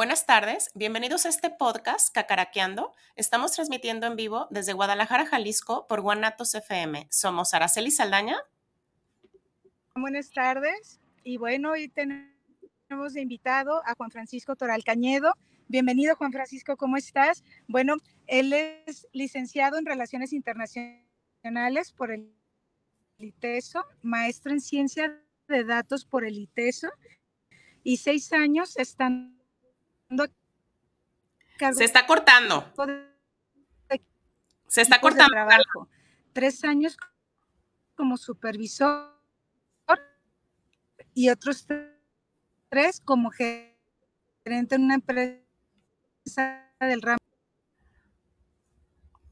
Buenas 0.00 0.24
tardes, 0.24 0.70
bienvenidos 0.74 1.26
a 1.26 1.28
este 1.28 1.50
podcast 1.50 2.10
Cacaraqueando. 2.14 2.94
Estamos 3.16 3.52
transmitiendo 3.52 4.06
en 4.06 4.16
vivo 4.16 4.48
desde 4.48 4.72
Guadalajara, 4.72 5.26
Jalisco 5.26 5.86
por 5.86 6.00
Guanatos 6.00 6.54
FM. 6.54 7.06
Somos 7.10 7.52
Araceli 7.52 7.90
Saldaña. 7.90 8.38
Buenas 9.94 10.30
tardes 10.30 11.02
y 11.22 11.36
bueno, 11.36 11.72
hoy 11.72 11.88
tenemos 11.90 13.12
de 13.12 13.20
invitado 13.20 13.82
a 13.84 13.94
Juan 13.94 14.10
Francisco 14.10 14.56
Toral 14.56 14.84
Cañedo. 14.84 15.34
Bienvenido 15.68 16.16
Juan 16.16 16.32
Francisco, 16.32 16.78
¿cómo 16.78 16.96
estás? 16.96 17.44
Bueno, 17.68 17.96
él 18.26 18.54
es 18.54 19.06
licenciado 19.12 19.76
en 19.76 19.84
Relaciones 19.84 20.32
Internacionales 20.32 21.92
por 21.94 22.10
el 22.10 22.34
ITESO, 23.18 23.84
maestro 24.00 24.50
en 24.50 24.62
Ciencia 24.62 25.22
de 25.46 25.64
Datos 25.64 26.06
por 26.06 26.24
el 26.24 26.38
ITESO 26.38 26.88
y 27.84 27.98
seis 27.98 28.32
años 28.32 28.78
están 28.78 29.39
se 31.72 31.84
está 31.84 32.06
cortando. 32.06 32.72
Se 34.68 34.80
está 34.82 35.00
cortando. 35.00 35.36
Tres 36.32 36.64
años 36.64 36.96
como 37.94 38.16
supervisor 38.16 39.20
y 41.14 41.28
otros 41.28 41.66
tres 42.68 43.00
como 43.00 43.30
gerente 43.30 44.74
en 44.74 44.82
una 44.84 44.94
empresa 44.94 45.42
del 46.80 47.02
ramo. 47.02 47.19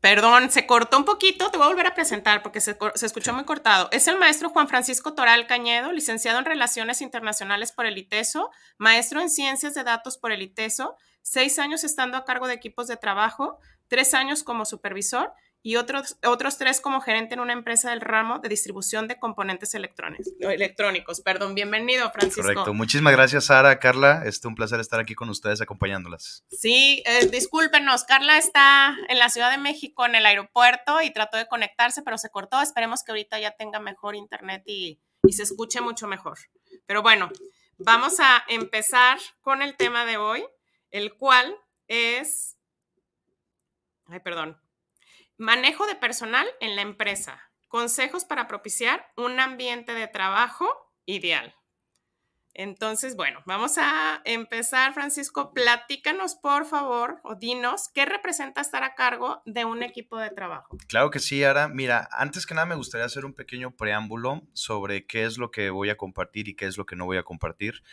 Perdón, 0.01 0.51
se 0.51 0.65
cortó 0.67 0.97
un 0.97 1.05
poquito, 1.05 1.51
te 1.51 1.59
voy 1.59 1.67
a 1.67 1.71
volver 1.71 1.89
a 1.89 1.95
presentar 1.95 2.43
porque 2.43 2.61
se, 2.61 2.79
se, 2.95 3.07
escuchó 3.07 3.35
muy 3.35 3.45
cortado. 3.45 3.89
Es 3.91 4.07
el 4.07 4.17
maestro 4.17 4.49
Juan 4.51 4.69
Francisco 4.69 5.15
Toral 5.15 5.49
Cañedo, 5.49 5.91
licenciado 5.91 6.39
en 6.39 6.45
Relaciones 6.45 7.01
Internacionales 7.01 7.73
por 7.73 7.85
el 7.85 7.99
ITESO, 7.99 8.51
maestro 8.77 9.21
en 9.21 9.29
Ciencias 9.29 9.75
de 9.75 9.83
Datos 9.83 10.17
por 10.17 10.31
el 10.31 10.43
ITESO, 10.43 10.97
seis 11.23 11.59
años 11.59 11.83
estando 11.83 12.17
a 12.17 12.25
cargo 12.25 12.47
de 12.47 12.55
equipos 12.55 12.87
de 12.87 12.97
trabajo, 12.97 13.59
tres 13.89 14.15
años 14.15 14.45
como 14.45 14.65
supervisor 14.65 15.33
y 15.69 15.77
otros, 15.77 16.17
otros 16.25 16.57
tres 16.57 16.81
como 16.81 17.03
gerente 17.03 17.35
en 17.35 17.41
una 17.41 17.53
empresa 17.53 17.91
del 17.91 18.01
ramo 18.01 18.39
de 18.39 18.49
distribución 18.49 19.07
de 19.07 19.19
componentes 19.19 19.75
electrónicos. 19.75 21.21
Perdón, 21.21 21.55
bienvenido, 21.55 22.11
Francisco. 22.11 22.41
Correcto. 22.41 22.73
Muchísimas 22.73 23.13
gracias, 23.13 23.45
Sara, 23.45 23.79
Carla. 23.79 24.23
Es 24.25 24.43
un 24.47 24.55
placer 24.55 24.81
estar 24.81 24.99
aquí 24.99 25.15
con 25.15 25.29
ustedes 25.29 25.61
acompañándolas. 25.61 26.43
Sí, 26.51 27.03
eh, 27.05 27.27
discúlpenos, 27.27 28.05
Carla 28.05 28.39
está 28.39 28.97
en 29.11 29.19
la 29.19 29.29
Ciudad 29.29 29.51
de 29.51 29.59
México 29.59 30.07
en 30.07 30.15
el 30.15 30.25
aeropuerto 30.25 31.03
y 31.03 31.13
trató 31.13 31.37
de 31.37 31.47
conectarse, 31.47 32.01
pero 32.01 32.17
se 32.17 32.31
cortó. 32.31 32.63
Esperemos 32.63 33.05
que 33.05 33.13
ahorita 33.13 33.39
ya 33.39 33.51
tenga 33.51 33.79
mejor 33.79 34.17
internet 34.17 34.63
y, 34.65 35.03
y 35.23 35.35
se 35.35 35.43
escuche 35.43 35.83
mucho 35.83 36.07
mejor. 36.07 36.39
Pero 36.87 37.03
bueno, 37.03 37.29
vamos 37.77 38.21
a 38.21 38.43
empezar 38.49 39.19
con 39.43 39.61
el 39.61 39.77
tema 39.77 40.07
de 40.07 40.17
hoy 40.17 40.47
el 40.91 41.13
cual 41.13 41.55
es, 41.89 42.57
ay, 44.07 44.21
perdón, 44.21 44.59
manejo 45.39 45.87
de 45.87 45.95
personal 45.95 46.47
en 46.61 46.77
la 46.77 46.83
empresa, 46.83 47.41
consejos 47.69 48.25
para 48.25 48.49
propiciar 48.49 49.07
un 49.17 49.41
ambiente 49.41 49.95
de 49.95 50.09
trabajo 50.09 50.69
ideal. 51.07 51.55
Entonces, 52.55 53.15
bueno, 53.15 53.41
vamos 53.47 53.79
a 53.79 54.21
empezar, 54.25 54.93
Francisco. 54.93 55.53
Platícanos, 55.55 56.35
por 56.35 56.65
favor, 56.65 57.21
o 57.23 57.37
dinos, 57.37 57.89
¿qué 57.95 58.05
representa 58.05 58.61
estar 58.61 58.83
a 58.83 58.97
cargo 58.97 59.43
de 59.47 59.65
un 59.65 59.85
equipo 59.85 60.19
de 60.19 60.31
trabajo? 60.31 60.77
Claro 60.89 61.13
que 61.13 61.21
sí, 61.21 61.45
Ara. 61.45 61.69
Mira, 61.69 62.09
antes 62.11 62.47
que 62.47 62.55
nada 62.55 62.67
me 62.67 62.75
gustaría 62.75 63.07
hacer 63.07 63.25
un 63.25 63.33
pequeño 63.33 63.77
preámbulo 63.77 64.43
sobre 64.55 65.07
qué 65.07 65.25
es 65.25 65.39
lo 65.39 65.53
que 65.53 65.71
voy 65.71 65.91
a 65.91 65.97
compartir 65.97 66.49
y 66.49 66.57
qué 66.57 66.67
es 66.67 66.77
lo 66.77 66.85
que 66.85 66.97
no 66.97 67.05
voy 67.05 67.19
a 67.19 67.23
compartir. 67.23 67.85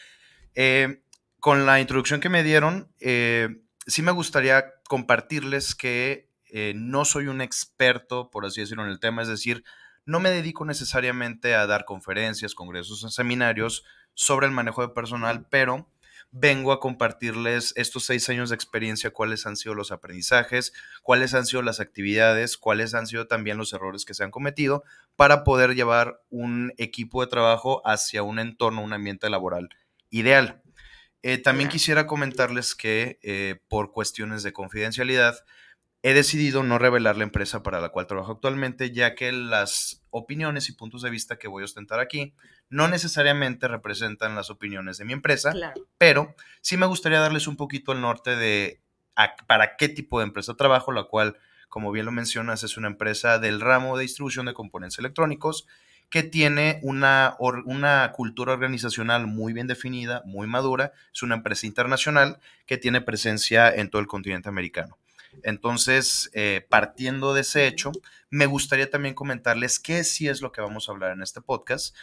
Eh, 0.56 1.04
con 1.40 1.68
la 1.68 1.80
introducción 1.80 2.20
que 2.20 2.30
me 2.30 2.42
dieron, 2.42 2.92
eh, 3.00 3.62
sí 3.86 4.02
me 4.02 4.14
gustaría 4.14 4.74
compartirles 4.88 5.76
que 5.76 6.25
eh, 6.58 6.72
no 6.74 7.04
soy 7.04 7.28
un 7.28 7.42
experto, 7.42 8.32
por 8.32 8.46
así 8.46 8.62
decirlo, 8.62 8.86
en 8.86 8.90
el 8.90 9.02
tema, 9.02 9.22
es 9.22 9.28
decir, 9.28 9.66
no 10.06 10.22
me 10.22 10.30
dedico 10.30 10.64
necesariamente 10.64 11.54
a 11.54 11.68
dar 11.68 11.84
conferencias, 11.84 12.56
congresos 12.56 13.14
seminarios 13.14 13.84
sobre 14.14 14.48
el 14.48 14.54
manejo 14.54 14.82
de 14.82 14.94
personal, 14.94 15.46
pero 15.50 15.90
vengo 16.32 16.72
a 16.72 16.80
compartirles 16.80 17.74
estos 17.76 18.06
seis 18.06 18.30
años 18.30 18.52
de 18.52 18.56
experiencia, 18.56 19.12
cuáles 19.12 19.46
han 19.46 19.58
sido 19.58 19.76
los 19.76 19.92
aprendizajes, 19.92 20.72
cuáles 21.04 21.34
han 21.34 21.46
sido 21.46 21.62
las 21.62 21.82
actividades, 21.82 22.56
cuáles 22.56 22.94
han 22.94 23.08
sido 23.08 23.28
también 23.28 23.58
los 23.58 23.74
errores 23.74 24.06
que 24.06 24.14
se 24.14 24.24
han 24.24 24.32
cometido 24.32 24.86
para 25.18 25.44
poder 25.44 25.76
llevar 25.76 26.22
un 26.30 26.72
equipo 26.78 27.20
de 27.20 27.28
trabajo 27.28 27.82
hacia 27.86 28.24
un 28.24 28.40
entorno, 28.40 28.82
un 28.82 28.94
ambiente 28.94 29.30
laboral 29.30 29.68
ideal. 30.10 30.62
Eh, 31.22 31.38
también 31.38 31.68
quisiera 31.68 32.08
comentarles 32.08 32.76
que 32.76 33.20
eh, 33.24 33.60
por 33.68 33.92
cuestiones 33.92 34.42
de 34.42 34.54
confidencialidad 34.54 35.36
he 36.06 36.14
decidido 36.14 36.62
no 36.62 36.78
revelar 36.78 37.18
la 37.18 37.24
empresa 37.24 37.64
para 37.64 37.82
la 37.82 37.90
cual 37.90 38.06
trabajo 38.06 38.34
actualmente, 38.34 38.92
ya 38.92 39.16
que 39.16 39.32
las 39.32 40.04
opiniones 40.12 40.70
y 40.70 40.74
puntos 40.74 41.02
de 41.02 41.10
vista 41.10 41.40
que 41.40 41.48
voy 41.48 41.64
a 41.64 41.66
ostentar 41.66 42.00
aquí 42.00 42.36
no 42.70 42.88
necesariamente 42.88 43.68
representan 43.68 44.36
las 44.36 44.52
opiniones 44.52 45.00
de 45.00 45.06
mi 45.06 45.14
empresa, 45.14 45.52
pero 45.98 46.36
sí 46.62 46.78
me 46.78 46.86
gustaría 46.86 47.20
darles 47.20 47.48
un 47.48 47.58
poquito 47.58 47.92
el 47.92 48.02
norte 48.02 48.36
de 48.36 48.84
para 49.48 49.78
qué 49.78 49.90
tipo 49.90 50.20
de 50.20 50.26
empresa 50.26 50.54
trabajo, 50.54 50.92
la 50.92 51.06
cual, 51.06 51.40
como 51.70 51.92
bien 51.92 52.06
lo 52.06 52.12
mencionas, 52.12 52.62
es 52.62 52.78
una 52.78 52.88
empresa 52.88 53.40
del 53.40 53.60
ramo 53.60 53.98
de 53.98 54.04
distribución 54.04 54.46
de 54.46 54.54
componentes 54.54 55.00
electrónicos 55.00 55.66
que 56.12 56.22
tiene 56.22 56.80
una, 56.84 57.36
una 57.40 58.12
cultura 58.12 58.54
organizacional 58.54 59.26
muy 59.26 59.54
bien 59.54 59.66
definida, 59.66 60.22
muy 60.24 60.46
madura. 60.46 60.94
Es 61.12 61.24
una 61.24 61.34
empresa 61.34 61.66
internacional 61.66 62.38
que 62.68 62.78
tiene 62.78 63.02
presencia 63.02 63.74
en 63.74 63.90
todo 63.90 64.04
el 64.04 64.08
continente 64.08 64.50
americano. 64.50 65.00
Entonces, 65.44 66.30
eh, 66.34 66.66
partiendo 66.70 67.34
de 67.34 67.42
ese 67.42 67.68
hecho, 67.68 67.92
me 68.30 68.46
gustaría 68.46 68.90
también 68.90 69.16
comentarles 69.16 69.80
qué 69.80 70.04
sí 70.04 70.28
es 70.28 70.42
lo 70.42 70.52
que 70.52 70.62
vamos 70.62 70.88
a 70.88 70.92
hablar 70.92 71.12
en 71.12 71.22
este 71.22 71.42
podcast. 71.42 71.96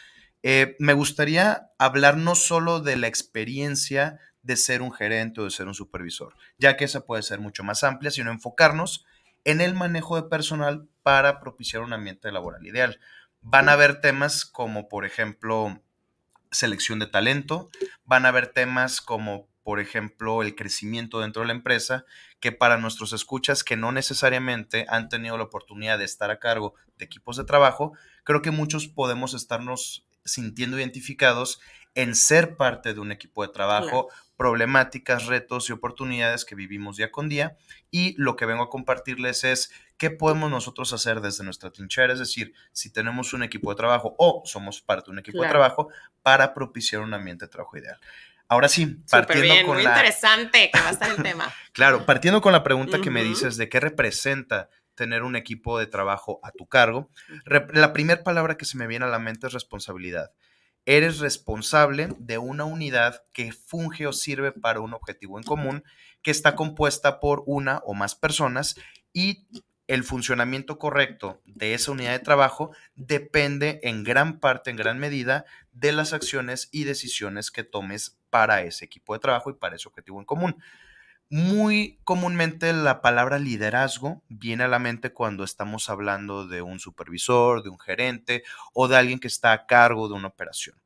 Eh, 0.42 0.76
me 0.78 0.92
gustaría 0.92 1.70
hablar 1.78 2.16
no 2.16 2.34
solo 2.34 2.80
de 2.80 2.96
la 2.96 3.06
experiencia 3.06 4.18
de 4.42 4.56
ser 4.56 4.82
un 4.82 4.92
gerente 4.92 5.40
o 5.40 5.44
de 5.44 5.50
ser 5.50 5.68
un 5.68 5.74
supervisor, 5.74 6.34
ya 6.58 6.76
que 6.76 6.84
esa 6.84 7.06
puede 7.06 7.22
ser 7.22 7.38
mucho 7.38 7.62
más 7.62 7.84
amplia, 7.84 8.10
sino 8.10 8.30
enfocarnos 8.30 9.04
en 9.44 9.60
el 9.60 9.74
manejo 9.74 10.16
de 10.16 10.28
personal 10.28 10.88
para 11.02 11.40
propiciar 11.40 11.82
un 11.82 11.92
ambiente 11.92 12.30
laboral 12.32 12.66
ideal 12.66 12.98
van 13.42 13.68
a 13.68 13.72
haber 13.72 14.00
temas 14.00 14.44
como, 14.44 14.88
por 14.88 15.04
ejemplo, 15.04 15.82
selección 16.50 16.98
de 16.98 17.06
talento, 17.06 17.70
van 18.04 18.24
a 18.24 18.28
haber 18.28 18.46
temas 18.46 19.00
como, 19.00 19.48
por 19.62 19.80
ejemplo, 19.80 20.42
el 20.42 20.54
crecimiento 20.54 21.20
dentro 21.20 21.42
de 21.42 21.48
la 21.48 21.54
empresa, 21.54 22.04
que 22.40 22.52
para 22.52 22.76
nuestros 22.76 23.12
escuchas 23.12 23.62
que 23.64 23.76
no 23.76 23.92
necesariamente 23.92 24.86
han 24.88 25.08
tenido 25.08 25.36
la 25.38 25.44
oportunidad 25.44 25.98
de 25.98 26.04
estar 26.04 26.30
a 26.30 26.38
cargo 26.38 26.74
de 26.98 27.04
equipos 27.04 27.36
de 27.36 27.44
trabajo, 27.44 27.92
creo 28.24 28.42
que 28.42 28.50
muchos 28.50 28.88
podemos 28.88 29.34
estarnos 29.34 30.06
sintiendo 30.24 30.78
identificados 30.78 31.60
en 31.94 32.14
ser 32.14 32.56
parte 32.56 32.94
de 32.94 33.00
un 33.00 33.12
equipo 33.12 33.42
de 33.42 33.52
trabajo, 33.52 34.08
problemáticas, 34.36 35.26
retos 35.26 35.68
y 35.68 35.72
oportunidades 35.72 36.44
que 36.44 36.54
vivimos 36.54 36.96
día 36.96 37.12
con 37.12 37.28
día. 37.28 37.56
Y 37.90 38.14
lo 38.16 38.34
que 38.34 38.46
vengo 38.46 38.62
a 38.62 38.70
compartirles 38.70 39.44
es 39.44 39.70
qué 39.98 40.10
podemos 40.10 40.50
nosotros 40.50 40.92
hacer 40.92 41.20
desde 41.20 41.44
nuestra 41.44 41.70
trinchera, 41.70 42.12
es 42.12 42.18
decir, 42.18 42.54
si 42.72 42.90
tenemos 42.90 43.34
un 43.34 43.42
equipo 43.42 43.70
de 43.70 43.76
trabajo 43.76 44.14
o 44.18 44.42
somos 44.46 44.80
parte 44.80 45.06
de 45.06 45.12
un 45.12 45.18
equipo 45.18 45.42
de 45.42 45.48
trabajo 45.48 45.88
para 46.22 46.54
propiciar 46.54 47.02
un 47.02 47.14
ambiente 47.14 47.44
de 47.44 47.50
trabajo 47.50 47.76
ideal. 47.76 47.98
Ahora 48.52 48.68
sí, 48.68 48.98
partiendo 49.10 49.54
con 49.66 49.76
muy 49.76 49.84
interesante 49.84 50.70
que 50.70 50.78
va 50.78 50.88
a 50.88 50.92
estar 50.92 51.10
el 51.10 51.16
tema. 51.22 51.50
claro, 51.72 52.04
partiendo 52.04 52.42
con 52.42 52.52
la 52.52 52.62
pregunta 52.62 53.00
que 53.00 53.10
me 53.10 53.24
dices 53.24 53.56
de 53.56 53.70
qué 53.70 53.80
representa 53.80 54.68
tener 54.94 55.22
un 55.22 55.36
equipo 55.36 55.78
de 55.78 55.86
trabajo 55.86 56.38
a 56.42 56.52
tu 56.52 56.66
cargo, 56.66 57.10
la 57.46 57.94
primera 57.94 58.22
palabra 58.22 58.58
que 58.58 58.66
se 58.66 58.76
me 58.76 58.86
viene 58.86 59.06
a 59.06 59.08
la 59.08 59.18
mente 59.18 59.46
es 59.46 59.54
responsabilidad 59.54 60.32
eres 60.84 61.20
responsable 61.20 62.08
de 62.18 62.38
una 62.38 62.64
unidad 62.64 63.22
que 63.32 63.52
funge 63.52 64.06
o 64.06 64.12
sirve 64.12 64.52
para 64.52 64.80
un 64.80 64.94
objetivo 64.94 65.38
en 65.38 65.44
común, 65.44 65.84
que 66.22 66.30
está 66.30 66.56
compuesta 66.56 67.20
por 67.20 67.44
una 67.46 67.78
o 67.84 67.94
más 67.94 68.14
personas 68.14 68.76
y 69.12 69.46
el 69.92 70.04
funcionamiento 70.04 70.78
correcto 70.78 71.42
de 71.44 71.74
esa 71.74 71.92
unidad 71.92 72.12
de 72.12 72.18
trabajo 72.18 72.74
depende 72.94 73.78
en 73.82 74.04
gran 74.04 74.40
parte, 74.40 74.70
en 74.70 74.76
gran 74.76 74.98
medida, 74.98 75.44
de 75.72 75.92
las 75.92 76.14
acciones 76.14 76.70
y 76.72 76.84
decisiones 76.84 77.50
que 77.50 77.62
tomes 77.62 78.18
para 78.30 78.62
ese 78.62 78.86
equipo 78.86 79.12
de 79.12 79.20
trabajo 79.20 79.50
y 79.50 79.54
para 79.54 79.76
ese 79.76 79.88
objetivo 79.88 80.18
en 80.18 80.24
común. 80.24 80.56
Muy 81.28 82.00
comúnmente 82.04 82.72
la 82.72 83.02
palabra 83.02 83.38
liderazgo 83.38 84.22
viene 84.30 84.64
a 84.64 84.68
la 84.68 84.78
mente 84.78 85.12
cuando 85.12 85.44
estamos 85.44 85.90
hablando 85.90 86.46
de 86.46 86.62
un 86.62 86.78
supervisor, 86.80 87.62
de 87.62 87.68
un 87.68 87.78
gerente 87.78 88.44
o 88.72 88.88
de 88.88 88.96
alguien 88.96 89.18
que 89.18 89.28
está 89.28 89.52
a 89.52 89.66
cargo 89.66 90.08
de 90.08 90.14
una 90.14 90.28
operación. 90.28 90.80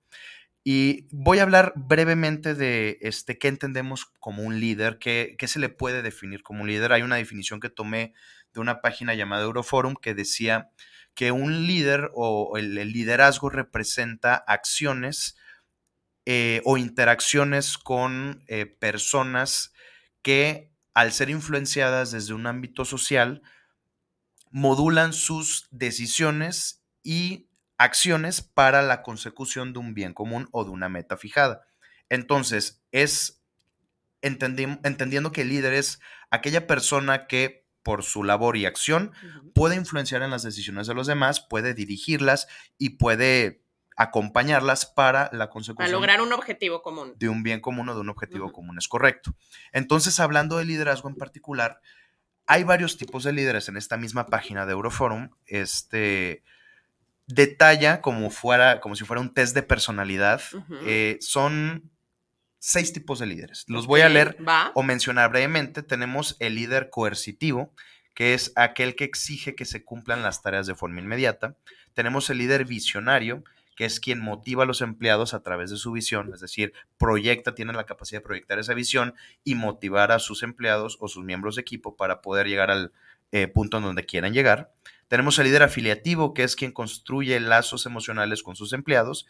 Y 0.65 1.07
voy 1.13 1.39
a 1.39 1.45
hablar 1.45 1.75
brevemente 1.77 2.57
de 2.57 2.99
este, 3.01 3.39
qué 3.39 3.47
entendemos 3.47 4.07
como 4.19 4.43
un 4.43 4.59
líder, 4.59 4.99
qué, 4.99 5.37
qué 5.39 5.47
se 5.47 5.61
le 5.61 5.69
puede 5.69 6.03
definir 6.03 6.43
como 6.43 6.63
un 6.63 6.67
líder. 6.67 6.93
Hay 6.93 7.03
una 7.03 7.15
definición 7.15 7.61
que 7.61 7.71
tomé 7.71 8.15
de 8.57 8.61
una 8.61 8.81
página 8.81 9.15
llamada 9.15 9.45
Euroforum 9.45 9.95
que 9.95 10.15
decía 10.15 10.71
que 11.15 11.31
un 11.31 11.67
líder 11.67 12.11
o 12.15 12.59
el, 12.59 12.75
liderazgo 12.75 13.49
representa 13.49 14.35
acciones 14.35 15.37
eh, 16.25 16.61
o 16.65 16.77
interacciones 16.77 17.79
con 17.79 18.43
eh, 18.49 18.67
personas 18.67 19.73
que 20.23 20.73
al 20.95 21.13
ser 21.13 21.29
influenciadas 21.29 22.11
desde 22.11 22.33
un 22.33 22.47
ámbito 22.47 22.87
social, 22.87 23.43
modulan 24.51 25.13
sus 25.13 25.69
decisiones 25.71 26.83
y 27.03 27.51
acciones 27.77 28.41
para 28.41 28.81
la 28.81 29.03
consecución 29.03 29.75
de 29.75 29.79
un 29.79 29.93
bien 29.93 30.15
común 30.15 30.49
o 30.53 30.65
de 30.65 30.71
una 30.71 30.89
meta 30.89 31.19
fijada. 31.19 31.67
Entonces, 32.09 32.83
es 32.93 33.43
entendiendo 34.23 35.33
que 35.33 35.43
el 35.43 35.51
líder 35.51 35.75
es 35.75 36.01
aquella 36.31 36.67
persona 36.67 37.27
que 37.27 37.66
por 37.87 38.03
su 38.03 38.25
labor 38.25 38.57
y 38.57 38.67
acción 38.67 39.13
puede 39.55 39.77
influenciar 39.77 40.23
en 40.23 40.31
las 40.33 40.43
decisiones 40.43 40.89
de 40.89 40.95
los 40.95 41.07
demás, 41.07 41.39
puede 41.39 41.73
dirigirlas 41.73 42.49
y 42.79 42.91
puede 42.99 43.63
acompañarlas 43.97 44.87
para 44.87 45.31
la 45.33 45.51
consecución. 45.51 45.87
Para 45.87 45.93
lograr 45.93 46.21
un 46.21 46.33
objetivo 46.33 46.83
común. 46.83 47.15
De 47.17 47.29
un 47.29 47.45
bien 47.45 47.61
común 47.61 47.89
o 47.89 47.95
de 47.95 48.01
un 48.01 48.09
objetivo 48.09 48.51
común, 48.51 48.77
es 48.77 48.89
correcto. 48.89 49.37
Entonces, 49.71 50.19
hablando 50.19 50.59
de 50.59 50.65
liderazgo 50.65 51.09
en 51.09 51.15
particular, 51.15 51.81
hay 52.49 52.65
varios 52.65 52.97
tipos 52.97 53.23
de 53.23 53.33
líderes 53.33 53.69
en 53.69 53.77
esta 53.77 53.97
misma 53.97 54.27
página 54.27 54.67
de 54.67 54.73
Euroforum. 54.73 55.31
Este, 55.47 56.43
detalla 57.29 58.01
como, 58.01 58.31
fuera, 58.31 58.81
como 58.81 58.97
si 58.97 59.05
fuera 59.05 59.21
un 59.21 59.33
test 59.33 59.55
de 59.55 59.63
personalidad. 59.63 60.43
Eh, 60.85 61.19
son 61.21 61.93
seis 62.59 62.93
tipos 62.93 63.19
de 63.19 63.27
líderes. 63.27 63.65
Los 63.69 63.87
voy 63.87 64.01
a 64.01 64.09
leer 64.09 64.37
o 64.75 64.83
mencionar 64.83 65.31
brevemente. 65.31 65.83
Tenemos 65.83 66.37
el 66.41 66.55
líder 66.55 66.91
coercitivo, 66.91 67.73
que 68.15 68.35
es 68.35 68.53
aquel 68.57 68.97
que 68.97 69.05
exige 69.05 69.55
que 69.55 69.65
se 69.65 69.85
cumplan 69.85 70.23
las 70.23 70.43
tareas 70.43 70.67
de 70.67 70.75
forma 70.75 71.01
inmediata. 71.01 71.57
Tenemos 71.95 72.31
el 72.31 72.39
líder 72.39 72.65
visionario, 72.65 73.45
que 73.77 73.85
es 73.85 74.01
quien 74.01 74.21
motiva 74.21 74.63
a 74.63 74.67
los 74.67 74.81
empleados 74.81 75.35
a 75.35 75.43
través 75.43 75.71
de 75.71 75.77
su 75.77 75.93
visión, 75.93 76.33
es 76.33 76.41
decir, 76.41 76.73
proyecta, 76.97 77.55
tiene 77.55 77.75
la 77.75 77.85
capacidad 77.85 78.21
de 78.21 78.27
proyectar 78.27 78.59
esa 78.59 78.73
visión 78.73 79.15
y 79.45 79.55
motivar 79.55 80.13
a 80.13 80.19
sus 80.19 80.43
empleados 80.43 80.97
o 81.01 81.09
sus 81.09 81.25
miembros 81.25 81.57
de 81.57 81.63
equipo 81.63 81.95
para 81.95 82.23
poder 82.23 82.49
llegar 82.49 82.71
al 82.71 82.93
eh, 83.33 83.49
punto 83.49 83.77
en 83.77 83.83
donde 83.83 84.07
quieran 84.07 84.33
llegar. 84.33 84.73
Tenemos 85.09 85.39
el 85.39 85.45
líder 85.45 85.63
afiliativo, 85.63 86.35
que 86.35 86.43
es 86.43 86.57
quien 86.57 86.73
construye 86.73 87.39
lazos 87.39 87.87
emocionales 87.87 88.43
con 88.43 88.57
sus 88.57 88.73
empleados. 88.73 89.27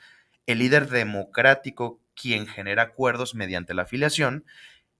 El 0.46 0.60
líder 0.60 0.88
democrático, 0.88 2.00
quien 2.14 2.46
genera 2.46 2.82
acuerdos 2.82 3.34
mediante 3.34 3.74
la 3.74 3.82
afiliación. 3.82 4.44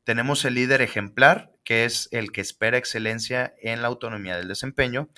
Tenemos 0.04 0.44
el 0.44 0.54
líder 0.54 0.82
ejemplar, 0.82 1.52
que 1.64 1.84
es 1.84 2.08
el 2.12 2.30
que 2.30 2.40
espera 2.40 2.78
excelencia 2.78 3.54
en 3.60 3.82
la 3.82 3.88
autonomía 3.88 4.36
del 4.36 4.48
desempeño. 4.48 5.08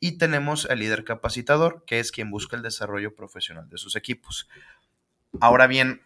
Y 0.00 0.18
tenemos 0.18 0.66
el 0.70 0.78
líder 0.78 1.04
capacitador, 1.04 1.84
que 1.86 1.98
es 1.98 2.12
quien 2.12 2.30
busca 2.30 2.56
el 2.56 2.62
desarrollo 2.62 3.14
profesional 3.14 3.68
de 3.68 3.78
sus 3.78 3.96
equipos. 3.96 4.48
Ahora 5.40 5.66
bien, 5.66 6.02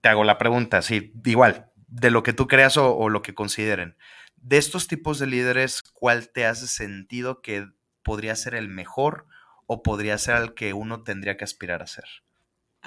te 0.00 0.08
hago 0.08 0.24
la 0.24 0.38
pregunta, 0.38 0.82
sí, 0.82 1.12
igual, 1.24 1.70
de 1.86 2.10
lo 2.10 2.22
que 2.22 2.32
tú 2.32 2.48
creas 2.48 2.76
o, 2.76 2.96
o 2.96 3.08
lo 3.08 3.22
que 3.22 3.34
consideren. 3.34 3.96
De 4.36 4.58
estos 4.58 4.88
tipos 4.88 5.18
de 5.18 5.26
líderes, 5.26 5.82
¿cuál 5.82 6.28
te 6.30 6.46
hace 6.46 6.66
sentido 6.66 7.40
que 7.40 7.68
podría 8.02 8.34
ser 8.36 8.54
el 8.54 8.68
mejor 8.68 9.26
o 9.66 9.82
podría 9.82 10.18
ser 10.18 10.34
al 10.34 10.54
que 10.54 10.72
uno 10.72 11.02
tendría 11.02 11.36
que 11.36 11.44
aspirar 11.44 11.82
a 11.82 11.86
ser? 11.86 12.06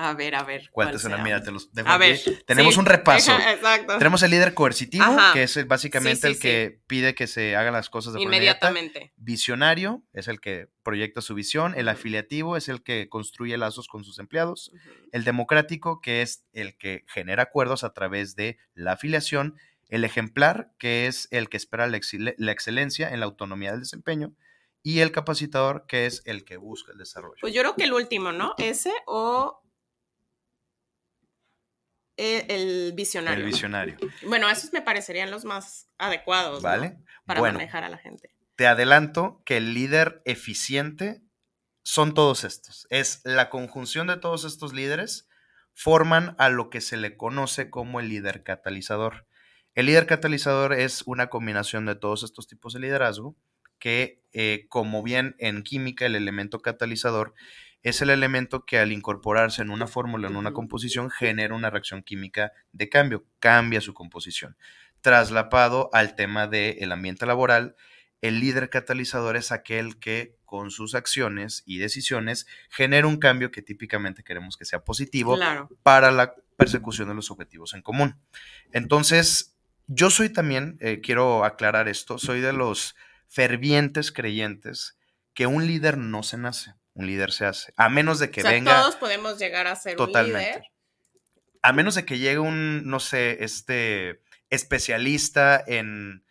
A 0.04 0.14
ver, 0.16 0.34
a 0.34 0.44
ver. 0.44 0.70
¿Cuál, 0.72 1.00
te 1.00 1.18
Mira, 1.20 1.44
te 1.44 1.52
los 1.52 1.72
dejo 1.72 1.88
a 1.88 1.98
Ver, 1.98 2.20
Tenemos 2.48 2.78
un 2.78 2.86
repaso. 2.86 3.32
Exacto. 3.50 3.98
Tenemos 4.00 4.24
el 4.24 4.32
líder 4.32 4.56
coercitivo, 4.56 5.16
que 5.34 5.44
es 5.44 5.68
básicamente 5.68 6.28
el 6.28 6.40
que 6.40 6.82
pide 6.88 7.14
que 7.14 7.28
se 7.28 7.56
hagan 7.56 7.74
las 7.74 7.90
cosas 7.90 8.14
de 8.14 8.20
forma 8.20 8.36
Inmediatamente. 8.36 9.14
Visionario 9.16 10.04
es 10.14 10.28
el 10.28 10.42
que 10.42 10.70
proyecta 10.82 11.22
su 11.22 11.36
visión. 11.36 11.76
El 11.78 11.88
afiliativo 11.88 12.58
es 12.58 12.68
el 12.68 12.82
que 12.82 13.10
construye 13.10 13.56
lazos 13.58 13.88
con 13.88 14.04
sus 14.04 14.18
empleados. 14.18 14.72
El 15.12 15.24
democrático, 15.24 16.02
que 16.02 16.24
es 16.24 16.46
el 16.52 16.76
que 16.78 17.06
genera 17.08 17.44
acuerdos 17.44 17.84
a 17.84 17.94
través 17.94 18.36
de 18.36 18.58
la 18.74 18.94
afiliación. 18.94 19.56
El 19.90 20.04
ejemplar, 20.04 20.72
que 20.80 21.06
es 21.06 21.28
el 21.30 21.48
que 21.50 21.58
espera 21.58 21.86
la 21.88 22.52
excelencia 22.52 23.10
en 23.10 23.20
la 23.20 23.28
autonomía 23.28 23.72
del 23.72 23.82
desempeño 23.82 24.34
y 24.84 25.00
el 25.00 25.12
capacitador, 25.12 25.86
que 25.88 26.06
es 26.06 26.22
el 26.26 26.44
que 26.44 26.58
busca 26.58 26.92
el 26.92 26.98
desarrollo. 26.98 27.36
Pues 27.42 27.54
yo 27.54 27.62
creo 27.62 27.76
que 27.76 27.84
el 27.84 27.94
último, 27.94 28.32
¿no? 28.32 28.54
Ese 28.58 28.92
o 29.06 29.61
e, 32.18 32.46
el 32.50 32.94
visionario. 32.94 33.46
El 33.46 33.52
visionario. 33.52 33.98
Bueno, 34.28 34.50
esos 34.50 34.72
me 34.74 34.82
parecerían 34.82 35.32
los 35.32 35.46
más 35.46 35.90
adecuados 35.98 36.62
¿Vale? 36.62 36.98
para 37.26 37.42
manejar 37.42 37.84
a 37.84 37.90
la 37.90 37.98
gente. 37.98 38.32
Te 38.56 38.68
adelanto 38.68 39.42
que 39.46 39.58
el 39.58 39.74
líder 39.74 40.22
eficiente 40.26 41.22
son 41.84 42.14
todos 42.14 42.44
estos. 42.44 42.86
Es 42.90 43.22
la 43.24 43.50
conjunción 43.50 44.08
de 44.08 44.18
todos 44.18 44.46
estos 44.46 44.74
líderes 44.74 45.28
forman 45.74 46.36
a 46.38 46.50
lo 46.50 46.70
que 46.70 46.82
se 46.82 46.98
le 46.98 47.18
conoce 47.18 47.70
como 47.70 48.00
el 48.00 48.10
líder 48.10 48.44
catalizador. 48.44 49.26
El 49.74 49.86
líder 49.86 50.06
catalizador 50.06 50.74
es 50.74 51.04
una 51.06 51.28
combinación 51.28 51.86
de 51.86 51.96
todos 51.96 52.24
estos 52.24 52.48
tipos 52.48 52.74
de 52.74 52.82
liderazgo 52.82 53.36
que, 53.80 54.22
eh, 54.34 54.66
como 54.70 55.02
bien 55.02 55.36
en 55.40 55.64
química, 55.64 56.06
el 56.06 56.16
elemento 56.16 56.60
catalizador 56.60 57.34
es 57.84 58.02
el 58.02 58.10
elemento 58.10 58.66
que 58.66 58.80
al 58.80 58.92
incorporarse 58.92 59.62
en 59.62 59.70
una 59.70 59.88
fórmula, 59.88 60.28
en 60.28 60.36
una 60.36 60.54
composición, 60.54 61.10
genera 61.10 61.56
una 61.56 61.70
reacción 61.70 62.04
química 62.04 62.52
de 62.72 62.90
cambio, 62.90 63.26
cambia 63.40 63.82
su 63.82 63.94
composición. 63.94 64.58
Traslapado 65.02 65.90
al 65.94 66.16
tema 66.16 66.48
del 66.48 66.92
ambiente 66.92 67.26
laboral, 67.26 67.76
el 68.22 68.40
líder 68.40 68.70
catalizador 68.70 69.36
es 69.36 69.52
aquel 69.52 69.98
que 70.00 70.38
con 70.46 70.70
sus 70.70 70.96
acciones 70.96 71.64
y 71.66 71.80
decisiones 71.80 72.46
genera 72.70 73.08
un 73.08 73.18
cambio 73.18 73.52
que 73.52 73.62
típicamente 73.62 74.24
queremos 74.24 74.58
que 74.58 74.66
sea 74.66 74.84
positivo 74.84 75.38
para 75.82 76.12
la 76.12 76.36
persecución 76.58 77.08
de 77.08 77.16
los 77.16 77.32
objetivos 77.32 77.74
en 77.74 77.82
común. 77.82 78.20
Entonces, 78.72 79.58
yo 79.88 80.10
soy 80.10 80.30
también, 80.30 80.78
eh, 80.80 81.02
quiero 81.02 81.46
aclarar 81.46 81.88
esto, 81.88 82.20
soy 82.20 82.42
de 82.42 82.54
los 82.54 82.96
fervientes 83.28 84.12
creyentes 84.12 84.98
que 85.34 85.48
un 85.48 85.66
líder 85.66 85.98
no 85.98 86.22
se 86.22 86.38
nace, 86.38 86.76
un 86.94 87.08
líder 87.08 87.32
se 87.32 87.46
hace. 87.46 87.74
A 87.78 87.90
menos 87.90 88.20
de 88.20 88.32
que 88.32 88.44
venga. 88.44 88.82
Todos 88.82 88.96
podemos 88.96 89.38
llegar 89.38 89.68
a 89.68 89.76
ser 89.76 90.00
un 90.00 90.12
líder. 90.12 90.64
A 91.62 91.74
menos 91.74 91.96
de 91.96 92.06
que 92.06 92.18
llegue 92.18 92.40
un, 92.40 92.88
no 92.88 93.00
sé, 93.00 93.44
este 93.44 94.22
especialista 94.50 95.64
en 95.66 96.24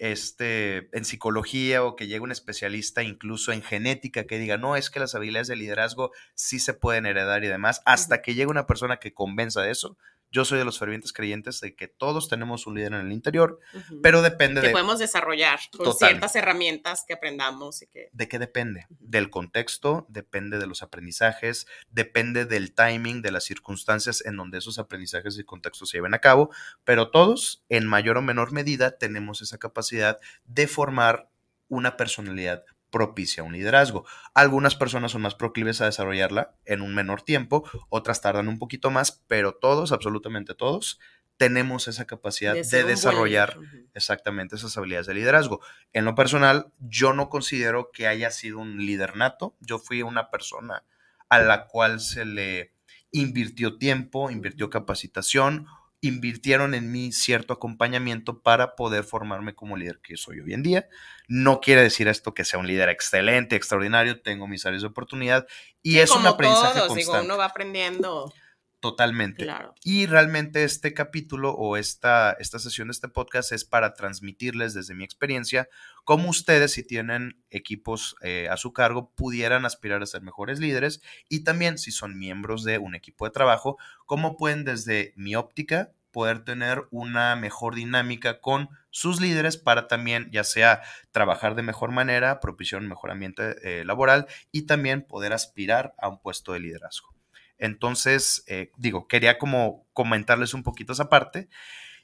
este, 0.00 0.88
en 0.96 1.04
psicología 1.04 1.84
o 1.84 1.94
que 1.94 2.06
llegue 2.06 2.20
un 2.20 2.32
especialista 2.32 3.02
incluso 3.02 3.52
en 3.52 3.62
genética 3.62 4.24
que 4.24 4.38
diga, 4.38 4.56
no, 4.56 4.74
es 4.74 4.88
que 4.88 4.98
las 4.98 5.14
habilidades 5.14 5.48
de 5.48 5.56
liderazgo 5.56 6.10
sí 6.34 6.58
se 6.58 6.72
pueden 6.72 7.04
heredar 7.04 7.44
y 7.44 7.48
demás, 7.48 7.82
hasta 7.84 8.22
que 8.22 8.34
llegue 8.34 8.50
una 8.50 8.66
persona 8.66 8.96
que 8.96 9.12
convenza 9.12 9.60
de 9.60 9.70
eso, 9.70 9.98
yo 10.30 10.44
soy 10.44 10.58
de 10.58 10.64
los 10.64 10.78
fervientes 10.78 11.12
creyentes 11.12 11.60
de 11.60 11.74
que 11.74 11.88
todos 11.88 12.28
tenemos 12.28 12.66
un 12.66 12.76
líder 12.76 12.94
en 12.94 13.06
el 13.06 13.12
interior, 13.12 13.58
pero 14.02 14.22
depende 14.22 14.60
de... 14.60 14.68
Que 14.68 14.72
podemos 14.72 14.98
desarrollar 14.98 15.58
con 15.76 15.94
ciertas 15.94 16.36
herramientas 16.36 17.04
que 17.06 17.14
aprendamos. 17.14 17.82
Y 17.82 17.86
que... 17.88 18.10
¿De 18.12 18.28
qué 18.28 18.38
depende? 18.38 18.86
Del 18.88 19.30
contexto, 19.30 20.06
depende 20.08 20.58
de 20.58 20.66
los 20.66 20.82
aprendizajes, 20.82 21.66
depende 21.90 22.44
del 22.44 22.72
timing, 22.74 23.22
de 23.22 23.32
las 23.32 23.44
circunstancias 23.44 24.24
en 24.24 24.36
donde 24.36 24.58
esos 24.58 24.78
aprendizajes 24.78 25.38
y 25.38 25.44
contextos 25.44 25.90
se 25.90 25.98
lleven 25.98 26.14
a 26.14 26.20
cabo, 26.20 26.50
pero 26.84 27.10
todos, 27.10 27.64
en 27.68 27.86
mayor 27.86 28.18
o 28.18 28.22
menor 28.22 28.52
medida, 28.52 28.98
tenemos 28.98 29.42
esa 29.42 29.58
capacidad 29.58 30.18
de 30.44 30.66
formar 30.66 31.28
una 31.68 31.96
personalidad 31.96 32.64
propicia 32.90 33.42
un 33.42 33.52
liderazgo. 33.52 34.04
Algunas 34.34 34.74
personas 34.74 35.12
son 35.12 35.22
más 35.22 35.34
proclives 35.34 35.80
a 35.80 35.86
desarrollarla 35.86 36.56
en 36.64 36.82
un 36.82 36.94
menor 36.94 37.22
tiempo, 37.22 37.68
otras 37.88 38.20
tardan 38.20 38.48
un 38.48 38.58
poquito 38.58 38.90
más, 38.90 39.24
pero 39.28 39.54
todos, 39.54 39.92
absolutamente 39.92 40.54
todos, 40.54 40.98
tenemos 41.36 41.88
esa 41.88 42.06
capacidad 42.06 42.52
de, 42.52 42.84
desarrollar 42.84 43.56
exactamente 43.94 44.56
esas 44.56 44.76
habilidades 44.76 45.06
de 45.06 45.14
liderazgo. 45.14 45.60
En 45.94 46.04
lo 46.04 46.14
personal, 46.14 46.70
yo 46.78 47.14
no 47.14 47.30
considero 47.30 47.90
que 47.92 48.06
haya 48.06 48.30
sido 48.30 48.58
un 48.58 48.84
líder 48.84 49.16
nato. 49.16 49.56
Yo 49.60 49.78
fui 49.78 50.02
una 50.02 50.30
persona 50.30 50.84
a 51.30 51.38
la 51.38 51.66
cual 51.66 52.00
se 52.00 52.26
le 52.26 52.74
invirtió 53.10 53.78
tiempo, 53.78 54.30
invirtió 54.30 54.68
capacitación 54.68 55.66
invirtieron 56.02 56.74
en 56.74 56.90
mí 56.90 57.12
cierto 57.12 57.52
acompañamiento 57.52 58.40
para 58.40 58.74
poder 58.74 59.04
formarme 59.04 59.54
como 59.54 59.76
líder 59.76 60.00
que 60.00 60.16
soy 60.16 60.40
hoy 60.40 60.54
en 60.54 60.62
día. 60.62 60.88
No 61.28 61.60
quiere 61.60 61.82
decir 61.82 62.08
esto 62.08 62.34
que 62.34 62.44
sea 62.44 62.58
un 62.58 62.66
líder 62.66 62.88
excelente, 62.88 63.56
extraordinario, 63.56 64.20
tengo 64.22 64.46
mis 64.46 64.64
áreas 64.64 64.82
de 64.82 64.88
oportunidad 64.88 65.46
y 65.82 65.98
es 65.98 66.10
un 66.10 66.26
aprendizaje 66.26 66.80
constante. 66.80 67.00
Digo, 67.00 67.20
uno 67.20 67.36
va 67.36 67.46
aprendiendo 67.46 68.32
Totalmente. 68.80 69.46
Y 69.84 70.06
realmente 70.06 70.64
este 70.64 70.94
capítulo 70.94 71.52
o 71.52 71.76
esta, 71.76 72.32
esta 72.40 72.58
sesión 72.58 72.88
de 72.88 72.92
este 72.92 73.08
podcast 73.08 73.52
es 73.52 73.66
para 73.66 73.92
transmitirles 73.92 74.72
desde 74.72 74.94
mi 74.94 75.04
experiencia 75.04 75.68
cómo 76.04 76.30
ustedes, 76.30 76.72
si 76.72 76.82
tienen 76.82 77.42
equipos 77.50 78.16
eh, 78.22 78.48
a 78.48 78.56
su 78.56 78.72
cargo, 78.72 79.12
pudieran 79.14 79.66
aspirar 79.66 80.02
a 80.02 80.06
ser 80.06 80.22
mejores 80.22 80.60
líderes 80.60 81.02
y 81.28 81.44
también 81.44 81.76
si 81.76 81.90
son 81.90 82.18
miembros 82.18 82.64
de 82.64 82.78
un 82.78 82.94
equipo 82.94 83.26
de 83.26 83.32
trabajo, 83.32 83.76
cómo 84.06 84.38
pueden 84.38 84.64
desde 84.64 85.12
mi 85.14 85.36
óptica 85.36 85.92
poder 86.10 86.42
tener 86.42 86.88
una 86.90 87.36
mejor 87.36 87.74
dinámica 87.74 88.40
con 88.40 88.70
sus 88.88 89.20
líderes 89.20 89.58
para 89.58 89.88
también 89.88 90.30
ya 90.32 90.42
sea 90.42 90.80
trabajar 91.12 91.54
de 91.54 91.62
mejor 91.62 91.92
manera, 91.92 92.40
propiciar 92.40 92.80
un 92.80 92.88
mejor 92.88 93.10
ambiente 93.10 93.56
eh, 93.62 93.84
laboral 93.84 94.26
y 94.50 94.62
también 94.62 95.02
poder 95.02 95.34
aspirar 95.34 95.94
a 95.98 96.08
un 96.08 96.18
puesto 96.18 96.54
de 96.54 96.60
liderazgo. 96.60 97.19
Entonces, 97.60 98.42
eh, 98.48 98.72
digo, 98.76 99.06
quería 99.06 99.38
como 99.38 99.86
comentarles 99.92 100.54
un 100.54 100.64
poquito 100.64 100.94
esa 100.94 101.08
parte. 101.08 101.48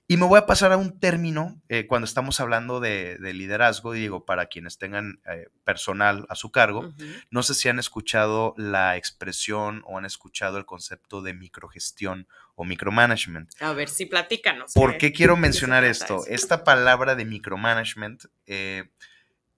Y 0.09 0.19
me 0.19 0.27
voy 0.27 0.39
a 0.39 0.47
pasar 0.47 0.71
a 0.71 0.77
un 0.77 1.01
término 1.01 1.61
eh, 1.69 1.89
cuando 1.89 2.05
estamos 2.05 2.39
hablando 2.39 2.79
de, 2.79 3.19
liderazgo, 3.21 3.93
digo, 3.93 4.25
para 4.25 4.47
quienes 4.47 4.79
tengan 4.79 5.21
eh, 5.29 5.49
personal 5.65 6.27
a 6.29 6.37
su 6.37 6.53
cargo, 6.53 6.93
no 7.31 7.43
sé 7.43 7.55
si 7.55 7.69
han 7.69 7.81
escuchado 7.81 8.55
la 8.57 8.97
expresión 8.97 9.83
o 9.85 9.99
han 9.99 10.05
escuchado 10.05 10.59
el 10.59 10.65
concepto 10.65 11.23
de 11.23 11.35
microgestión 11.35 12.29
o 12.55 12.65
micromanagement. 12.65 13.51
A 13.61 13.73
ver, 13.73 13.89
si 13.89 14.07
platícanos. 14.07 14.75
¿Por 14.75 14.97
qué 14.97 15.13
quiero 15.13 15.37
mencionar 15.37 15.83
esto? 15.83 16.23
Esta 16.29 16.63
palabra 16.63 17.17
de 17.17 17.25
micromanagement 17.25 18.27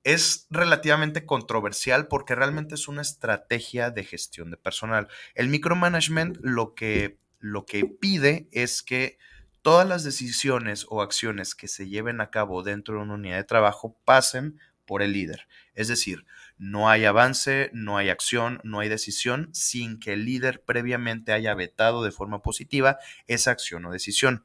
es 0.04 0.46
relativamente 0.50 1.26
controversial 1.26 2.08
porque 2.08 2.34
realmente 2.34 2.74
es 2.74 2.88
una 2.88 3.02
estrategia 3.02 3.90
de 3.90 4.04
gestión 4.04 4.50
de 4.50 4.56
personal. 4.56 5.08
El 5.34 5.48
micromanagement 5.48 6.38
lo 6.40 6.74
que, 6.74 7.18
lo 7.40 7.66
que 7.66 7.84
pide 7.84 8.48
es 8.52 8.82
que 8.82 9.18
todas 9.62 9.86
las 9.86 10.04
decisiones 10.04 10.86
o 10.88 11.02
acciones 11.02 11.54
que 11.54 11.68
se 11.68 11.88
lleven 11.88 12.20
a 12.20 12.30
cabo 12.30 12.62
dentro 12.62 12.96
de 12.96 13.02
una 13.02 13.14
unidad 13.14 13.36
de 13.36 13.44
trabajo 13.44 13.98
pasen 14.04 14.58
por 14.86 15.02
el 15.02 15.12
líder. 15.12 15.46
Es 15.74 15.88
decir, 15.88 16.24
no 16.56 16.88
hay 16.88 17.04
avance, 17.04 17.70
no 17.74 17.98
hay 17.98 18.08
acción, 18.08 18.60
no 18.64 18.80
hay 18.80 18.88
decisión 18.88 19.50
sin 19.52 20.00
que 20.00 20.14
el 20.14 20.24
líder 20.24 20.62
previamente 20.62 21.32
haya 21.32 21.54
vetado 21.54 22.02
de 22.02 22.10
forma 22.10 22.40
positiva 22.40 22.98
esa 23.26 23.50
acción 23.50 23.84
o 23.84 23.92
decisión. 23.92 24.44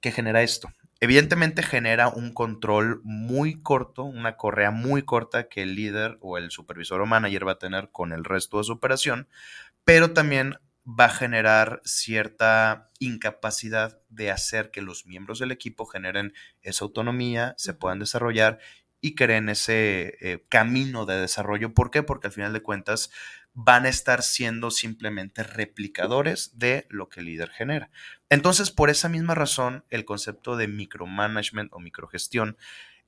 ¿Qué 0.00 0.12
genera 0.12 0.42
esto? 0.42 0.70
Evidentemente 1.02 1.62
genera 1.62 2.08
un 2.08 2.34
control 2.34 3.00
muy 3.04 3.62
corto, 3.62 4.04
una 4.04 4.36
correa 4.36 4.70
muy 4.70 5.02
corta 5.02 5.48
que 5.48 5.62
el 5.62 5.74
líder 5.74 6.18
o 6.20 6.36
el 6.36 6.50
supervisor 6.50 7.00
o 7.00 7.06
manager 7.06 7.48
va 7.48 7.52
a 7.52 7.58
tener 7.58 7.90
con 7.90 8.12
el 8.12 8.22
resto 8.22 8.58
de 8.58 8.64
su 8.64 8.72
operación, 8.72 9.26
pero 9.84 10.12
también 10.12 10.58
va 10.86 11.06
a 11.06 11.10
generar 11.10 11.80
cierta 11.84 12.90
incapacidad 12.98 13.98
de 14.10 14.30
hacer 14.30 14.70
que 14.70 14.82
los 14.82 15.06
miembros 15.06 15.38
del 15.38 15.52
equipo 15.52 15.86
generen 15.86 16.34
esa 16.60 16.84
autonomía, 16.84 17.54
se 17.56 17.72
puedan 17.72 17.98
desarrollar 17.98 18.58
y 19.00 19.14
creen 19.14 19.48
ese 19.48 20.18
eh, 20.20 20.44
camino 20.50 21.06
de 21.06 21.18
desarrollo. 21.18 21.72
¿Por 21.72 21.90
qué? 21.90 22.02
Porque 22.02 22.26
al 22.26 22.32
final 22.32 22.52
de 22.52 22.62
cuentas 22.62 23.10
van 23.64 23.84
a 23.84 23.88
estar 23.88 24.22
siendo 24.22 24.70
simplemente 24.70 25.42
replicadores 25.42 26.58
de 26.58 26.86
lo 26.88 27.08
que 27.08 27.20
el 27.20 27.26
líder 27.26 27.50
genera. 27.50 27.90
Entonces, 28.28 28.70
por 28.70 28.90
esa 28.90 29.08
misma 29.08 29.34
razón, 29.34 29.84
el 29.90 30.04
concepto 30.04 30.56
de 30.56 30.68
micromanagement 30.68 31.72
o 31.72 31.80
microgestión 31.80 32.56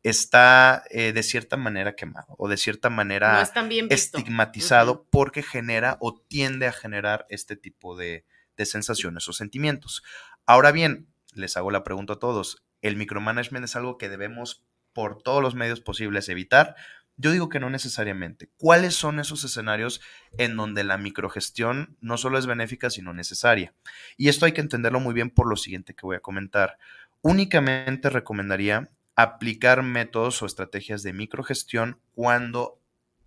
está 0.03 0.83
eh, 0.91 1.13
de 1.13 1.23
cierta 1.23 1.57
manera 1.57 1.95
quemado 1.95 2.35
o 2.37 2.49
de 2.49 2.57
cierta 2.57 2.91
manera 2.91 3.41
estigmatizado 3.89 5.07
porque 5.11 5.43
genera 5.43 5.97
o 6.01 6.21
tiende 6.21 6.67
a 6.67 6.73
generar 6.73 7.25
este 7.29 7.57
tipo 7.57 7.97
de, 7.97 8.27
de 8.57 8.67
sensaciones 8.67 9.29
o 9.29 9.33
sentimientos. 9.33 10.03
Ahora 10.45 10.73
bien, 10.73 11.09
les 11.35 11.57
hago 11.57 11.71
la 11.71 11.85
pregunta 11.85 12.15
a 12.15 12.19
todos, 12.19 12.65
¿el 12.83 12.97
micromanagement 12.97 13.65
es 13.65 13.77
algo 13.77 13.97
que 13.97 14.09
debemos 14.09 14.67
por 14.93 15.23
todos 15.23 15.41
los 15.41 15.55
medios 15.55 15.81
posibles 15.81 16.29
evitar? 16.29 16.75
Yo 17.17 17.31
digo 17.31 17.49
que 17.49 17.61
no 17.61 17.71
necesariamente. 17.71 18.51
¿Cuáles 18.57 18.95
son 18.95 19.21
esos 19.21 19.45
escenarios 19.45 20.01
en 20.39 20.57
donde 20.57 20.83
la 20.83 20.99
microgestión 20.99 21.97
no 22.01 22.17
solo 22.17 22.39
es 22.39 22.47
benéfica, 22.47 22.91
sino 22.91 23.13
necesaria? 23.13 23.75
Y 24.17 24.29
esto 24.29 24.47
hay 24.47 24.53
que 24.53 24.61
entenderlo 24.61 25.01
muy 25.01 25.15
bien 25.15 25.31
por 25.31 25.49
lo 25.49 25.57
siguiente 25.57 25.95
que 25.95 26.07
voy 26.07 26.17
a 26.17 26.21
comentar. 26.21 26.79
Únicamente 27.21 28.11
recomendaría 28.11 28.91
aplicar 29.15 29.83
métodos 29.83 30.43
o 30.43 30.47
estrategias 30.47 31.03
de 31.03 31.13
microgestión 31.13 32.01
cuando 32.15 32.81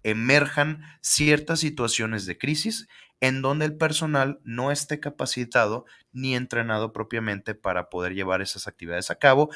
emerjan 0.04 0.84
ciertas 1.01 1.60
situaciones 1.60 2.25
de 2.25 2.38
crisis 2.38 2.88
en 3.22 3.42
donde 3.42 3.65
el 3.65 3.77
personal 3.77 4.39
no 4.44 4.72
esté 4.72 5.00
capacitado 5.00 5.86
ni 6.12 6.36
entrenado 6.36 6.92
propiamente 6.92 7.56
para 7.56 7.89
poder 7.89 8.13
llevar 8.13 8.42
esas 8.42 8.68
actividades 8.68 9.10
a 9.10 9.15
cabo 9.15 9.50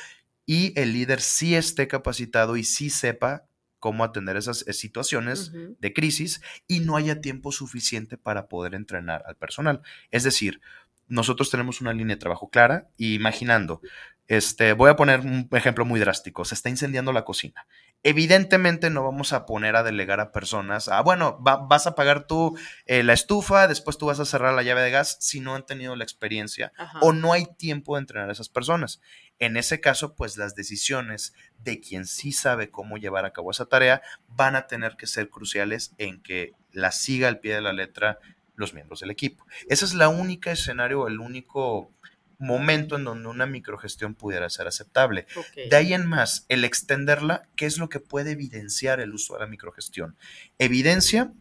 y 0.45 0.73
el 0.79 0.93
líder 0.93 1.21
sí 1.21 1.55
esté 1.55 1.87
capacitado 1.87 2.57
y 2.57 2.63
sí 2.63 2.89
sepa 2.89 3.48
cómo 3.79 4.03
atender 4.03 4.37
esas 4.37 4.67
eh, 4.67 4.73
situaciones 4.73 5.51
de 5.53 5.93
crisis 5.93 6.41
y 6.67 6.81
no 6.81 6.95
haya 6.95 7.21
tiempo 7.21 7.51
suficiente 7.51 8.17
para 8.17 8.47
poder 8.47 8.75
entrenar 8.75 9.23
al 9.25 9.35
personal. 9.35 9.81
Es 10.11 10.23
decir, 10.23 10.61
nosotros 11.09 11.49
tenemos 11.49 11.81
una 11.81 11.93
línea 11.93 12.15
de 12.15 12.19
trabajo 12.19 12.49
clara 12.49 12.87
y 12.95 13.15
imaginando, 13.15 13.81
este, 14.27 14.73
voy 14.73 14.91
a 14.91 14.95
poner 14.95 15.21
un 15.21 15.49
ejemplo 15.53 15.85
muy 15.85 15.99
drástico, 15.99 16.45
se 16.45 16.53
está 16.53 16.69
incendiando 16.69 17.11
la 17.11 17.25
cocina. 17.25 17.65
Evidentemente 18.03 18.91
no 18.91 19.03
vamos 19.03 19.33
a 19.33 19.45
poner 19.45 19.75
a 19.75 19.83
delegar 19.83 20.19
a 20.19 20.31
personas, 20.31 20.87
ah, 20.87 21.01
bueno, 21.01 21.39
vas 21.41 21.87
a 21.87 21.95
pagar 21.95 22.27
tú 22.27 22.57
eh, 22.85 23.01
la 23.03 23.13
estufa, 23.13 23.67
después 23.67 23.97
tú 23.97 24.05
vas 24.05 24.19
a 24.19 24.25
cerrar 24.25 24.53
la 24.53 24.61
llave 24.61 24.81
de 24.81 24.91
gas 24.91 25.17
si 25.19 25.39
no 25.39 25.55
han 25.55 25.65
tenido 25.65 25.95
la 25.95 26.03
experiencia 26.03 26.71
o 27.01 27.11
no 27.11 27.33
hay 27.33 27.47
tiempo 27.57 27.95
de 27.95 28.01
entrenar 28.01 28.29
a 28.29 28.33
esas 28.33 28.49
personas. 28.49 29.01
En 29.39 29.57
ese 29.57 29.79
caso, 29.79 30.15
pues 30.15 30.37
las 30.37 30.53
decisiones 30.55 31.33
de 31.59 31.79
quien 31.79 32.05
sí 32.05 32.31
sabe 32.31 32.69
cómo 32.69 32.97
llevar 32.97 33.25
a 33.25 33.31
cabo 33.31 33.51
esa 33.51 33.65
tarea 33.65 34.01
van 34.27 34.55
a 34.55 34.67
tener 34.67 34.95
que 34.97 35.07
ser 35.07 35.29
cruciales 35.29 35.93
en 35.97 36.21
que 36.21 36.51
la 36.71 36.91
siga 36.91 37.27
al 37.27 37.39
pie 37.39 37.55
de 37.55 37.61
la 37.61 37.73
letra 37.73 38.19
los 38.55 38.73
miembros 38.73 38.99
del 38.99 39.11
equipo. 39.11 39.45
Ese 39.67 39.85
es 39.85 39.93
la 39.93 40.09
única 40.09 40.51
escenario, 40.51 41.07
el 41.07 41.19
único 41.19 41.93
momento 42.39 42.95
en 42.95 43.03
donde 43.03 43.27
una 43.29 43.45
microgestión 43.45 44.15
pudiera 44.15 44.49
ser 44.49 44.67
aceptable. 44.67 45.27
De 45.69 45.75
ahí 45.75 45.93
en 45.93 46.05
más, 46.05 46.45
el 46.49 46.63
extenderla, 46.63 47.47
¿qué 47.55 47.65
es 47.65 47.77
lo 47.77 47.89
que 47.89 47.99
puede 47.99 48.31
evidenciar 48.31 48.99
el 48.99 49.13
uso 49.13 49.33
de 49.33 49.41
la 49.41 49.47
microgestión? 49.47 50.17
Evidencia, 50.57 51.33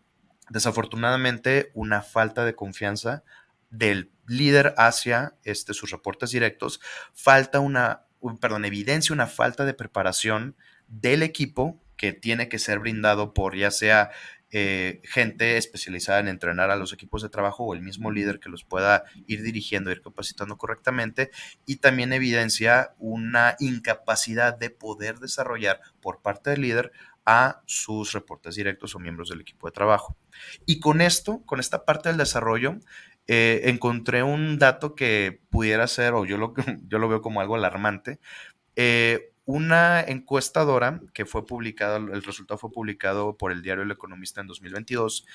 desafortunadamente, 0.51 1.71
una 1.75 2.03
falta 2.03 2.45
de 2.45 2.55
confianza 2.55 3.23
del 3.71 4.11
líder 4.29 4.75
hacia 4.77 5.35
este, 5.45 5.75
sus 5.75 5.91
reportes 5.91 6.31
directos, 6.31 6.81
falta 7.13 7.61
una, 7.61 8.05
perdón, 8.41 8.65
evidencia 8.65 9.15
una 9.15 9.27
falta 9.27 9.65
de 9.65 9.75
preparación 9.75 10.57
del 10.87 11.23
equipo 11.23 11.81
que 11.97 12.13
tiene 12.13 12.49
que 12.49 12.59
ser 12.59 12.79
brindado 12.79 13.35
por 13.35 13.57
ya 13.57 13.71
sea 13.71 14.11
eh, 14.51 15.03
gente 15.05 15.59
especializada 15.59 16.21
en 16.21 16.29
entrenar 16.29 16.71
a 16.71 16.77
los 16.77 16.95
equipos 16.95 17.21
de 17.21 17.29
trabajo 17.29 17.65
o 17.65 17.75
el 17.75 17.83
mismo 17.83 18.11
líder 18.11 18.41
que 18.41 18.49
los 18.49 18.65
pueda 18.65 19.05
ir 19.27 19.43
dirigiendo, 19.43 19.91
ir 19.91 20.01
capacitando 20.01 20.57
correctamente 20.57 21.31
y 21.67 21.77
también 21.77 22.15
evidencia 22.15 22.95
una 22.99 23.57
incapacidad 23.59 24.57
de 24.57 24.71
poder 24.71 25.19
desarrollar 25.19 25.83
por 26.01 26.23
parte 26.23 26.49
del 26.49 26.63
líder 26.63 26.93
a 27.27 27.61
sus 27.67 28.13
reportes 28.13 28.55
directos 28.55 28.95
o 28.95 28.99
miembros 28.99 29.29
del 29.29 29.43
equipo 29.43 29.67
de 29.69 29.73
trabajo. 29.73 30.17
Y 30.65 30.81
con 30.81 31.03
esto, 31.03 31.43
con 31.45 31.61
esta 31.61 31.85
parte 31.85 32.09
del 32.09 32.17
desarrollo, 32.17 32.79
eh, 33.29 33.61
encontré 33.65 34.23
un 34.23 34.59
dato 34.59 34.95
que 34.95 35.43
pudiera 35.51 35.87
ser, 35.87 36.15
o 36.15 36.25
yo 36.25 36.39
lo, 36.39 36.55
yo 36.89 36.99
lo 36.99 37.09
veo 37.09 37.21
como 37.21 37.41
algo 37.41 37.55
alarmante. 37.55 38.19
Eh, 38.75 39.33
una 39.45 40.01
encuestadora 40.01 41.01
que 41.15 41.25
fue 41.25 41.47
publicada, 41.47 41.97
el 41.97 42.23
resultado 42.23 42.59
fue 42.59 42.71
publicado 42.71 43.37
por 43.37 43.53
el 43.53 43.63
diario 43.63 43.83
El 43.83 43.91
Economista 43.91 44.41
en 44.41 44.47
2022, 44.47 45.27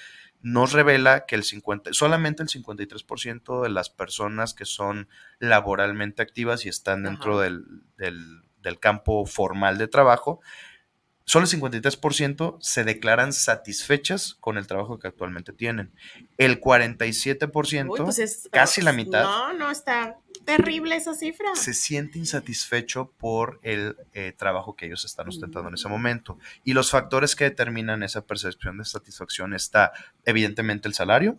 nos 0.41 0.73
revela 0.73 1.25
que 1.25 1.35
el 1.35 1.43
50, 1.43 1.93
solamente 1.93 2.43
el 2.43 2.50
53% 2.50 3.63
de 3.63 3.69
las 3.69 3.89
personas 3.89 4.53
que 4.53 4.65
son 4.65 5.07
laboralmente 5.39 6.21
activas 6.21 6.65
y 6.65 6.69
están 6.69 7.03
dentro 7.03 7.39
del, 7.39 7.65
del 7.97 8.79
campo 8.79 9.25
formal 9.25 9.77
de 9.77 9.88
trabajo 9.88 10.41
Solo 11.25 11.46
el 11.46 11.51
53% 11.51 12.58
se 12.60 12.84
declaran 12.84 13.32
satisfechas 13.32 14.36
con 14.39 14.58
el 14.58 14.68
trabajo 14.68 15.00
que 15.00 15.08
actualmente 15.08 15.53
tienen. 15.53 15.92
El 16.38 16.60
47%, 16.60 17.96
pues 17.96 18.50
casi 18.51 18.82
la 18.82 18.92
mitad. 18.92 19.24
No, 19.24 19.53
no 19.53 19.72
está. 19.72 20.18
Terrible 20.45 20.95
esa 20.95 21.13
cifra. 21.13 21.55
Se 21.55 21.73
siente 21.73 22.19
insatisfecho 22.19 23.12
por 23.17 23.59
el 23.63 23.95
eh, 24.13 24.33
trabajo 24.38 24.75
que 24.75 24.85
ellos 24.85 25.05
están 25.05 25.27
ostentando 25.27 25.69
en 25.69 25.75
ese 25.75 25.89
momento. 25.89 26.38
Y 26.63 26.73
los 26.73 26.91
factores 26.91 27.35
que 27.35 27.45
determinan 27.45 28.03
esa 28.03 28.25
percepción 28.25 28.77
de 28.77 28.85
satisfacción 28.85 29.53
está 29.53 29.91
evidentemente 30.25 30.88
el 30.88 30.93
salario, 30.93 31.38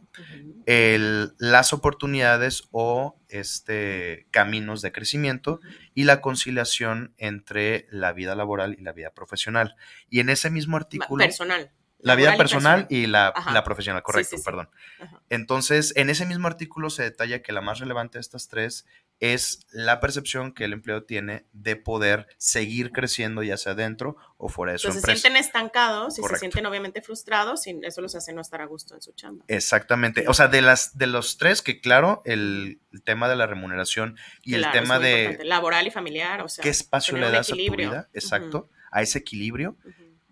el, 0.67 1.35
las 1.39 1.73
oportunidades 1.73 2.65
o 2.71 3.17
este, 3.29 4.27
caminos 4.31 4.83
de 4.83 4.93
crecimiento 4.93 5.61
y 5.95 6.05
la 6.05 6.21
conciliación 6.21 7.15
entre 7.19 7.87
la 7.91 8.13
vida 8.13 8.35
laboral 8.35 8.77
y 8.79 8.83
la 8.83 8.93
vida 8.93 9.11
profesional. 9.11 9.77
Y 10.09 10.21
en 10.21 10.29
ese 10.29 10.51
mismo 10.51 10.77
artículo... 10.77 11.25
Personal. 11.25 11.71
La 12.05 12.15
vida 12.15 12.35
y 12.35 12.39
personal 12.39 12.87
y 12.91 13.07
la, 13.07 13.33
la 13.53 13.65
profesional, 13.65 14.03
correcto, 14.03 14.37
sí, 14.37 14.39
sí. 14.39 14.45
perdón. 14.45 14.69
Ajá. 15.01 15.21
Entonces, 15.31 15.93
en 15.97 16.11
ese 16.11 16.27
mismo 16.27 16.47
artículo 16.47 16.91
se 16.91 17.03
detalla 17.03 17.43
que 17.43 17.53
la 17.53 17.61
más 17.61 17.79
relevante 17.81 18.19
de 18.19 18.21
estas 18.21 18.49
tres 18.49 18.87
es 19.21 19.67
la 19.71 20.01
percepción 20.01 20.53
que 20.53 20.65
el 20.65 20.73
empleado 20.73 21.05
tiene 21.05 21.47
de 21.53 21.77
poder 21.77 22.27
seguir 22.37 22.91
creciendo, 22.91 23.43
ya 23.43 23.57
sea 23.57 23.75
dentro 23.75 24.17
o 24.37 24.49
fuera 24.49 24.73
de 24.73 24.79
su 24.79 24.89
Entonces 24.89 25.09
se 25.09 25.17
sienten 25.21 25.41
estancados 25.41 26.19
y 26.19 26.21
Correcto. 26.21 26.37
se 26.37 26.41
sienten 26.41 26.67
obviamente 26.67 27.01
frustrados 27.01 27.67
y 27.67 27.79
eso 27.83 28.01
los 28.01 28.15
hace 28.17 28.33
no 28.33 28.41
estar 28.41 28.61
a 28.61 28.67
gusto 28.67 28.95
en 28.95 29.03
su 29.03 29.13
chamba. 29.13 29.45
Exactamente. 29.49 30.25
O 30.29 30.35
sea, 30.35 30.49
de 30.49 30.63
las 30.63 30.99
de 30.99 31.07
los 31.07 31.39
tres, 31.39 31.63
que 31.63 31.81
claro, 31.81 32.23
el, 32.25 32.81
el 32.93 33.03
tema 33.03 33.29
de 33.29 33.37
la 33.37 33.47
remuneración 33.47 34.17
y 34.43 34.55
Claro, 34.55 34.75
el 34.75 34.81
tema 34.83 34.99
de 34.99 35.21
importante. 35.23 35.45
laboral 35.45 35.87
y 35.87 35.91
familiar, 35.91 36.43
o 36.43 36.49
sea, 36.49 36.63
qué 36.63 36.69
espacio 36.71 37.17
le 37.17 37.31
das 37.31 37.51
a 37.51 37.57
tu 37.57 37.77
vida, 37.77 38.09
exacto, 38.13 38.69
a 38.91 39.01
ese 39.03 39.19
equilibrio. 39.21 39.77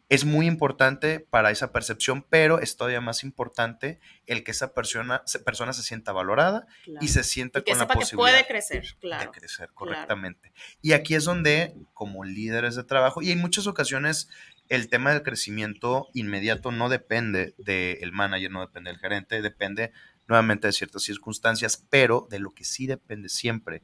Es 0.08 0.24
muy 0.26 0.46
importante 0.46 1.20
para 1.20 1.50
esa 1.50 1.72
percepción, 1.72 2.26
pero 2.28 2.58
es 2.60 2.76
todavía 2.76 3.00
más 3.00 3.24
importante 3.24 3.98
el 4.26 4.44
que 4.44 4.50
esa 4.50 4.74
persona, 4.74 5.22
se- 5.24 5.38
persona 5.38 5.72
se 5.72 5.82
sienta 5.82 6.12
valorada 6.12 6.66
Claro. 6.84 7.04
y 7.04 7.08
se 7.08 7.24
sienta 7.24 7.60
Y 7.60 7.62
que 7.62 7.70
con 7.72 7.78
la 7.80 7.86
que 7.88 7.94
posibilidad 7.94 8.30
puede 8.32 8.46
crecer, 8.46 8.82
de 8.82 8.98
claro. 9.00 9.32
crecer 9.32 9.56
claro. 9.68 9.72
correctamente. 9.74 10.52
Y 10.82 10.92
aquí 10.92 11.14
es 11.14 11.24
donde, 11.24 11.74
como 11.94 12.24
líderes 12.24 12.74
de 12.76 12.84
trabajo, 12.84 13.22
y 13.22 13.30
en 13.30 13.38
muchas 13.38 13.66
ocasiones 13.66 14.28
el 14.68 14.88
tema 14.88 15.12
del 15.12 15.22
crecimiento 15.22 16.08
inmediato 16.14 16.70
no 16.72 16.88
depende 16.88 17.54
del 17.58 18.12
manager, 18.12 18.50
no 18.50 18.60
depende 18.60 18.90
del 18.90 19.00
gerente, 19.00 19.40
depende 19.42 19.92
nuevamente 20.28 20.66
de 20.68 20.72
ciertas 20.72 21.02
circunstancias, 21.02 21.84
pero 21.90 22.26
de 22.30 22.38
lo 22.38 22.50
que 22.50 22.64
sí 22.64 22.86
depende 22.86 23.28
siempre 23.28 23.82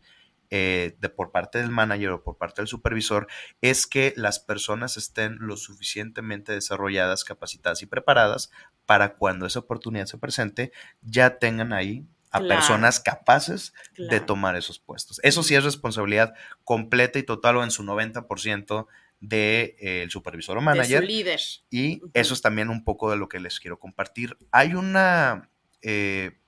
eh, 0.50 0.96
de 0.98 1.08
por 1.08 1.30
parte 1.30 1.58
del 1.58 1.70
manager 1.70 2.10
o 2.10 2.22
por 2.22 2.38
parte 2.38 2.62
del 2.62 2.68
supervisor 2.68 3.26
es 3.60 3.86
que 3.86 4.14
las 4.16 4.38
personas 4.40 4.96
estén 4.96 5.36
lo 5.40 5.56
suficientemente 5.56 6.52
desarrolladas, 6.52 7.24
capacitadas 7.24 7.82
y 7.82 7.86
preparadas 7.86 8.50
para 8.86 9.14
cuando 9.16 9.44
esa 9.46 9.58
oportunidad 9.60 10.06
se 10.06 10.18
presente, 10.18 10.72
ya 11.02 11.38
tengan 11.38 11.72
ahí 11.72 12.04
a 12.30 12.40
Claro. 12.40 12.48
personas 12.60 13.00
capaces 13.00 13.72
de 13.96 14.20
tomar 14.20 14.54
esos 14.56 14.78
puestos. 14.78 15.18
Eso 15.22 15.42
sí 15.42 15.54
es 15.54 15.64
responsabilidad 15.64 16.34
completa 16.64 17.18
y 17.18 17.22
total 17.22 17.56
o 17.56 17.64
en 17.64 17.70
su 17.70 17.82
90% 17.82 18.86
del 19.20 19.30
de, 19.30 19.76
el 20.02 20.10
supervisor 20.10 20.56
o 20.58 20.60
De 20.60 20.64
manager. 20.66 21.00
su 21.00 21.06
líder. 21.06 21.40
Y 21.70 22.02
eso 22.14 22.34
es 22.34 22.40
también 22.42 22.68
un 22.68 22.84
poco 22.84 23.10
de 23.10 23.16
lo 23.16 23.28
que 23.28 23.40
les 23.40 23.58
quiero 23.60 23.78
compartir. 23.78 24.36
Hay 24.52 24.74
una. 24.74 25.50
eh, 25.82 26.38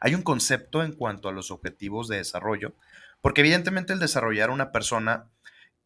hay 0.00 0.14
un 0.14 0.22
concepto 0.22 0.82
en 0.84 0.92
cuanto 0.92 1.28
a 1.28 1.32
los 1.32 1.50
objetivos 1.50 2.06
de 2.08 2.18
desarrollo, 2.18 2.74
porque 3.20 3.40
evidentemente 3.42 3.92
el 3.92 3.98
desarrollar 4.00 4.50
una 4.50 4.72
persona 4.72 5.28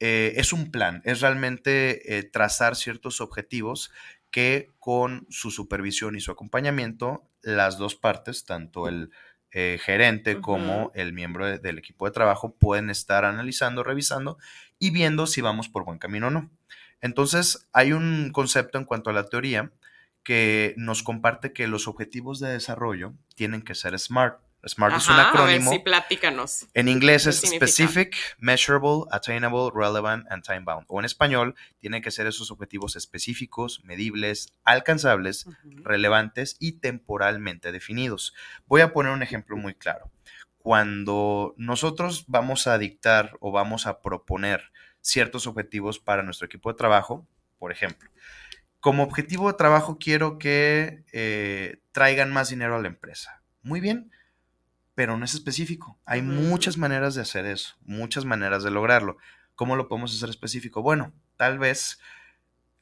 eh, 0.00 0.34
es 0.36 0.52
un 0.52 0.70
plan, 0.70 1.02
es 1.04 1.20
realmente 1.20 2.18
eh, 2.18 2.22
trazar 2.24 2.76
ciertos 2.76 3.20
objetivos 3.20 3.92
que 4.30 4.70
con 4.78 5.26
su 5.30 5.50
supervisión 5.50 6.16
y 6.16 6.20
su 6.20 6.30
acompañamiento, 6.32 7.28
las 7.42 7.78
dos 7.78 7.94
partes, 7.94 8.44
tanto 8.44 8.88
el 8.88 9.10
eh, 9.52 9.78
gerente 9.82 10.40
como 10.40 10.90
el 10.94 11.12
miembro 11.12 11.46
de- 11.46 11.58
del 11.58 11.78
equipo 11.78 12.06
de 12.06 12.12
trabajo, 12.12 12.54
pueden 12.56 12.88
estar 12.90 13.24
analizando, 13.26 13.84
revisando 13.84 14.38
y 14.78 14.90
viendo 14.90 15.26
si 15.26 15.42
vamos 15.42 15.68
por 15.68 15.84
buen 15.84 15.98
camino 15.98 16.28
o 16.28 16.30
no. 16.30 16.50
Entonces, 17.00 17.68
hay 17.72 17.92
un 17.92 18.30
concepto 18.32 18.78
en 18.78 18.84
cuanto 18.86 19.10
a 19.10 19.12
la 19.12 19.26
teoría 19.26 19.72
que 20.22 20.74
nos 20.76 21.02
comparte 21.02 21.52
que 21.52 21.66
los 21.66 21.88
objetivos 21.88 22.38
de 22.40 22.48
desarrollo 22.50 23.12
tienen 23.34 23.62
que 23.62 23.74
ser 23.74 23.98
SMART. 23.98 24.40
SMART 24.64 24.96
es 24.96 25.08
un 25.08 25.14
Ajá, 25.14 25.22
a 25.22 25.32
ver, 25.32 25.40
acrónimo. 25.40 25.70
sí, 25.72 25.78
platícanos. 25.80 26.66
En 26.74 26.88
inglés 26.88 27.24
¿Qué 27.24 27.30
es 27.30 27.40
specific, 27.40 28.16
measurable, 28.38 29.04
attainable, 29.10 29.70
relevant 29.74 30.26
and 30.30 30.44
time 30.44 30.60
bound. 30.60 30.84
O 30.88 31.00
en 31.00 31.04
español, 31.04 31.54
tienen 31.80 32.02
que 32.02 32.10
ser 32.10 32.26
esos 32.26 32.50
objetivos 32.50 32.94
específicos, 32.96 33.82
medibles, 33.84 34.52
alcanzables, 34.64 35.46
relevantes 35.64 36.56
y 36.60 36.72
temporalmente 36.72 37.72
definidos. 37.72 38.34
Voy 38.66 38.82
a 38.82 38.92
poner 38.92 39.12
un 39.12 39.22
ejemplo 39.22 39.56
muy 39.56 39.74
claro. 39.74 40.10
Cuando 40.58 41.54
nosotros 41.56 42.24
vamos 42.28 42.68
a 42.68 42.78
dictar 42.78 43.36
o 43.40 43.50
vamos 43.50 43.86
a 43.86 44.00
proponer 44.00 44.70
ciertos 45.00 45.48
objetivos 45.48 45.98
para 45.98 46.22
nuestro 46.22 46.46
equipo 46.46 46.70
de 46.70 46.78
trabajo, 46.78 47.26
por 47.58 47.72
ejemplo, 47.72 48.08
como 48.78 49.02
objetivo 49.02 49.50
de 49.50 49.58
trabajo 49.58 49.98
quiero 49.98 50.38
que 50.38 51.04
eh, 51.12 51.80
traigan 51.92 52.32
más 52.32 52.50
dinero 52.50 52.76
a 52.76 52.80
la 52.80 52.88
empresa. 52.88 53.42
Muy 53.62 53.80
bien, 53.80 54.10
pero 55.02 55.16
no 55.16 55.24
es 55.24 55.34
específico. 55.34 55.98
Hay 56.04 56.22
muchas 56.22 56.78
maneras 56.78 57.16
de 57.16 57.22
hacer 57.22 57.44
eso, 57.44 57.74
muchas 57.80 58.24
maneras 58.24 58.62
de 58.62 58.70
lograrlo. 58.70 59.16
¿Cómo 59.56 59.74
lo 59.74 59.88
podemos 59.88 60.14
hacer 60.14 60.30
específico? 60.30 60.80
Bueno, 60.80 61.12
tal 61.36 61.58
vez 61.58 61.98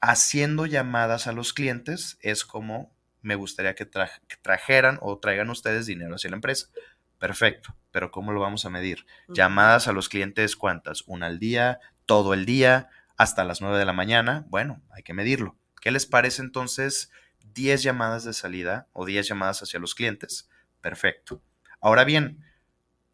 haciendo 0.02 0.66
llamadas 0.66 1.26
a 1.26 1.32
los 1.32 1.54
clientes 1.54 2.18
es 2.20 2.44
como 2.44 2.94
me 3.22 3.36
gustaría 3.36 3.74
que, 3.74 3.90
tra- 3.90 4.20
que 4.28 4.36
trajeran 4.36 4.98
o 5.00 5.18
traigan 5.18 5.48
ustedes 5.48 5.86
dinero 5.86 6.14
hacia 6.14 6.28
la 6.28 6.36
empresa. 6.36 6.66
Perfecto, 7.18 7.74
pero 7.90 8.10
¿cómo 8.10 8.32
lo 8.32 8.40
vamos 8.40 8.66
a 8.66 8.70
medir? 8.70 9.06
Llamadas 9.28 9.88
a 9.88 9.92
los 9.92 10.10
clientes, 10.10 10.56
¿cuántas? 10.56 11.04
¿Una 11.06 11.24
al 11.24 11.38
día? 11.38 11.80
¿Todo 12.04 12.34
el 12.34 12.44
día? 12.44 12.90
¿Hasta 13.16 13.44
las 13.44 13.62
9 13.62 13.78
de 13.78 13.86
la 13.86 13.94
mañana? 13.94 14.44
Bueno, 14.50 14.82
hay 14.90 15.02
que 15.02 15.14
medirlo. 15.14 15.56
¿Qué 15.80 15.90
les 15.90 16.04
parece 16.04 16.42
entonces 16.42 17.10
10 17.54 17.82
llamadas 17.82 18.24
de 18.24 18.34
salida 18.34 18.88
o 18.92 19.06
10 19.06 19.26
llamadas 19.26 19.62
hacia 19.62 19.80
los 19.80 19.94
clientes? 19.94 20.50
Perfecto. 20.82 21.42
Ahora 21.80 22.04
bien, 22.04 22.44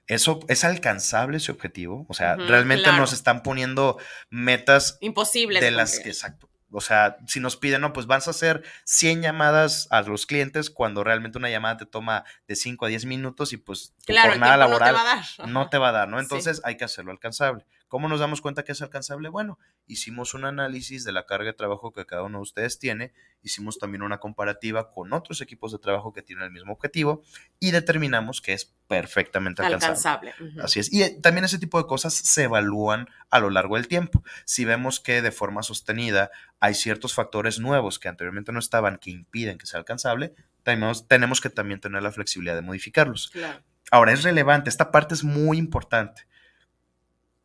¿eso 0.07 0.41
es 0.49 0.65
alcanzable 0.65 1.39
ese 1.39 1.53
objetivo? 1.53 2.07
O 2.09 2.15
sea, 2.15 2.37
realmente 2.37 2.85
claro. 2.85 2.99
nos 2.99 3.13
están 3.13 3.43
poniendo 3.43 3.99
metas 4.31 4.99
Imposible. 5.01 5.61
de 5.61 5.71
las 5.71 5.99
que, 5.99 6.09
exacto. 6.09 6.49
O 6.73 6.81
sea, 6.81 7.17
si 7.27 7.39
nos 7.41 7.57
piden, 7.57 7.81
no, 7.81 7.93
pues 7.93 8.07
vas 8.07 8.27
a 8.27 8.33
hacer 8.33 8.63
100 8.85 9.23
llamadas 9.23 9.87
a 9.91 10.03
los 10.03 10.27
clientes 10.27 10.69
cuando 10.69 11.05
realmente 11.05 11.39
una 11.39 11.49
llamada 11.49 11.77
te 11.77 11.87
toma 11.87 12.25
de 12.49 12.57
5 12.57 12.85
a 12.85 12.89
10 12.89 13.07
minutos 13.07 13.53
y 13.53 13.57
pues 13.57 13.95
tu 14.05 14.13
Claro, 14.13 14.33
el 14.33 14.41
jornada 14.41 14.67
tiempo 14.67 14.73
no 14.73 14.79
te 14.79 14.85
laboral 14.85 14.95
va 14.95 15.13
a 15.13 15.17
dar. 15.17 15.49
no 15.49 15.69
te 15.71 15.79
va 15.79 15.89
a 15.89 15.93
dar, 15.93 16.09
¿no? 16.09 16.19
Sí. 16.19 16.23
Entonces 16.25 16.61
hay 16.65 16.77
que 16.77 16.85
hacerlo 16.85 17.13
alcanzable. 17.13 17.65
¿Cómo 17.97 18.11
nos 18.11 18.21
damos 18.21 18.43
cuenta 18.43 18.63
que 18.63 18.73
es 18.73 18.83
alcanzable? 18.83 19.31
Bueno, 19.31 19.59
hicimos 19.87 20.35
un 20.35 20.45
análisis 20.45 21.03
de 21.03 21.13
la 21.13 21.25
carga 21.25 21.47
de 21.47 21.53
trabajo 21.55 21.95
que 21.95 22.05
cada 22.05 22.25
uno 22.25 22.37
de 22.37 22.43
ustedes 22.43 22.79
tiene, 22.79 23.15
hicimos 23.43 23.79
también 23.79 24.03
una 24.03 24.19
comparativa 24.19 24.91
con 24.93 25.15
otros 25.15 25.41
equipos 25.41 25.73
de 25.73 25.79
trabajo 25.79 26.13
que 26.13 26.21
tienen 26.21 26.45
el 26.45 26.51
mismo 26.51 26.75
objetivo 26.75 27.23
y 27.59 27.71
determinamos 27.71 28.43
que 28.43 28.53
es 28.53 28.75
perfectamente 28.87 29.63
alcanzable. 29.63 30.33
Alcanzable. 30.33 30.63
Así 30.63 30.81
es. 30.81 30.93
Y 30.93 31.23
también 31.23 31.47
ese 31.47 31.59
tipo 31.59 31.79
de 31.79 31.87
cosas 31.87 32.13
se 32.13 32.43
evalúan 32.43 33.09
a 33.31 33.41
lo 33.41 33.49
largo 33.49 33.77
del 33.77 33.89
tiempo. 33.89 34.23
Si 34.45 34.67
vemos 34.67 35.01
que 35.01 35.23
de 35.23 35.33
forma 35.33 35.63
sostenida 35.63 36.31
hay 36.61 36.75
ciertos 36.75 37.15
factores 37.15 37.61
nuevos 37.61 37.99
que 37.99 38.09
anteriormente 38.09 38.53
no 38.53 38.59
estaban 38.59 38.99
que 38.99 39.11
impiden 39.11 39.57
que 39.57 39.65
sea 39.65 39.79
alcanzable, 39.79 40.35
tenemos, 40.65 41.09
tenemos 41.09 41.41
que 41.41 41.49
también 41.49 41.81
tener 41.81 42.03
la 42.03 42.13
flexibilidad 42.13 42.57
de 42.57 42.61
modificarlos. 42.61 43.31
Claro. 43.31 43.63
Ahora, 43.91 44.13
es 44.13 44.23
relevante, 44.23 44.69
esta 44.69 44.91
parte 44.91 45.15
es 45.15 45.25
muy 45.25 45.57
importante. 45.57 46.27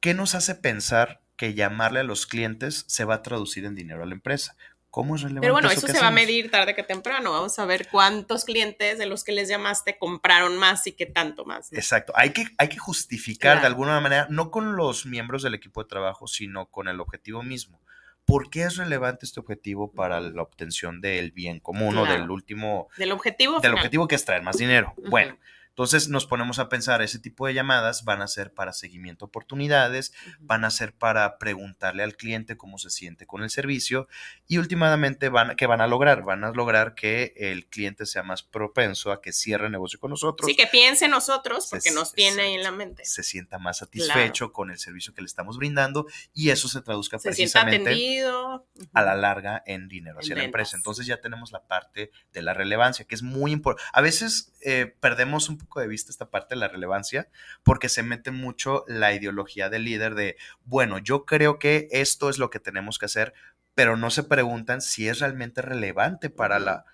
¿Qué 0.02 0.16
nos 0.16 0.34
hace 0.34 0.56
pensar 0.56 1.22
que 1.38 1.54
llamarle 1.54 2.00
a 2.00 2.04
los 2.04 2.26
clientes 2.26 2.86
se 2.88 3.06
va 3.06 3.16
a 3.16 3.22
traducir 3.22 3.66
en 3.66 3.76
dinero 3.76 4.02
a 4.02 4.08
la 4.08 4.14
empresa? 4.14 4.58
¿Cómo 4.90 5.16
es 5.16 5.22
relevante? 5.22 5.46
Pero 5.46 5.54
bueno, 5.54 5.70
eso 5.70 5.88
se 5.88 6.00
va 6.02 6.08
a 6.08 6.12
medir 6.12 6.50
tarde 6.52 6.76
que 6.76 6.84
temprano. 6.84 7.32
Vamos 7.32 7.58
a 7.60 7.66
ver 7.66 7.88
cuántos 7.88 8.44
clientes 8.44 8.98
de 8.98 9.06
los 9.06 9.24
que 9.24 9.32
les 9.32 9.48
llamaste 9.48 9.98
compraron 10.00 10.58
más 10.58 10.86
y 10.88 10.92
qué 10.94 11.06
tanto 11.06 11.46
más. 11.46 11.72
¿no? 11.72 11.78
Exacto. 11.78 12.14
Hay 12.16 12.32
que, 12.32 12.48
hay 12.58 12.68
que 12.68 12.78
justificar 12.78 13.62
de 13.62 13.68
alguna 13.68 14.00
manera, 14.02 14.28
no 14.30 14.50
con 14.50 14.76
los 14.76 15.06
miembros 15.06 15.44
del 15.44 15.54
equipo 15.54 15.84
de 15.84 15.88
trabajo, 15.88 16.28
sino 16.28 16.66
con 16.66 16.88
el 16.88 17.00
objetivo 17.00 17.44
mismo. 17.44 17.80
¿Por 18.26 18.50
qué 18.50 18.64
es 18.64 18.78
relevante 18.78 19.26
este 19.26 19.40
objetivo 19.40 19.94
para 19.94 20.20
la 20.20 20.42
obtención 20.42 21.00
del 21.00 21.32
bien 21.32 21.60
común 21.60 21.98
o 21.98 22.06
del 22.06 22.30
último, 22.30 22.90
Del 22.98 23.12
objetivo. 23.12 23.54
del 23.54 23.72
final. 23.72 23.76
objetivo 23.76 24.08
que 24.08 24.16
es 24.16 24.26
traer 24.26 24.42
más 24.42 24.58
dinero? 24.58 24.94
Bueno, 25.10 25.38
entonces 25.72 26.10
nos 26.10 26.26
ponemos 26.26 26.60
a 26.60 26.70
pensar, 26.70 27.02
ese 27.02 27.18
tipo 27.20 27.48
de 27.48 27.54
llamadas 27.54 28.04
van 28.04 28.22
a 28.22 28.28
ser 28.28 28.54
para 28.54 28.74
seguimiento 28.74 29.26
de 29.26 29.30
oportunidades, 29.30 30.14
van 30.40 30.64
a 30.66 30.70
ser 30.70 30.94
para 30.94 31.38
preguntarle 31.38 32.04
al 32.04 32.16
cliente 32.16 32.58
cómo 32.58 32.78
se 32.78 32.90
siente 32.90 33.26
con 33.26 33.42
el 33.44 33.50
servicio 33.50 34.08
y 34.48 34.58
últimamente 34.58 35.30
van, 35.30 35.56
¿qué 35.56 35.68
van 35.68 35.82
a 35.82 35.88
lograr? 35.88 36.24
Van 36.24 36.44
a 36.44 36.52
lograr 36.52 36.94
que 36.94 37.34
el 37.38 37.68
cliente 37.68 38.06
sea 38.06 38.22
más 38.24 38.44
propenso 38.44 39.12
a 39.12 39.22
que 39.22 39.32
cierre 39.34 39.70
negocio 39.70 40.00
con 40.00 40.12
nosotros 40.12 40.48
Sí, 40.50 40.56
que 40.56 40.68
piense 40.68 41.06
en 41.06 41.12
nosotros 41.12 41.68
porque 41.70 41.90
Se- 41.90 41.96
nos 41.96 42.14
tiene 42.14 42.42
ahí 42.44 42.54
en 42.56 42.64
la 42.64 42.72
mente. 42.72 43.06
se 43.06 43.24
sienta 43.24 43.58
más 43.58 43.78
satisfecho 43.80 44.52
con 44.52 44.72
el 44.72 44.78
servicio 44.80 45.14
que 45.14 45.22
le 45.22 45.28
estamos 45.28 45.58
brindando 45.58 46.06
y 46.34 46.50
eso 46.50 46.68
se 46.68 46.82
traduzca 46.82 47.18
Se 47.18 47.30
precisamente 47.30 47.90
atendido. 47.90 48.68
A 48.94 49.02
la 49.04 49.16
larga 49.16 49.64
en 49.66 49.88
dinero 49.88 50.20
hacia 50.20 50.34
En 50.34 50.40
la 50.40 50.44
empresa. 50.46 50.76
Entonces 50.76 51.06
ya 51.06 51.22
tenemos 51.22 51.52
la 51.52 51.64
parte 51.66 52.12
de 52.34 52.42
la 52.42 52.54
relevancia, 52.54 53.06
que 53.06 53.16
es 53.16 53.24
muy 53.24 53.52
importante. 53.52 53.90
A 53.94 54.02
veces 54.02 54.52
eh, 54.62 54.96
perdemos 55.00 55.50
un 55.50 55.61
poco 55.62 55.80
de 55.80 55.88
vista 55.88 56.12
esta 56.12 56.30
parte 56.30 56.56
de 56.56 56.60
la 56.60 56.68
relevancia, 56.68 57.30
porque 57.64 57.90
se 57.90 58.04
mete 58.04 58.32
mucho 58.32 58.84
la 58.88 59.14
ideología 59.14 59.70
del 59.70 59.86
líder 59.86 60.16
de, 60.16 60.38
bueno, 60.66 60.98
yo 60.98 61.26
creo 61.26 61.60
que 61.60 61.88
esto 61.92 62.30
es 62.30 62.38
lo 62.38 62.50
que 62.50 62.60
tenemos 62.60 63.00
que 63.00 63.06
hacer, 63.06 63.34
pero 63.76 63.98
no 63.98 64.10
se 64.10 64.24
preguntan 64.24 64.82
si 64.82 65.08
es 65.08 65.20
realmente 65.20 65.62
relevante 65.62 66.30
para 66.30 66.60
la 66.60 66.86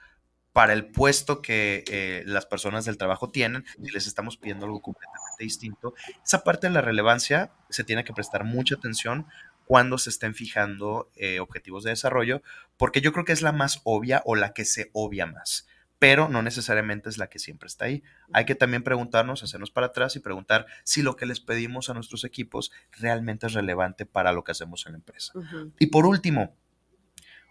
para 0.57 0.73
el 0.73 0.87
puesto 0.87 1.43
que 1.43 1.83
eh, 1.87 2.23
las 2.25 2.47
personas 2.47 2.83
del 2.83 2.97
trabajo 2.97 3.29
tienen 3.29 3.63
y 3.77 3.91
les 3.91 4.07
estamos 4.07 4.37
pidiendo 4.37 4.65
algo 4.65 4.81
completamente 4.81 5.43
distinto. 5.43 5.93
Esa 6.25 6.43
parte 6.43 6.65
de 6.65 6.73
la 6.73 6.81
relevancia 6.81 7.51
se 7.69 7.83
tiene 7.83 8.03
que 8.03 8.11
prestar 8.11 8.43
mucha 8.43 8.73
atención 8.73 9.27
cuando 9.65 9.99
se 9.99 10.09
estén 10.09 10.33
fijando 10.33 11.11
eh, 11.15 11.39
objetivos 11.41 11.83
de 11.83 11.91
desarrollo, 11.91 12.41
porque 12.75 13.01
yo 13.01 13.13
creo 13.13 13.23
que 13.23 13.33
es 13.33 13.43
la 13.43 13.51
más 13.51 13.81
obvia 13.83 14.23
o 14.25 14.35
la 14.35 14.53
que 14.53 14.65
se 14.65 14.89
obvia 14.93 15.27
más, 15.27 15.67
pero 15.99 16.29
no 16.29 16.41
necesariamente 16.41 17.09
es 17.09 17.17
la 17.17 17.27
que 17.27 17.39
siempre 17.39 17.67
está 17.67 17.85
ahí. 17.85 18.03
Hay 18.31 18.45
que 18.45 18.55
también 18.55 18.83
preguntarnos, 18.83 19.43
hacernos 19.43 19.71
para 19.71 19.87
atrás 19.87 20.15
y 20.15 20.19
preguntar 20.19 20.67
si 20.83 21.01
lo 21.01 21.15
que 21.15 21.25
les 21.25 21.39
pedimos 21.39 21.89
a 21.89 21.93
nuestros 21.93 22.23
equipos 22.23 22.71
realmente 22.91 23.47
es 23.47 23.53
relevante 23.53 24.05
para 24.05 24.31
lo 24.31 24.43
que 24.43 24.51
hacemos 24.51 24.85
en 24.85 24.93
la 24.93 24.97
empresa. 24.99 25.33
Y 25.79 25.87
por 25.87 26.05
último, 26.05 26.55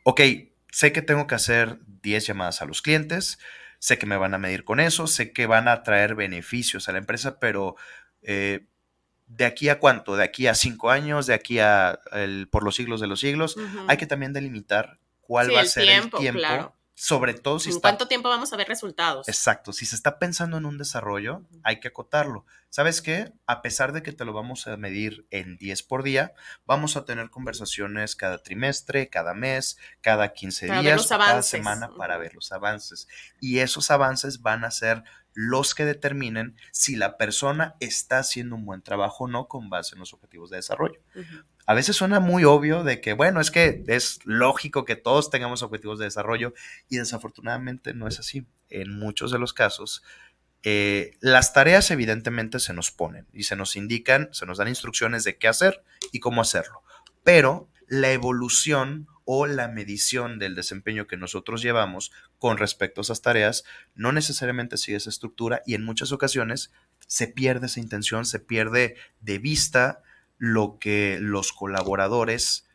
ok, 0.04 0.20
sé 0.70 0.92
que 0.92 1.02
tengo 1.02 1.26
que 1.26 1.34
hacer 1.34 1.78
10 2.02 2.26
llamadas 2.26 2.62
a 2.62 2.66
los 2.66 2.82
clientes, 2.82 3.38
sé 3.78 3.98
que 3.98 4.06
me 4.06 4.16
van 4.16 4.34
a 4.34 4.38
medir 4.38 4.64
con 4.64 4.78
eso, 4.78 5.06
sé 5.06 5.32
que 5.32 5.46
van 5.46 5.66
a 5.66 5.82
traer 5.82 6.14
beneficios 6.14 6.88
a 6.88 6.92
la 6.92 6.98
empresa, 6.98 7.40
pero 7.40 7.74
eh, 8.22 8.66
¿de 9.26 9.44
aquí 9.44 9.68
a 9.68 9.80
cuánto? 9.80 10.16
¿De 10.16 10.22
aquí 10.22 10.46
a 10.46 10.54
cinco 10.54 10.90
años? 10.90 11.26
¿De 11.26 11.34
aquí 11.34 11.58
a 11.58 11.98
por 12.50 12.62
los 12.62 12.76
siglos 12.76 13.00
de 13.00 13.08
los 13.08 13.20
siglos? 13.20 13.56
Hay 13.88 13.96
que 13.96 14.06
también 14.06 14.32
delimitar 14.32 15.00
cuál 15.20 15.52
va 15.52 15.62
a 15.62 15.64
ser 15.64 15.88
el 15.88 16.10
tiempo 16.10 16.75
sobre 16.98 17.34
todo 17.34 17.58
si 17.60 17.70
¿En 17.70 17.78
cuánto 17.78 18.08
tiempo 18.08 18.30
vamos 18.30 18.54
a 18.54 18.56
ver 18.56 18.68
resultados? 18.68 19.28
Exacto, 19.28 19.74
si 19.74 19.84
se 19.84 19.94
está 19.94 20.18
pensando 20.18 20.56
en 20.56 20.64
un 20.64 20.78
desarrollo, 20.78 21.42
hay 21.62 21.78
que 21.78 21.88
acotarlo. 21.88 22.46
¿Sabes 22.70 23.02
qué? 23.02 23.34
A 23.46 23.60
pesar 23.60 23.92
de 23.92 24.02
que 24.02 24.12
te 24.12 24.24
lo 24.24 24.32
vamos 24.32 24.66
a 24.66 24.78
medir 24.78 25.26
en 25.30 25.58
10 25.58 25.82
por 25.82 26.02
día, 26.02 26.32
vamos 26.64 26.96
a 26.96 27.04
tener 27.04 27.28
conversaciones 27.28 28.16
cada 28.16 28.42
trimestre, 28.42 29.10
cada 29.10 29.34
mes, 29.34 29.76
cada 30.00 30.32
15 30.32 30.80
días, 30.80 31.06
cada 31.06 31.42
semana 31.42 31.90
para 31.98 32.16
ver 32.16 32.34
los 32.34 32.50
avances. 32.50 33.08
Y 33.40 33.58
esos 33.58 33.90
avances 33.90 34.40
van 34.40 34.64
a 34.64 34.70
ser 34.70 35.04
los 35.36 35.74
que 35.74 35.84
determinen 35.84 36.56
si 36.72 36.96
la 36.96 37.18
persona 37.18 37.76
está 37.78 38.18
haciendo 38.18 38.56
un 38.56 38.64
buen 38.64 38.80
trabajo 38.80 39.24
o 39.24 39.28
no 39.28 39.48
con 39.48 39.68
base 39.68 39.94
en 39.94 40.00
los 40.00 40.14
objetivos 40.14 40.48
de 40.48 40.56
desarrollo. 40.56 40.98
A 41.66 41.74
veces 41.74 41.94
suena 41.94 42.20
muy 42.20 42.44
obvio 42.44 42.84
de 42.84 43.02
que, 43.02 43.12
bueno, 43.12 43.42
es 43.42 43.50
que 43.50 43.84
es 43.86 44.20
lógico 44.24 44.86
que 44.86 44.96
todos 44.96 45.28
tengamos 45.28 45.62
objetivos 45.62 45.98
de 45.98 46.06
desarrollo 46.06 46.54
y 46.88 46.96
desafortunadamente 46.96 47.92
no 47.92 48.08
es 48.08 48.18
así. 48.18 48.46
En 48.70 48.98
muchos 48.98 49.30
de 49.30 49.38
los 49.38 49.52
casos, 49.52 50.02
eh, 50.62 51.18
las 51.20 51.52
tareas 51.52 51.90
evidentemente 51.90 52.58
se 52.58 52.72
nos 52.72 52.90
ponen 52.90 53.26
y 53.34 53.42
se 53.42 53.56
nos 53.56 53.76
indican, 53.76 54.30
se 54.32 54.46
nos 54.46 54.56
dan 54.56 54.68
instrucciones 54.68 55.22
de 55.22 55.36
qué 55.36 55.48
hacer 55.48 55.84
y 56.12 56.20
cómo 56.20 56.40
hacerlo, 56.40 56.82
pero 57.22 57.68
la 57.88 58.10
evolución 58.10 59.06
o 59.26 59.46
la 59.46 59.68
medición 59.68 60.38
del 60.38 60.54
desempeño 60.54 61.06
que 61.06 61.18
nosotros 61.18 61.60
llevamos 61.60 62.12
con 62.38 62.56
respecto 62.56 63.00
a 63.00 63.02
esas 63.02 63.20
tareas 63.20 63.64
no 63.94 64.12
necesariamente 64.12 64.78
sigue 64.78 64.96
esa 64.96 65.10
estructura 65.10 65.62
y 65.66 65.74
en 65.74 65.84
muchas 65.84 66.12
ocasiones 66.12 66.72
se 67.06 67.26
pierde 67.26 67.66
esa 67.66 67.80
intención, 67.80 68.24
se 68.24 68.38
pierde 68.38 68.96
de 69.20 69.38
vista 69.38 70.02
lo 70.38 70.78
que 70.78 71.18
los 71.20 71.52
colaboradores 71.52 72.66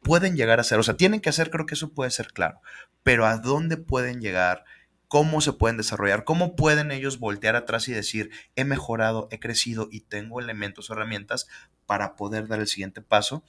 pueden 0.00 0.36
llegar 0.36 0.58
a 0.58 0.62
hacer. 0.62 0.78
O 0.78 0.82
sea, 0.82 0.96
tienen 0.96 1.20
que 1.20 1.28
hacer, 1.28 1.50
creo 1.50 1.66
que 1.66 1.74
eso 1.74 1.92
puede 1.92 2.10
ser 2.10 2.32
claro, 2.32 2.60
pero 3.02 3.26
a 3.26 3.36
dónde 3.36 3.76
pueden 3.76 4.20
llegar, 4.20 4.64
cómo 5.08 5.40
se 5.40 5.52
pueden 5.52 5.76
desarrollar, 5.76 6.24
cómo 6.24 6.54
pueden 6.54 6.92
ellos 6.92 7.18
voltear 7.18 7.56
atrás 7.56 7.88
y 7.88 7.92
decir, 7.92 8.30
he 8.54 8.64
mejorado, 8.64 9.28
he 9.30 9.40
crecido 9.40 9.88
y 9.90 10.00
tengo 10.02 10.40
elementos 10.40 10.90
herramientas 10.90 11.48
para 11.86 12.14
poder 12.14 12.46
dar 12.46 12.60
el 12.60 12.68
siguiente 12.68 13.02
paso. 13.02 13.42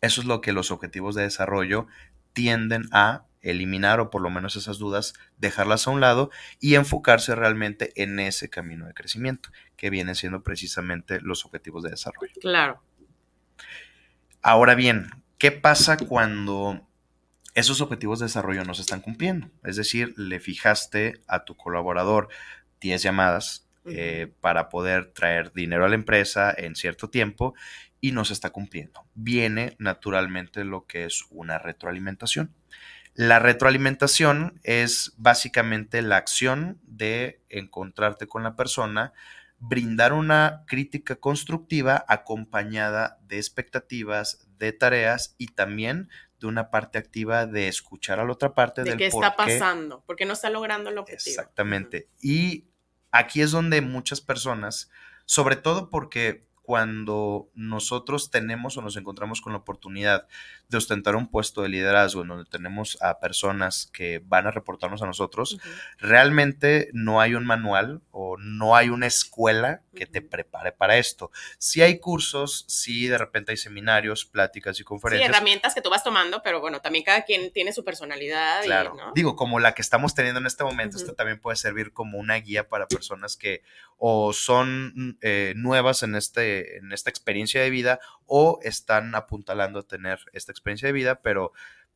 Eso 0.00 0.20
es 0.20 0.26
lo 0.26 0.40
que 0.40 0.52
los 0.52 0.70
objetivos 0.70 1.14
de 1.14 1.22
desarrollo 1.22 1.86
tienden 2.32 2.84
a 2.92 3.24
eliminar 3.40 4.00
o 4.00 4.10
por 4.10 4.22
lo 4.22 4.30
menos 4.30 4.56
esas 4.56 4.78
dudas, 4.78 5.14
dejarlas 5.38 5.86
a 5.86 5.90
un 5.90 6.00
lado 6.00 6.30
y 6.60 6.74
enfocarse 6.74 7.34
realmente 7.34 7.92
en 7.94 8.18
ese 8.18 8.50
camino 8.50 8.86
de 8.86 8.94
crecimiento 8.94 9.50
que 9.76 9.90
vienen 9.90 10.14
siendo 10.14 10.42
precisamente 10.42 11.20
los 11.20 11.44
objetivos 11.44 11.82
de 11.84 11.90
desarrollo. 11.90 12.32
Claro. 12.40 12.82
Ahora 14.42 14.74
bien, 14.74 15.10
¿qué 15.38 15.52
pasa 15.52 15.96
cuando 15.96 16.86
esos 17.54 17.80
objetivos 17.80 18.18
de 18.18 18.26
desarrollo 18.26 18.64
no 18.64 18.74
se 18.74 18.82
están 18.82 19.00
cumpliendo? 19.00 19.48
Es 19.64 19.76
decir, 19.76 20.12
le 20.16 20.40
fijaste 20.40 21.20
a 21.26 21.44
tu 21.44 21.56
colaborador 21.56 22.28
10 22.80 23.02
llamadas 23.02 23.66
eh, 23.88 24.32
para 24.40 24.68
poder 24.68 25.12
traer 25.12 25.52
dinero 25.52 25.84
a 25.84 25.88
la 25.88 25.94
empresa 25.94 26.52
en 26.56 26.74
cierto 26.74 27.08
tiempo 27.08 27.54
y 28.00 28.12
no 28.12 28.24
se 28.24 28.32
está 28.32 28.50
cumpliendo. 28.50 29.06
Viene 29.14 29.76
naturalmente 29.78 30.64
lo 30.64 30.86
que 30.86 31.04
es 31.04 31.24
una 31.30 31.58
retroalimentación. 31.58 32.54
La 33.14 33.38
retroalimentación 33.38 34.60
es 34.62 35.14
básicamente 35.16 36.02
la 36.02 36.18
acción 36.18 36.78
de 36.82 37.40
encontrarte 37.48 38.26
con 38.26 38.42
la 38.42 38.56
persona, 38.56 39.14
brindar 39.58 40.12
una 40.12 40.64
crítica 40.66 41.16
constructiva 41.16 42.04
acompañada 42.08 43.18
de 43.22 43.38
expectativas, 43.38 44.46
de 44.58 44.72
tareas 44.72 45.34
y 45.38 45.48
también 45.48 46.10
de 46.40 46.46
una 46.46 46.70
parte 46.70 46.98
activa 46.98 47.46
de 47.46 47.68
escuchar 47.68 48.20
a 48.20 48.24
la 48.24 48.32
otra 48.32 48.54
parte 48.54 48.82
de 48.82 48.90
del 48.90 48.98
qué 48.98 49.06
está 49.06 49.34
pasando, 49.34 50.04
porque 50.06 50.26
no 50.26 50.34
está 50.34 50.50
logrando 50.50 50.90
el 50.90 50.98
objetivo. 50.98 51.30
Exactamente. 51.30 52.08
Y 52.20 52.66
aquí 53.10 53.40
es 53.40 53.50
donde 53.50 53.80
muchas 53.80 54.20
personas, 54.20 54.90
sobre 55.24 55.56
todo 55.56 55.88
porque 55.88 56.45
cuando 56.66 57.48
nosotros 57.54 58.30
tenemos 58.30 58.76
o 58.76 58.82
nos 58.82 58.96
encontramos 58.96 59.40
con 59.40 59.52
la 59.52 59.60
oportunidad 59.60 60.26
de 60.68 60.78
ostentar 60.78 61.14
un 61.14 61.28
puesto 61.28 61.62
de 61.62 61.68
liderazgo 61.68 62.22
en 62.22 62.28
donde 62.28 62.50
tenemos 62.50 62.98
a 63.00 63.20
personas 63.20 63.88
que 63.92 64.20
van 64.24 64.48
a 64.48 64.50
reportarnos 64.50 65.00
a 65.00 65.06
nosotros, 65.06 65.60
realmente 65.98 66.90
no 66.92 67.20
hay 67.20 67.36
un 67.36 67.46
manual 67.46 68.02
o 68.10 68.36
no 68.36 68.74
hay 68.74 68.88
una 68.88 69.06
escuela 69.06 69.82
que 69.94 70.06
te 70.06 70.22
prepare 70.22 70.72
para 70.72 70.98
esto. 70.98 71.30
Sí 71.58 71.82
hay 71.82 72.00
cursos, 72.00 72.64
sí 72.66 73.06
de 73.06 73.16
repente 73.16 73.52
hay 73.52 73.56
seminarios, 73.56 74.24
pláticas 74.24 74.80
y 74.80 74.82
conferencias. 74.82 75.28
Sí, 75.30 75.32
herramientas 75.32 75.72
que 75.72 75.82
tú 75.82 75.88
vas 75.88 76.02
tomando, 76.02 76.42
pero 76.42 76.60
bueno, 76.60 76.80
también 76.80 77.04
cada 77.04 77.22
quien 77.22 77.52
tiene 77.52 77.72
su 77.72 77.84
personalidad. 77.84 78.64
Claro. 78.64 78.96
Digo, 79.14 79.36
como 79.36 79.60
la 79.60 79.72
que 79.72 79.82
estamos 79.82 80.16
teniendo 80.16 80.40
en 80.40 80.46
este 80.46 80.64
momento, 80.64 80.96
esto 80.96 81.14
también 81.14 81.38
puede 81.38 81.56
servir 81.56 81.92
como 81.92 82.18
una 82.18 82.34
guía 82.34 82.68
para 82.68 82.88
personas 82.88 83.36
que 83.36 83.62
o 83.98 84.32
son 84.32 85.18
eh, 85.22 85.54
nuevas 85.56 86.02
en, 86.02 86.16
este, 86.16 86.55
en 86.58 86.92
esta 86.92 87.10
experiencia 87.10 87.62
de 87.62 87.70
vida 87.70 88.00
o 88.26 88.58
están 88.62 89.14
apuntalando 89.14 89.80
a 89.80 89.86
tener 89.86 90.20
esta 90.32 90.52
experiencia 90.52 90.86
de 90.86 90.92
vida, 90.92 91.20
pero 91.22 91.52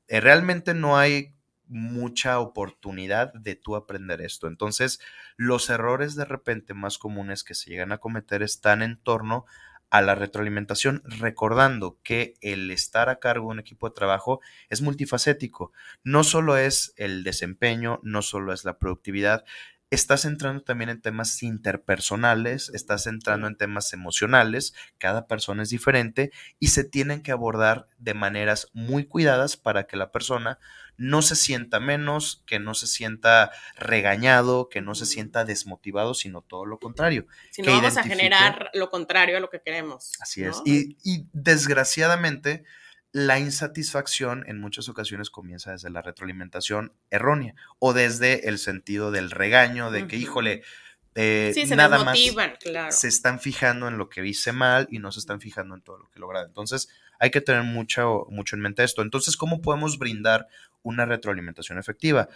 eh, 0.09 0.21
realmente 0.21 0.75
no 0.75 0.99
hay 0.99 1.35
mucha 1.67 2.41
oportunidad 2.41 3.33
de 3.33 3.55
tú 3.55 3.77
aprender 3.77 4.21
esto. 4.21 4.49
Entonces, 4.49 5.01
los 5.37 5.71
errores 5.71 6.17
de 6.17 6.25
repente 6.25 6.75
más 6.75 6.99
comunes 6.99 7.45
que 7.45 7.55
se 7.55 7.71
llegan 7.71 7.93
a 7.93 7.99
cometer 7.99 8.43
están 8.43 8.83
en 8.83 8.97
torno 8.97 9.47
a 9.89 10.03
la 10.03 10.15
retroalimentación, 10.15 11.03
recordando 11.05 11.99
que 12.03 12.35
el 12.41 12.71
estar 12.71 13.09
a 13.09 13.19
cargo 13.19 13.47
de 13.47 13.53
un 13.53 13.59
equipo 13.61 13.89
de 13.89 13.95
trabajo 13.95 14.41
es 14.69 14.83
multifacético. 14.83 15.73
No 16.05 16.23
solo 16.23 16.57
es 16.57 16.93
el 16.97 17.25
desempeño, 17.25 18.01
no 18.03 18.23
solo 18.23 18.53
es 18.53 18.65
la 18.65 18.79
productividad, 18.79 19.45
estás 19.91 20.25
entrando 20.25 20.63
también 20.63 20.89
en 20.89 21.01
temas 21.01 21.43
interpersonales, 21.43 22.71
estás 22.71 23.07
entrando 23.07 23.49
en 23.49 23.57
temas 23.57 23.93
emocionales, 23.93 24.73
cada 24.99 25.27
persona 25.27 25.65
es 25.65 25.71
diferente 25.71 26.31
y 26.61 26.69
se 26.69 26.85
tienen 26.85 27.23
que 27.23 27.33
abordar 27.33 27.89
de 27.99 28.15
maneras 28.15 28.69
muy 28.73 29.05
cuidadas 29.05 29.57
para 29.57 29.85
que 29.85 29.97
la 29.97 30.13
persona 30.13 30.59
no 30.97 31.23
se 31.23 31.35
sienta 31.35 31.81
menos, 31.81 32.45
que 32.47 32.61
no 32.61 32.75
se 32.75 32.87
sienta 32.87 33.51
regañado, 33.77 34.69
que 34.69 34.81
no 34.81 34.95
se 34.95 35.07
sienta 35.07 35.45
desmotivado, 35.45 36.15
sino 36.15 36.43
todo 36.43 36.67
lo 36.67 36.79
contrario. 36.79 37.27
Si 37.51 37.63
no 37.63 37.73
vamos 37.73 37.97
a 37.97 38.03
generar 38.05 38.71
lo 38.75 38.91
contrario 38.91 39.39
a 39.39 39.41
lo 39.41 39.51
que 39.51 39.61
queremos. 39.61 40.13
Así 40.21 40.45
es. 40.45 40.61
Y, 40.65 40.99
y 41.03 41.27
desgraciadamente 41.33 42.65
la 43.13 43.39
insatisfacción 43.39 44.45
en 44.47 44.61
muchas 44.61 44.89
ocasiones 44.89 45.31
comienza 45.31 45.73
desde 45.73 45.91
la 45.91 46.03
retroalimentación 46.03 46.93
errónea 47.11 47.55
o 47.79 47.93
desde 47.93 48.49
el 48.49 48.59
sentido 48.59 49.11
del 49.11 49.31
regaño, 49.31 49.91
de 49.91 50.07
que, 50.07 50.17
híjole, 50.17 50.63
eh, 51.17 51.51
sí, 51.53 51.67
se 51.67 51.75
nada 51.75 52.05
más 52.05 52.19
claro. 52.61 52.93
se 52.93 53.09
están 53.09 53.41
fijando 53.41 53.89
en 53.89 53.99
lo 53.99 54.09
que 54.09 54.25
hice 54.25 54.53
mal 54.53 54.87
y 54.91 55.01
no 55.01 55.11
se 55.11 55.19
están 55.19 55.41
fijando 55.41 55.75
en 55.75 55.83
todo 55.83 55.99
lo 55.99 56.09
que 56.09 56.19
he 56.19 56.21
logrado. 56.21 56.47
Entonces, 56.47 56.89
hay 57.19 57.31
que 57.31 57.41
tener 57.41 57.65
mucho, 57.65 58.27
mucho 58.31 58.55
en 58.55 58.63
mente 58.63 58.85
esto. 58.85 59.03
Entonces, 59.03 59.37
¿cómo 59.37 59.61
podemos 59.61 59.99
brindar 59.99 60.47
una 60.83 61.05
retroalimentación 61.05 61.79
efectiva? 61.79 62.29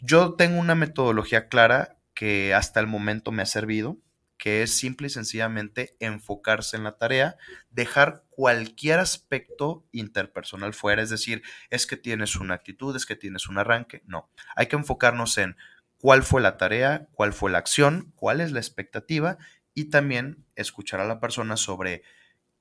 Yo 0.00 0.34
tengo 0.34 0.58
una 0.58 0.74
metodología 0.74 1.48
clara 1.48 1.98
que 2.14 2.54
hasta 2.54 2.80
el 2.80 2.86
momento 2.86 3.30
me 3.30 3.42
ha 3.42 3.46
servido 3.46 3.98
que 4.38 4.62
es 4.62 4.76
simple 4.76 5.06
y 5.06 5.10
sencillamente 5.10 5.96
enfocarse 6.00 6.76
en 6.76 6.84
la 6.84 6.96
tarea, 6.96 7.36
dejar 7.70 8.24
cualquier 8.30 8.98
aspecto 8.98 9.86
interpersonal 9.92 10.74
fuera, 10.74 11.02
es 11.02 11.10
decir, 11.10 11.42
es 11.70 11.86
que 11.86 11.96
tienes 11.96 12.36
una 12.36 12.54
actitud, 12.54 12.94
es 12.96 13.06
que 13.06 13.16
tienes 13.16 13.48
un 13.48 13.58
arranque, 13.58 14.02
no, 14.06 14.30
hay 14.56 14.66
que 14.66 14.76
enfocarnos 14.76 15.38
en 15.38 15.56
cuál 15.98 16.22
fue 16.22 16.42
la 16.42 16.56
tarea, 16.56 17.08
cuál 17.12 17.32
fue 17.32 17.50
la 17.50 17.58
acción, 17.58 18.12
cuál 18.16 18.40
es 18.40 18.52
la 18.52 18.60
expectativa 18.60 19.38
y 19.72 19.86
también 19.86 20.44
escuchar 20.56 21.00
a 21.00 21.06
la 21.06 21.20
persona 21.20 21.56
sobre 21.56 22.02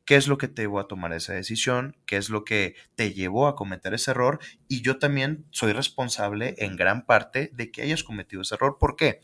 qué 0.05 0.15
es 0.15 0.27
lo 0.27 0.37
que 0.37 0.47
te 0.47 0.63
llevó 0.63 0.79
a 0.79 0.87
tomar 0.87 1.13
esa 1.13 1.33
decisión, 1.33 1.97
qué 2.05 2.17
es 2.17 2.29
lo 2.29 2.43
que 2.43 2.75
te 2.95 3.13
llevó 3.13 3.47
a 3.47 3.55
cometer 3.55 3.93
ese 3.93 4.11
error 4.11 4.39
y 4.67 4.81
yo 4.81 4.99
también 4.99 5.45
soy 5.51 5.73
responsable 5.73 6.55
en 6.57 6.75
gran 6.75 7.05
parte 7.05 7.51
de 7.53 7.71
que 7.71 7.81
hayas 7.81 8.03
cometido 8.03 8.41
ese 8.41 8.55
error. 8.55 8.77
¿Por 8.79 8.95
qué? 8.95 9.21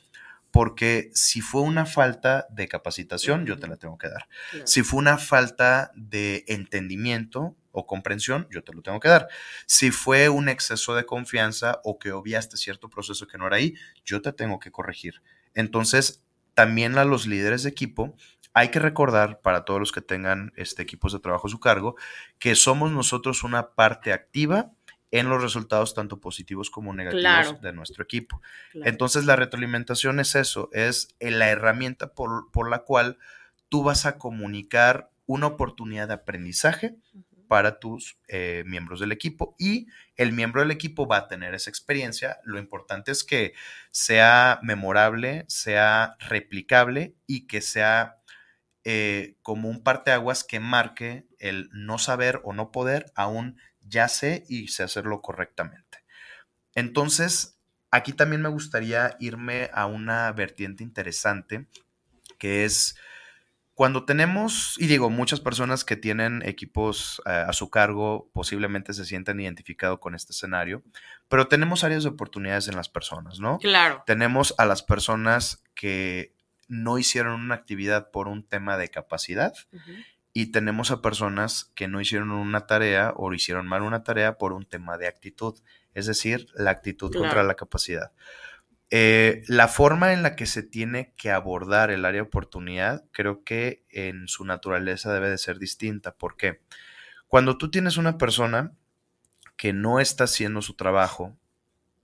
Porque 0.52 1.12
si 1.14 1.42
fue 1.42 1.62
una 1.62 1.86
falta 1.86 2.48
de 2.50 2.68
capacitación, 2.68 3.46
yo 3.46 3.60
te 3.60 3.68
la 3.68 3.78
tengo 3.78 3.98
que 3.98 4.10
dar. 4.10 4.28
Si 4.66 4.82
fue 4.82 5.00
una 5.00 5.18
falta 5.18 5.92
de 5.96 6.44
entendimiento 6.48 7.56
o 7.72 7.86
comprensión, 7.86 8.48
yo 8.50 8.64
te 8.64 8.74
lo 8.74 8.82
tengo 8.82 9.00
que 9.00 9.10
dar. 9.10 9.28
Si 9.68 9.92
fue 9.92 10.30
un 10.30 10.50
exceso 10.50 10.96
de 10.96 11.06
confianza 11.06 11.80
o 11.84 12.00
que 12.00 12.12
obviaste 12.12 12.58
cierto 12.58 12.90
proceso 12.90 13.28
que 13.28 13.38
no 13.38 13.48
era 13.48 13.58
ahí, 13.58 13.76
yo 14.04 14.22
te 14.22 14.34
tengo 14.34 14.60
que 14.60 14.72
corregir. 14.72 15.22
Entonces, 15.54 16.24
también 16.54 16.98
a 16.98 17.06
los 17.06 17.28
líderes 17.28 17.64
de 17.64 17.70
equipo 17.70 18.16
hay 18.54 18.70
que 18.70 18.80
recordar 18.80 19.42
para 19.42 19.64
todos 19.64 19.80
los 19.80 19.92
que 19.92 20.02
tengan 20.02 20.52
este, 20.56 20.82
equipos 20.82 21.14
de 21.14 21.20
trabajo 21.20 21.48
a 21.48 21.50
su 21.50 21.60
cargo 21.60 21.96
que 22.40 22.56
somos 22.56 22.92
nosotros 22.92 23.44
una 23.44 23.72
parte 23.72 24.12
activa 24.12 24.72
en 25.12 25.30
los 25.30 25.42
resultados 25.42 25.94
tanto 25.94 26.20
positivos 26.20 26.70
como 26.70 26.94
negativos 26.94 27.62
de 27.62 27.74
nuestro 27.74 28.04
equipo. 28.04 28.42
Entonces 28.74 29.26
la 29.26 29.36
retroalimentación 29.36 30.20
es 30.20 30.36
eso, 30.36 30.70
es 30.72 31.16
la 31.20 31.50
herramienta 31.50 32.14
por, 32.14 32.52
por, 32.52 32.70
la 32.70 32.80
cual 32.80 33.18
tú 33.70 33.84
vas 33.84 34.06
a 34.06 34.18
comunicar 34.18 35.10
una 35.26 35.48
oportunidad 35.48 36.08
de 36.08 36.16
aprendizaje 36.16 36.96
para 37.50 37.80
tus 37.80 38.20
eh, 38.28 38.64
miembros 38.68 39.00
del 39.00 39.12
equipo 39.12 39.56
y 39.58 39.88
el 40.16 40.34
miembro 40.34 40.62
del 40.62 40.70
equipo 40.70 41.08
va 41.08 41.18
a 41.18 41.28
tener 41.28 41.56
esa 41.56 41.72
experiencia. 41.72 42.38
Lo 42.44 42.60
importante 42.60 43.12
es 43.12 43.24
que 43.24 43.54
sea 43.90 44.60
memorable, 44.62 45.46
sea 45.48 46.16
replicable 46.20 47.16
y 47.26 47.48
que 47.48 47.62
sea 47.62 48.20
eh, 48.84 49.36
como 49.42 49.68
un 49.68 49.82
parteaguas 49.82 50.44
que 50.44 50.60
marque 50.60 51.26
el 51.40 51.70
no 51.74 51.98
saber 51.98 52.40
o 52.44 52.54
no 52.54 52.72
poder, 52.72 53.12
aún 53.16 53.60
ya 53.90 54.08
sé 54.08 54.46
y 54.48 54.68
sé 54.70 54.84
hacerlo 54.84 55.22
correctamente. 55.22 56.04
Entonces, 56.76 57.58
aquí 57.92 58.14
también 58.14 58.42
me 58.42 58.50
gustaría 58.50 59.18
irme 59.20 59.70
a 59.74 59.86
una 59.86 60.32
vertiente 60.32 60.84
interesante 60.84 61.68
que 62.38 62.64
es 62.64 62.96
cuando 63.80 64.04
tenemos, 64.04 64.76
y 64.78 64.88
digo, 64.88 65.10
muchas 65.10 65.40
personas 65.40 65.86
que 65.86 65.96
tienen 65.96 66.42
equipos 66.46 67.22
eh, 67.26 67.30
a 67.30 67.54
su 67.54 67.70
cargo 67.70 68.30
posiblemente 68.34 68.94
se 68.94 69.06
sienten 69.06 69.40
identificados 69.40 70.00
con 70.00 70.16
este 70.16 70.34
escenario, 70.34 70.84
pero 71.30 71.48
tenemos 71.48 71.86
áreas 71.86 72.04
de 72.04 72.10
oportunidades 72.10 72.68
en 72.68 72.76
las 72.76 72.90
personas, 72.90 73.40
¿no? 73.40 73.58
Claro. 73.60 74.04
Tenemos 74.06 74.54
a 74.58 74.66
las 74.66 74.84
personas 74.84 75.64
que 75.76 76.34
no 76.68 76.98
hicieron 76.98 77.40
una 77.40 77.56
actividad 77.56 78.12
por 78.12 78.28
un 78.28 78.44
tema 78.44 78.76
de 78.76 78.90
capacidad 78.90 79.54
y 80.34 80.52
tenemos 80.52 80.92
a 80.92 81.02
personas 81.02 81.72
que 81.76 81.88
no 81.88 82.02
hicieron 82.02 82.32
una 82.32 82.68
tarea 82.68 83.14
o 83.16 83.34
hicieron 83.34 83.68
mal 83.68 83.82
una 83.82 84.04
tarea 84.04 84.38
por 84.38 84.54
un 84.54 84.66
tema 84.66 84.98
de 84.98 85.08
actitud, 85.08 85.60
es 85.94 86.06
decir, 86.06 86.48
la 86.54 86.72
actitud 86.72 87.12
contra 87.14 87.44
la 87.44 87.56
capacidad. 87.56 88.12
Eh, 88.92 89.44
la 89.48 89.68
forma 89.68 90.14
en 90.14 90.24
la 90.24 90.36
que 90.36 90.48
se 90.48 90.64
tiene 90.64 91.14
que 91.16 91.30
abordar 91.30 91.92
el 91.92 92.06
área 92.06 92.22
de 92.22 92.28
oportunidad 92.28 93.06
creo 93.12 93.44
que 93.44 93.86
en 93.90 94.28
su 94.28 94.46
naturaleza 94.46 95.14
debe 95.14 95.30
de 95.30 95.38
ser 95.38 95.60
distinta. 95.60 96.16
¿Por 96.16 96.38
qué? 96.38 96.62
Cuando 97.28 97.58
tú 97.58 97.70
tienes 97.70 97.98
una 97.98 98.18
persona 98.18 98.74
que 99.58 99.74
no 99.74 100.00
está 100.00 100.24
haciendo 100.24 100.62
su 100.62 100.76
trabajo 100.76 101.38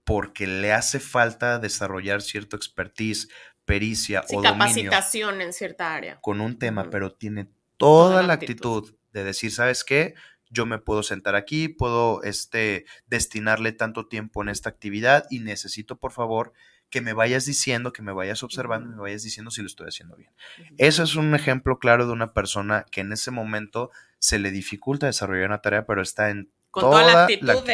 porque 0.04 0.46
le 0.46 0.72
hace 0.72 1.00
falta 1.00 1.58
desarrollar 1.58 2.22
cierto 2.22 2.54
expertise, 2.54 3.28
pericia 3.64 4.24
o 4.30 4.40
capacitación 4.40 5.40
en 5.40 5.52
cierta 5.52 5.92
área. 5.92 6.20
Con 6.20 6.40
un 6.40 6.58
tema, 6.58 6.88
pero 6.90 7.12
tiene 7.12 7.48
toda, 7.76 8.22
la 8.22 8.34
actitud. 8.34 8.94
de 9.12 9.24
decir, 9.24 9.52
¿sabes 9.52 9.84
qué? 9.84 10.14
Yo 10.50 10.66
me 10.66 10.78
puedo 10.78 11.02
sentar 11.02 11.34
aquí, 11.34 11.68
puedo 11.68 12.22
este, 12.22 12.86
destinarle 13.06 13.72
tanto 13.72 14.06
tiempo 14.06 14.42
en 14.42 14.48
esta 14.48 14.68
actividad 14.68 15.26
y 15.30 15.40
necesito, 15.40 15.98
por 15.98 16.12
favor, 16.12 16.52
que 16.90 17.00
me 17.00 17.12
vayas 17.12 17.46
diciendo, 17.46 17.92
que 17.92 18.02
me 18.02 18.12
vayas 18.12 18.42
observando, 18.42 18.94
me 18.94 19.02
vayas 19.02 19.22
diciendo 19.22 19.50
si 19.50 19.60
lo 19.60 19.66
estoy 19.66 19.88
haciendo 19.88 20.16
bien. 20.16 20.30
Eso 20.78 21.02
es 21.02 21.16
un 21.16 21.34
ejemplo 21.34 21.78
claro 21.78 22.06
de 22.06 22.12
una 22.12 22.32
persona 22.32 22.86
que 22.90 23.00
en 23.00 23.12
ese 23.12 23.30
momento 23.30 23.90
se 24.18 24.38
le 24.38 24.50
dificulta 24.50 25.06
desarrollar 25.06 25.46
una 25.46 25.62
tarea, 25.62 25.86
pero 25.86 26.02
está 26.02 26.30
en 26.30 26.50
con 26.70 26.82
toda, 26.82 27.02
la 27.04 27.22
actitud, 27.24 27.64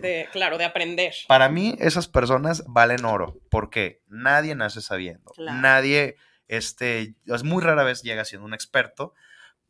de, 0.00 0.28
claro, 0.30 0.58
de 0.58 0.64
aprender. 0.64 1.12
Para 1.26 1.48
mí, 1.48 1.74
esas 1.80 2.06
personas 2.06 2.62
valen 2.68 3.04
oro, 3.04 3.40
porque 3.50 4.02
nadie 4.06 4.54
nace 4.54 4.80
sabiendo. 4.80 5.32
Nadie, 5.38 6.16
este, 6.46 7.16
es 7.26 7.42
muy 7.42 7.62
rara 7.64 7.82
vez 7.82 8.02
llega 8.02 8.24
siendo 8.24 8.46
un 8.46 8.54
experto, 8.54 9.12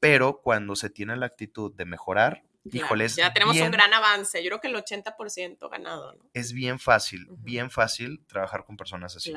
pero 0.04 0.42
cuando 0.42 0.76
se 0.76 0.90
tiene 0.90 1.16
la 1.16 1.24
actitud 1.24 1.74
de 1.74 1.86
mejorar, 1.86 2.44
híjoles. 2.70 3.16
Ya 3.16 3.32
tenemos 3.32 3.58
un 3.58 3.70
gran 3.70 3.94
avance. 3.94 4.44
Yo 4.44 4.50
creo 4.50 4.60
que 4.60 4.68
el 4.68 4.76
80% 4.76 5.70
ganado, 5.70 6.12
¿no? 6.12 6.28
Es 6.34 6.52
bien 6.52 6.78
fácil, 6.78 7.26
bien 7.38 7.70
fácil 7.70 8.22
trabajar 8.26 8.66
con 8.66 8.76
personas 8.76 9.16
así. 9.16 9.32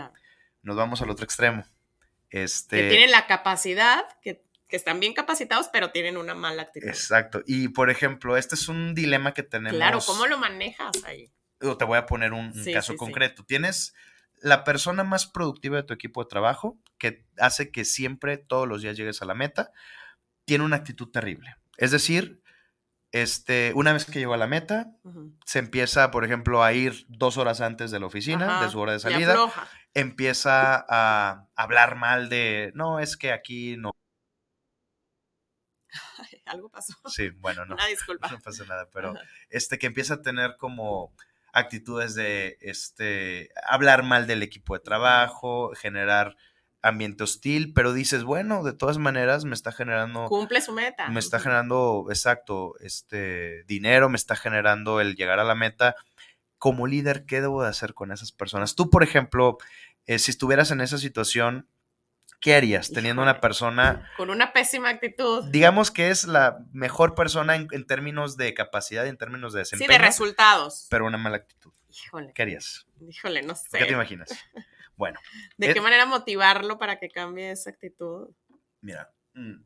Nos 0.62 0.75
vamos 0.75 1.01
al 1.01 1.10
otro 1.10 1.23
extremo. 1.23 1.65
Este, 2.30 2.82
que 2.82 2.89
tienen 2.89 3.12
la 3.12 3.27
capacidad, 3.27 4.03
que 4.21 4.43
que 4.67 4.75
están 4.75 4.99
bien 4.99 5.13
capacitados, 5.13 5.69
pero 5.71 5.91
tienen 5.91 6.17
una 6.17 6.36
mala 6.36 6.63
actitud. 6.63 6.89
Exacto. 6.89 7.41
Y 7.45 7.69
por 7.69 7.89
ejemplo, 7.89 8.36
este 8.36 8.56
es 8.56 8.67
un 8.67 8.93
dilema 8.93 9.34
que 9.34 9.43
tenemos. 9.43 9.77
Claro, 9.77 9.99
¿cómo 10.06 10.27
lo 10.27 10.38
manejas 10.38 11.01
ahí? 11.06 11.32
Te 11.60 11.86
voy 11.86 11.97
a 11.97 12.06
poner 12.06 12.34
un, 12.34 12.51
caso 12.73 12.97
concreto. 12.97 13.45
Tienes 13.45 13.95
la 14.41 14.65
persona 14.65 15.06
más 15.06 15.25
productiva 15.25 15.77
de 15.77 15.84
tu 15.84 15.93
equipo 15.93 16.21
de 16.21 16.27
trabajo, 16.27 16.77
que 16.97 17.25
hace 17.38 17.71
que 17.71 17.86
siempre, 17.86 18.38
todos 18.38 18.67
los 18.67 18.82
días 18.82 18.97
llegues 18.97 19.21
a 19.21 19.25
la 19.25 19.34
meta, 19.36 19.71
tiene 20.48 20.64
una 20.64 20.78
actitud 20.78 21.10
terrible. 21.12 21.58
Es 21.76 21.92
decir, 21.92 22.42
este, 23.12 23.74
una 23.76 23.92
vez 23.92 24.06
que 24.06 24.18
llegó 24.18 24.34
a 24.34 24.38
la 24.38 24.48
meta, 24.48 24.94
se 25.46 25.60
empieza, 25.60 26.10
por 26.10 26.24
ejemplo, 26.24 26.64
a 26.64 26.72
ir 26.72 27.06
dos 27.10 27.38
horas 27.38 27.60
antes 27.60 27.92
de 27.92 28.00
la 28.00 28.06
oficina, 28.06 28.64
de 28.64 28.70
su 28.70 28.80
hora 28.80 28.94
de 28.94 29.00
salida. 29.00 29.36
Empieza 29.94 30.86
a 30.88 31.48
hablar 31.56 31.98
mal 31.98 32.30
de, 32.30 32.72
no, 32.76 33.00
es 33.00 33.18
que 33.18 33.34
aquí 33.34 33.76
no 33.76 33.92
algo 36.46 36.70
pasó. 36.70 36.94
Sí, 37.08 37.30
bueno, 37.32 37.66
no. 37.66 37.76
Una 37.76 37.88
disculpa. 37.88 38.30
No 38.32 38.40
pasa 38.40 38.64
nada, 38.64 38.90
pero 38.94 39.16
este 39.50 39.78
que 39.78 39.88
empieza 39.88 40.16
a 40.16 40.22
tener 40.22 40.56
como 40.56 41.14
actitudes 41.52 42.16
de 42.16 42.58
este 42.62 43.50
hablar 43.68 44.04
mal 44.04 44.28
del 44.28 44.44
equipo 44.44 44.76
de 44.76 44.80
trabajo, 44.80 45.74
generar 45.76 46.38
ambiente 46.88 47.23
hostil, 47.23 47.73
pero 47.73 47.93
dices, 47.93 48.23
bueno, 48.23 48.63
de 48.63 48.73
todas 48.73 48.97
maneras 48.97 49.45
me 49.45 49.54
está 49.54 49.71
generando 49.71 50.28
cumple 50.28 50.62
su 50.62 50.71
meta. 50.71 51.10
Me 51.10 51.19
está 51.19 51.39
generando, 51.39 52.06
exacto, 52.10 52.76
este 52.80 53.63
dinero, 53.65 54.10
me 54.10 54.17
está 54.17 54.36
generando 54.36 55.02
el 55.02 55.15
llegar 55.15 55.39
a 55.39 55.43
la 55.43 55.56
meta. 55.56 55.95
Como 56.58 56.88
líder, 56.88 57.26
¿qué 57.26 57.41
debo 57.41 57.63
de 57.63 57.69
hacer 57.69 57.93
con 57.93 58.12
esas 58.12 58.32
personas? 58.32 58.76
Tú, 58.76 58.89
por 58.89 59.04
ejemplo, 59.04 59.58
eh, 60.06 60.19
si 60.19 60.32
estuvieras 60.32 60.71
en 60.71 60.82
esa 60.82 60.97
situación, 60.97 61.67
¿qué 62.39 62.56
harías 62.56 62.89
teniendo 62.91 63.21
una 63.21 63.39
persona... 63.41 64.10
Con 64.17 64.30
una 64.30 64.54
pésima 64.54 64.89
actitud. 64.89 65.45
Digamos 65.52 65.91
que 65.91 66.10
es 66.10 66.26
la 66.26 66.60
mejor 66.71 67.13
persona 67.13 67.56
en, 67.56 67.86
términos 67.86 68.38
de 68.38 68.54
capacidad 68.54 69.06
y 69.06 69.10
en 69.10 69.17
términos 69.17 69.54
de 69.54 69.60
desempeño. 69.60 69.91
Sí, 69.91 69.97
de 69.97 70.04
resultados. 70.04 70.88
Pero 70.89 71.06
una 71.06 71.17
mala 71.17 71.38
actitud. 71.38 71.71
Híjole. 71.89 72.34
¿Qué 72.34 72.41
harías? 72.41 72.88
Híjole, 73.08 73.43
no 73.43 73.56
sé. 73.56 73.78
¿Qué 73.78 73.86
te 73.86 73.93
imaginas? 73.93 74.30
Bueno. 74.98 75.20
¿De 75.58 75.74
qué 75.74 75.80
manera 75.80 76.06
motivarlo 76.06 76.78
para 76.78 77.00
que 77.00 77.10
cambie 77.10 77.52
esa 77.52 77.70
actitud? 77.70 78.30
Mira, 78.82 79.14
mm, 79.34 79.62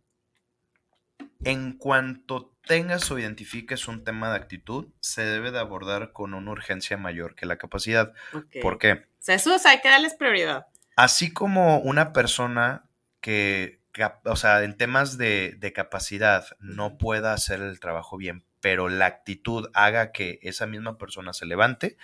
en 1.43 1.77
cuanto 1.77 2.55
tengas 2.65 3.09
o 3.11 3.17
identifiques 3.17 3.87
un 3.87 4.03
tema 4.03 4.29
de 4.29 4.35
actitud, 4.35 4.87
se 4.99 5.23
debe 5.23 5.51
de 5.51 5.59
abordar 5.59 6.11
con 6.13 6.33
una 6.33 6.51
urgencia 6.51 6.97
mayor 6.97 7.35
que 7.35 7.45
la 7.45 7.57
capacidad. 7.57 8.13
¿Por 8.61 8.77
qué? 8.77 8.91
O 8.93 8.99
sea, 9.19 9.35
eso 9.35 9.55
hay 9.65 9.81
que 9.81 9.89
darles 9.89 10.13
prioridad. 10.13 10.67
Así 10.95 11.33
como 11.33 11.79
una 11.79 12.13
persona 12.13 12.89
que, 13.21 13.81
o 14.25 14.35
sea, 14.35 14.63
en 14.63 14.77
temas 14.77 15.17
de, 15.17 15.71
capacidad 15.73 16.45
no 16.59 16.97
pueda 16.97 17.33
hacer 17.33 17.61
el 17.61 17.79
trabajo 17.79 18.17
bien, 18.17 18.45
pero 18.59 18.89
la 18.89 19.07
actitud 19.07 19.69
haga 19.73 20.11
que 20.11 20.39
esa 20.43 20.67
misma 20.67 20.97
persona 20.97 21.33
se 21.33 21.45
levante, 21.45 21.97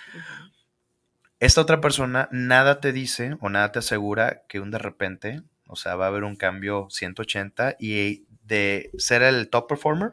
esta 1.39 1.62
otra 1.62 1.82
persona 1.82 2.28
nada 2.32 2.80
te 2.80 2.91
dice 2.91 3.38
o 3.41 3.50
nada 3.50 3.71
te 3.71 3.80
asegura 3.80 4.43
que 4.47 4.60
un 4.60 4.71
de 4.71 4.80
repente, 4.80 5.41
o 5.67 5.76
sea, 5.76 5.95
va 5.95 6.06
a 6.06 6.08
haber 6.10 6.23
un 6.23 6.36
cambio 6.36 6.88
180 6.89 7.76
y 7.80 8.26
de 8.43 8.91
ser 8.97 9.23
el 9.23 9.50
top 9.50 9.67
performer, 9.67 10.12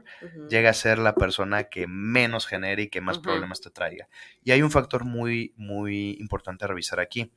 llega 0.49 0.71
a 0.71 0.75
ser 0.75 0.99
la 0.99 1.15
persona 1.15 1.65
que 1.65 1.87
menos 1.87 2.47
genere 2.47 2.83
y 2.83 2.89
que 2.89 3.01
más 3.01 3.19
problemas 3.19 3.61
te 3.61 3.71
traiga. 3.71 4.09
Y 4.43 4.51
hay 4.51 4.63
un 4.63 4.73
factor 4.73 5.05
muy, 5.05 5.55
muy 5.57 6.17
importante 6.19 6.65
a 6.65 6.69
revisar 6.69 6.99
aquí 6.99 7.31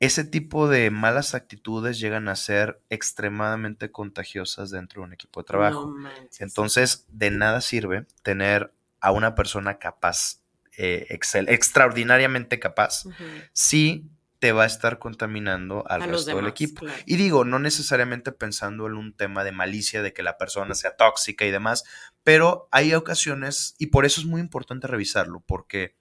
ese 0.00 0.24
tipo 0.24 0.68
de 0.68 0.90
malas 0.90 1.34
actitudes 1.34 1.98
llegan 1.98 2.28
a 2.28 2.36
ser 2.36 2.80
extremadamente 2.90 3.90
contagiosas 3.90 4.70
dentro 4.70 5.00
de 5.00 5.06
un 5.06 5.12
equipo 5.14 5.40
de 5.40 5.46
trabajo. 5.46 5.94
Entonces, 6.40 7.06
de 7.08 7.30
nada 7.30 7.60
sirve 7.60 8.06
tener 8.22 8.72
a 9.00 9.12
una 9.12 9.34
persona 9.34 9.78
capaz, 9.78 10.42
eh, 10.76 11.06
extraordinariamente 11.10 12.58
capaz, 12.58 13.04
si 13.52 14.08
te 14.38 14.52
va 14.52 14.64
a 14.64 14.66
estar 14.66 14.98
contaminando 14.98 15.84
al 15.88 16.02
resto 16.02 16.36
del 16.36 16.46
equipo. 16.46 16.84
Y 17.06 17.16
digo, 17.16 17.44
no 17.44 17.58
necesariamente 17.58 18.30
pensando 18.30 18.86
en 18.86 18.94
un 18.94 19.16
tema 19.16 19.42
de 19.42 19.52
malicia, 19.52 20.02
de 20.02 20.12
que 20.12 20.22
la 20.22 20.36
persona 20.36 20.74
sea 20.74 20.96
tóxica 20.96 21.46
y 21.46 21.50
demás, 21.50 21.84
pero 22.22 22.68
hay 22.70 22.92
ocasiones, 22.94 23.74
y 23.78 23.86
por 23.86 24.04
eso 24.04 24.20
es 24.20 24.26
muy 24.26 24.40
importante 24.40 24.86
revisarlo, 24.86 25.42
porque 25.46 25.96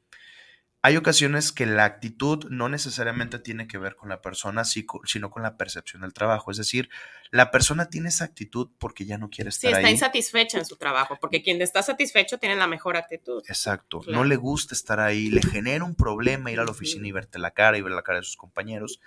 hay 0.86 0.98
ocasiones 0.98 1.54
que 1.54 1.66
la 1.66 1.86
actitud 1.86 2.46
no 2.50 2.68
necesariamente 2.68 3.40
tiene 3.40 3.68
que 3.68 3.78
ver 3.78 3.96
con 3.96 4.10
la 4.10 4.22
persona, 4.22 4.66
sino 4.66 5.32
con 5.32 5.42
la 5.42 5.56
percepción 5.56 6.02
del 6.02 6.12
trabajo. 6.12 6.52
Es 6.52 6.58
decir, 6.58 6.90
la 7.32 7.52
persona 7.52 7.86
tiene 7.86 8.10
esa 8.10 8.26
actitud 8.26 8.70
porque 8.80 9.06
ya 9.06 9.18
no 9.18 9.30
quiere 9.30 9.50
estar 9.50 9.70
ahí. 9.70 9.76
Sí, 9.76 9.80
está 9.80 9.92
insatisfecha 9.92 10.58
en 10.58 10.66
su 10.66 10.76
trabajo, 10.76 11.18
porque 11.22 11.42
quien 11.42 11.62
está 11.62 11.82
satisfecho 11.82 12.38
tiene 12.38 12.58
la 12.58 12.68
mejor 12.68 12.98
actitud. 12.98 13.42
Exacto. 13.48 14.02
No 14.08 14.26
le 14.26 14.36
gusta 14.36 14.76
estar 14.76 15.00
ahí, 15.00 15.30
le 15.30 15.42
genera 15.42 15.86
un 15.86 15.96
problema 15.96 16.52
ir 16.52 16.60
a 16.60 16.66
la 16.66 16.72
oficina 16.72 17.08
y 17.08 17.14
verte 17.14 17.40
la 17.40 17.52
cara 17.52 17.78
y 17.78 17.82
ver 17.82 17.94
la 17.94 18.04
cara 18.04 18.20
de 18.20 18.26
sus 18.26 18.36
compañeros. 18.36 19.00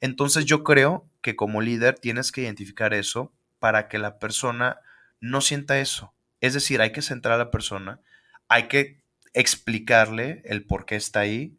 Entonces 0.00 0.46
yo 0.46 0.64
creo 0.64 1.08
que 1.22 1.36
como 1.36 1.60
líder 1.60 1.96
tienes 2.00 2.32
que 2.32 2.40
identificar 2.40 2.92
eso 2.92 3.32
para 3.60 3.86
que 3.86 3.98
la 3.98 4.18
persona 4.18 4.80
no 5.20 5.42
sienta 5.42 5.78
eso. 5.78 6.12
Es 6.40 6.54
decir, 6.54 6.80
hay 6.80 6.90
que 6.90 7.02
centrar 7.02 7.34
a 7.36 7.44
la 7.44 7.50
persona, 7.52 8.00
hay 8.48 8.66
que 8.66 8.98
explicarle 9.32 10.42
el 10.44 10.66
por 10.66 10.86
qué 10.86 10.96
está 10.96 11.20
ahí, 11.20 11.58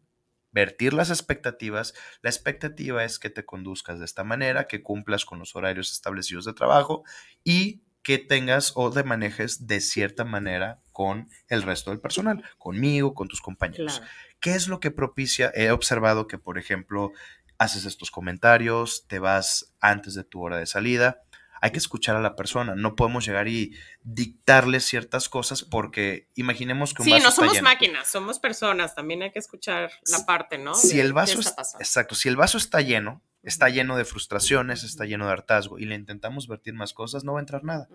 vertir 0.50 0.92
las 0.92 1.10
expectativas. 1.10 1.94
La 2.20 2.30
expectativa 2.30 3.04
es 3.04 3.18
que 3.18 3.30
te 3.30 3.44
conduzcas 3.44 3.98
de 3.98 4.04
esta 4.04 4.24
manera, 4.24 4.66
que 4.66 4.82
cumplas 4.82 5.24
con 5.24 5.38
los 5.38 5.56
horarios 5.56 5.92
establecidos 5.92 6.44
de 6.44 6.52
trabajo 6.52 7.04
y 7.42 7.82
que 8.02 8.18
tengas 8.18 8.72
o 8.74 8.90
te 8.90 9.04
manejes 9.04 9.66
de 9.66 9.80
cierta 9.80 10.24
manera 10.24 10.82
con 10.92 11.28
el 11.48 11.62
resto 11.62 11.90
del 11.90 12.00
personal, 12.00 12.44
conmigo, 12.58 13.14
con 13.14 13.28
tus 13.28 13.40
compañeros. 13.40 14.02
¿Qué 14.40 14.54
es 14.54 14.66
lo 14.66 14.80
que 14.80 14.90
propicia? 14.90 15.52
He 15.54 15.70
observado 15.70 16.26
que, 16.26 16.36
por 16.36 16.58
ejemplo, 16.58 17.12
haces 17.58 17.84
estos 17.84 18.10
comentarios, 18.10 19.06
te 19.06 19.20
vas 19.20 19.72
antes 19.80 20.14
de 20.14 20.24
tu 20.24 20.42
hora 20.42 20.58
de 20.58 20.66
salida 20.66 21.22
hay 21.62 21.70
que 21.70 21.78
escuchar 21.78 22.16
a 22.16 22.20
la 22.20 22.34
persona. 22.34 22.74
No 22.74 22.96
podemos 22.96 23.24
llegar 23.24 23.46
y 23.46 23.72
dictarle 24.02 24.80
ciertas 24.80 25.28
cosas 25.28 25.62
porque 25.62 26.28
imaginemos 26.34 26.92
que 26.92 27.02
un 27.02 27.08
sí, 27.08 27.20
no 27.22 27.30
somos 27.30 27.62
máquinas, 27.62 28.10
somos 28.10 28.40
personas. 28.40 28.96
También 28.96 29.22
hay 29.22 29.30
que 29.30 29.38
escuchar 29.38 29.92
la 30.10 30.26
parte, 30.26 30.58
¿no? 30.58 30.74
Si 30.74 30.98
el 30.98 31.12
vaso 31.12 31.38
exacto, 31.78 32.16
si 32.16 32.28
el 32.28 32.34
vaso 32.34 32.58
está 32.58 32.80
lleno, 32.80 33.22
está 33.44 33.68
lleno 33.68 33.96
de 33.96 34.04
frustraciones, 34.04 34.82
está 34.82 35.04
lleno 35.04 35.26
de 35.26 35.32
hartazgo 35.32 35.78
y 35.78 35.84
le 35.84 35.94
intentamos 35.94 36.48
vertir 36.48 36.74
más 36.74 36.92
cosas, 36.92 37.22
no 37.22 37.34
va 37.34 37.38
a 37.38 37.42
entrar 37.42 37.62
nada. 37.62 37.88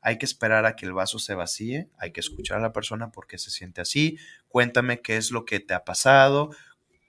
Hay 0.00 0.16
que 0.16 0.24
esperar 0.24 0.64
a 0.64 0.74
que 0.74 0.86
el 0.86 0.94
vaso 0.94 1.18
se 1.18 1.34
vacíe, 1.34 1.90
hay 1.98 2.12
que 2.12 2.20
escuchar 2.20 2.56
a 2.56 2.62
la 2.62 2.72
persona 2.72 3.12
porque 3.12 3.36
se 3.36 3.50
siente 3.50 3.82
así, 3.82 4.16
cuéntame 4.48 5.02
qué 5.02 5.18
es 5.18 5.30
lo 5.30 5.44
que 5.44 5.60
te 5.60 5.74
ha 5.74 5.84
pasado, 5.84 6.56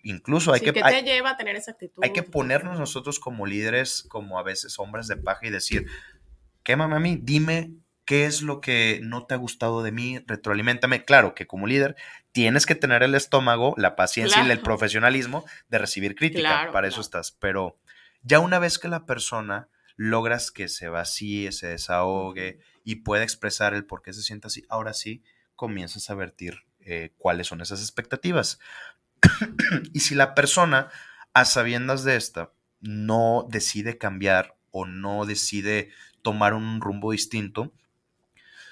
incluso 0.04 0.54
hay 0.54 0.62
que... 0.62 0.74
¿Qué 0.74 0.82
te 0.82 1.04
lleva 1.04 1.32
a 1.32 1.38
tener 1.38 1.56
esa 1.56 1.72
actitud? 1.72 2.04
Hay 2.04 2.14
que 2.14 2.24
ponernos 2.24 2.80
nosotros 2.80 3.20
como 3.20 3.46
líderes, 3.46 4.06
como 4.08 4.40
a 4.40 4.44
veces 4.44 4.80
hombres 4.80 5.08
de 5.08 5.18
paja 5.18 5.48
y 5.48 5.50
decir, 5.50 5.88
quémame 6.64 6.96
a 6.96 7.00
mí, 7.00 7.20
dime 7.22 7.72
qué 8.06 8.26
es 8.26 8.42
lo 8.42 8.62
que 8.62 9.00
no 9.04 9.26
te 9.26 9.36
ha 9.36 9.38
gustado 9.38 9.84
de 9.84 9.92
mí, 9.92 10.20
retroalimentame. 10.28 11.06
Claro 11.06 11.36
que 11.36 11.48
como 11.48 11.68
líder 11.68 11.96
tienes 12.32 12.66
que 12.66 12.76
tener 12.76 13.04
el 13.04 13.16
estómago, 13.16 13.74
la 13.78 13.96
paciencia 13.96 14.46
y 14.46 14.52
el 14.52 14.60
profesionalismo 14.60 15.46
de 15.70 15.78
recibir 15.78 16.16
crítica, 16.16 16.70
para 16.72 16.88
eso 16.88 17.02
estás, 17.02 17.32
pero 17.32 17.78
ya 18.24 18.40
una 18.40 18.60
vez 18.60 18.80
que 18.80 18.88
la 18.88 19.06
persona 19.06 19.70
logras 19.96 20.52
que 20.52 20.68
se 20.68 20.90
vacíe, 20.90 21.52
se 21.52 21.68
desahogue 21.68 22.60
y 22.84 22.98
pueda 22.98 23.24
expresar 23.24 23.74
el 23.74 23.86
por 23.86 24.02
qué 24.02 24.14
se 24.14 24.24
siente 24.24 24.48
así, 24.48 24.66
ahora 24.68 24.94
sí 24.94 25.24
comienzas 25.56 26.10
a 26.10 26.16
vertir 26.16 26.64
eh, 26.80 27.14
cuáles 27.18 27.48
son 27.48 27.62
esas 27.62 27.82
expectativas. 27.82 28.60
y 29.94 30.00
si 30.02 30.16
la 30.16 30.36
persona, 30.36 30.90
a 31.34 31.46
sabiendas 31.46 32.04
de 32.04 32.16
esta, 32.16 32.52
no 32.80 33.48
decide 33.50 33.98
cambiar 33.98 34.56
o 34.72 34.86
no 34.86 35.26
decide 35.26 35.92
tomar 36.22 36.54
un 36.54 36.82
rumbo 36.82 37.12
distinto, 37.12 37.74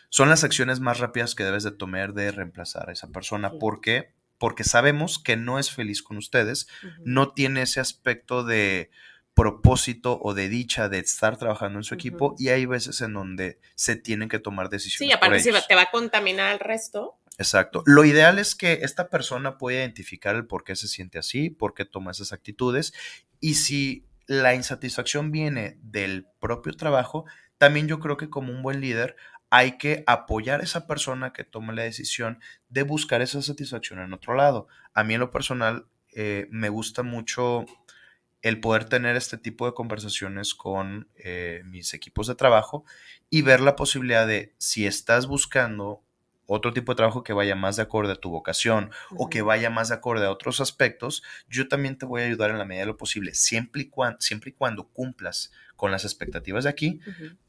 son 0.09 0.29
las 0.29 0.43
acciones 0.43 0.79
más 0.79 0.99
rápidas 0.99 1.35
que 1.35 1.43
debes 1.43 1.63
de 1.63 1.71
tomar 1.71 2.13
de 2.13 2.31
reemplazar 2.31 2.89
a 2.89 2.93
esa 2.93 3.09
persona. 3.09 3.51
¿Por 3.51 3.79
qué? 3.79 4.11
Porque 4.39 4.63
sabemos 4.63 5.19
que 5.19 5.37
no 5.37 5.59
es 5.59 5.71
feliz 5.71 6.01
con 6.01 6.17
ustedes, 6.17 6.67
no 7.03 7.33
tiene 7.33 7.61
ese 7.61 7.79
aspecto 7.79 8.43
de 8.43 8.89
propósito 9.35 10.19
o 10.21 10.33
de 10.33 10.49
dicha 10.49 10.89
de 10.89 10.99
estar 10.99 11.37
trabajando 11.37 11.79
en 11.79 11.83
su 11.83 11.93
equipo 11.93 12.35
y 12.37 12.49
hay 12.49 12.65
veces 12.65 12.99
en 13.01 13.13
donde 13.13 13.59
se 13.75 13.95
tienen 13.95 14.27
que 14.27 14.39
tomar 14.39 14.69
decisiones. 14.69 15.09
Sí, 15.09 15.15
aparte 15.15 15.39
si 15.39 15.51
te 15.67 15.75
va 15.75 15.83
a 15.83 15.91
contaminar 15.91 16.51
el 16.51 16.59
resto. 16.59 17.17
Exacto. 17.39 17.83
Lo 17.85 18.03
ideal 18.03 18.37
es 18.37 18.53
que 18.53 18.79
esta 18.81 19.09
persona 19.09 19.57
pueda 19.57 19.79
identificar 19.79 20.35
el 20.35 20.45
por 20.45 20.65
qué 20.65 20.75
se 20.75 20.89
siente 20.89 21.17
así, 21.17 21.49
por 21.49 21.73
qué 21.73 21.85
toma 21.85 22.11
esas 22.11 22.33
actitudes 22.33 22.93
y 23.39 23.55
si 23.55 24.05
la 24.27 24.53
insatisfacción 24.55 25.31
viene 25.31 25.79
del 25.81 26.27
propio 26.41 26.73
trabajo, 26.73 27.23
también 27.57 27.87
yo 27.87 27.99
creo 27.99 28.17
que 28.17 28.29
como 28.29 28.51
un 28.51 28.61
buen 28.61 28.81
líder 28.81 29.15
hay 29.49 29.77
que 29.77 30.03
apoyar 30.05 30.59
a 30.59 30.63
esa 30.63 30.85
persona 30.85 31.31
que 31.31 31.45
tome 31.45 31.73
la 31.73 31.83
decisión 31.83 32.39
de 32.67 32.83
buscar 32.83 33.21
esa 33.21 33.41
satisfacción 33.41 33.99
en 33.99 34.11
otro 34.11 34.35
lado. 34.35 34.67
A 34.93 35.05
mí 35.05 35.13
en 35.13 35.21
lo 35.21 35.31
personal 35.31 35.87
eh, 36.11 36.45
me 36.51 36.67
gusta 36.67 37.03
mucho 37.03 37.65
el 38.41 38.59
poder 38.59 38.83
tener 38.83 39.15
este 39.15 39.37
tipo 39.37 39.65
de 39.65 39.73
conversaciones 39.73 40.53
con 40.53 41.07
eh, 41.15 41.61
mis 41.65 41.93
equipos 41.93 42.27
de 42.27 42.35
trabajo 42.35 42.83
y 43.29 43.43
ver 43.43 43.61
la 43.61 43.77
posibilidad 43.77 44.27
de 44.27 44.53
si 44.57 44.85
estás 44.85 45.25
buscando 45.25 46.03
otro 46.49 46.73
tipo 46.73 46.91
de 46.91 46.97
trabajo 46.97 47.23
que 47.23 47.33
vaya 47.33 47.55
más 47.55 47.75
de 47.75 47.83
acorde 47.83 48.13
a 48.13 48.15
tu 48.15 48.29
vocación 48.29 48.91
o 49.15 49.29
que 49.29 49.41
vaya 49.41 49.69
más 49.69 49.89
de 49.89 49.95
acorde 49.95 50.25
a 50.25 50.31
otros 50.31 50.59
aspectos, 50.59 51.23
yo 51.47 51.67
también 51.67 51.97
te 51.97 52.05
voy 52.05 52.21
a 52.21 52.25
ayudar 52.25 52.49
en 52.49 52.57
la 52.57 52.65
medida 52.65 52.81
de 52.81 52.87
lo 52.87 52.97
posible, 52.97 53.33
siempre 53.33 53.83
y 53.83 53.89
cuando, 53.89 54.19
siempre 54.21 54.49
y 54.49 54.53
cuando 54.53 54.87
cumplas 54.87 55.51
con 55.75 55.91
las 55.91 56.03
expectativas 56.03 56.65
de 56.65 56.71
aquí, 56.71 56.99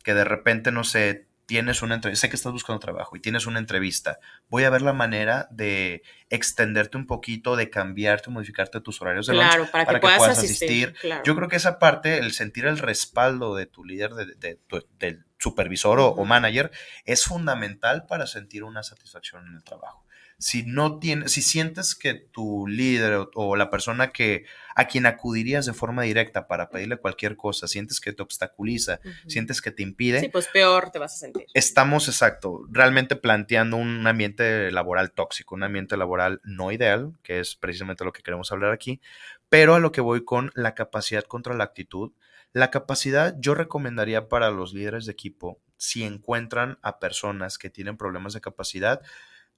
que 0.05 0.15
de 0.15 0.25
repente, 0.25 0.71
no 0.71 0.85
sé, 0.85 1.27
tienes 1.47 1.83
una 1.83 1.97
entrevista, 1.97 2.27
sé 2.27 2.31
que 2.31 2.37
estás 2.37 2.53
buscando 2.53 2.79
trabajo 2.79 3.17
y 3.17 3.21
tienes 3.21 3.45
una 3.47 3.59
entrevista, 3.59 4.21
voy 4.49 4.63
a 4.63 4.71
ver 4.71 4.83
la 4.83 4.93
manera 4.93 5.49
de 5.51 6.05
extenderte 6.29 6.97
un 6.97 7.09
poquito, 7.09 7.57
de 7.57 7.71
cambiarte, 7.71 8.31
modificarte 8.31 8.81
tus 8.81 9.03
horarios 9.03 9.27
de 9.27 9.33
claro, 9.33 9.67
para, 9.73 9.85
que, 9.85 9.99
puedas, 9.99 10.29
asistir. 10.29 10.95
Yo 11.25 11.35
creo 11.35 11.49
que 11.49 11.57
esa 11.57 11.81
parte, 11.81 12.19
el 12.19 12.31
sentir 12.31 12.67
el 12.67 12.79
respaldo 12.79 13.57
de 13.57 13.67
tu 13.67 13.85
líder, 13.85 14.15
de, 14.15 14.61
del 15.01 15.25
supervisor 15.41 15.99
o, 16.01 16.25
manager, 16.25 16.71
es 17.05 17.25
fundamental 17.25 18.07
para 18.07 18.27
sentir 18.27 18.63
una 18.63 18.83
satisfacción 18.85 19.47
en 19.49 19.57
el 19.57 19.65
trabajo 19.65 20.05
si 20.41 20.63
no 20.63 20.99
tienes, 20.99 21.33
si 21.33 21.43
sientes 21.43 21.95
que 21.95 22.15
tu 22.15 22.67
líder 22.67 23.29
o, 23.35 23.57
la 23.57 23.69
persona 23.69 24.11
que 24.11 24.47
a 24.75 24.87
quien 24.87 25.05
acudirías 25.05 25.67
de 25.67 25.75
forma 25.75 26.03
directa 26.03 26.49
para 26.49 26.71
pedirle 26.71 26.97
cualquier 26.97 27.37
cosa, 27.37 27.69
sientes 27.69 28.01
que 28.01 28.15
te 28.15 28.23
obstaculiza, 28.23 29.01
sientes 29.27 29.61
que 29.61 29.71
te 29.71 29.83
impide. 29.83 30.21
Sí, 30.21 30.29
pues 30.31 30.49
peor 30.49 30.91
te 30.91 30.99
vas 30.99 31.15
a 31.15 31.19
sentir. 31.19 31.45
Estamos, 31.53 32.09
exacto, 32.09 32.65
realmente 32.71 33.17
planteando 33.17 33.77
un 33.77 34.07
ambiente 34.07 34.73
laboral 34.73 35.13
tóxico, 35.13 35.55
un 35.55 35.63
ambiente 35.63 35.99
laboral 35.99 36.41
no 36.43 36.73
ideal, 36.73 37.13
que 37.23 37.41
es 37.41 37.55
precisamente 37.55 38.07
lo 38.07 38.13
que 38.13 38.23
queremos 38.23 38.51
hablar 38.51 38.73
aquí, 38.73 39.03
pero 39.51 39.75
a 39.75 39.79
lo 39.79 39.93
que 39.93 40.01
voy 40.01 40.25
con 40.25 40.51
la 40.55 40.75
capacidad 40.75 41.25
contra 41.25 41.55
la 41.55 41.65
actitud. 41.65 42.13
La 42.53 42.71
capacidad 42.71 43.37
yo 43.39 43.55
recomendaría 43.55 44.29
para 44.29 44.51
los 44.51 44.73
líderes 44.73 45.07
de 45.07 45.13
equipo, 45.13 45.61
si 45.77 46.05
encuentran 46.05 46.79
a 46.83 46.99
personas 46.99 47.59
que 47.59 47.71
tienen 47.71 47.97
problemas 47.97 48.33
de 48.33 48.41
capacidad, 48.41 49.01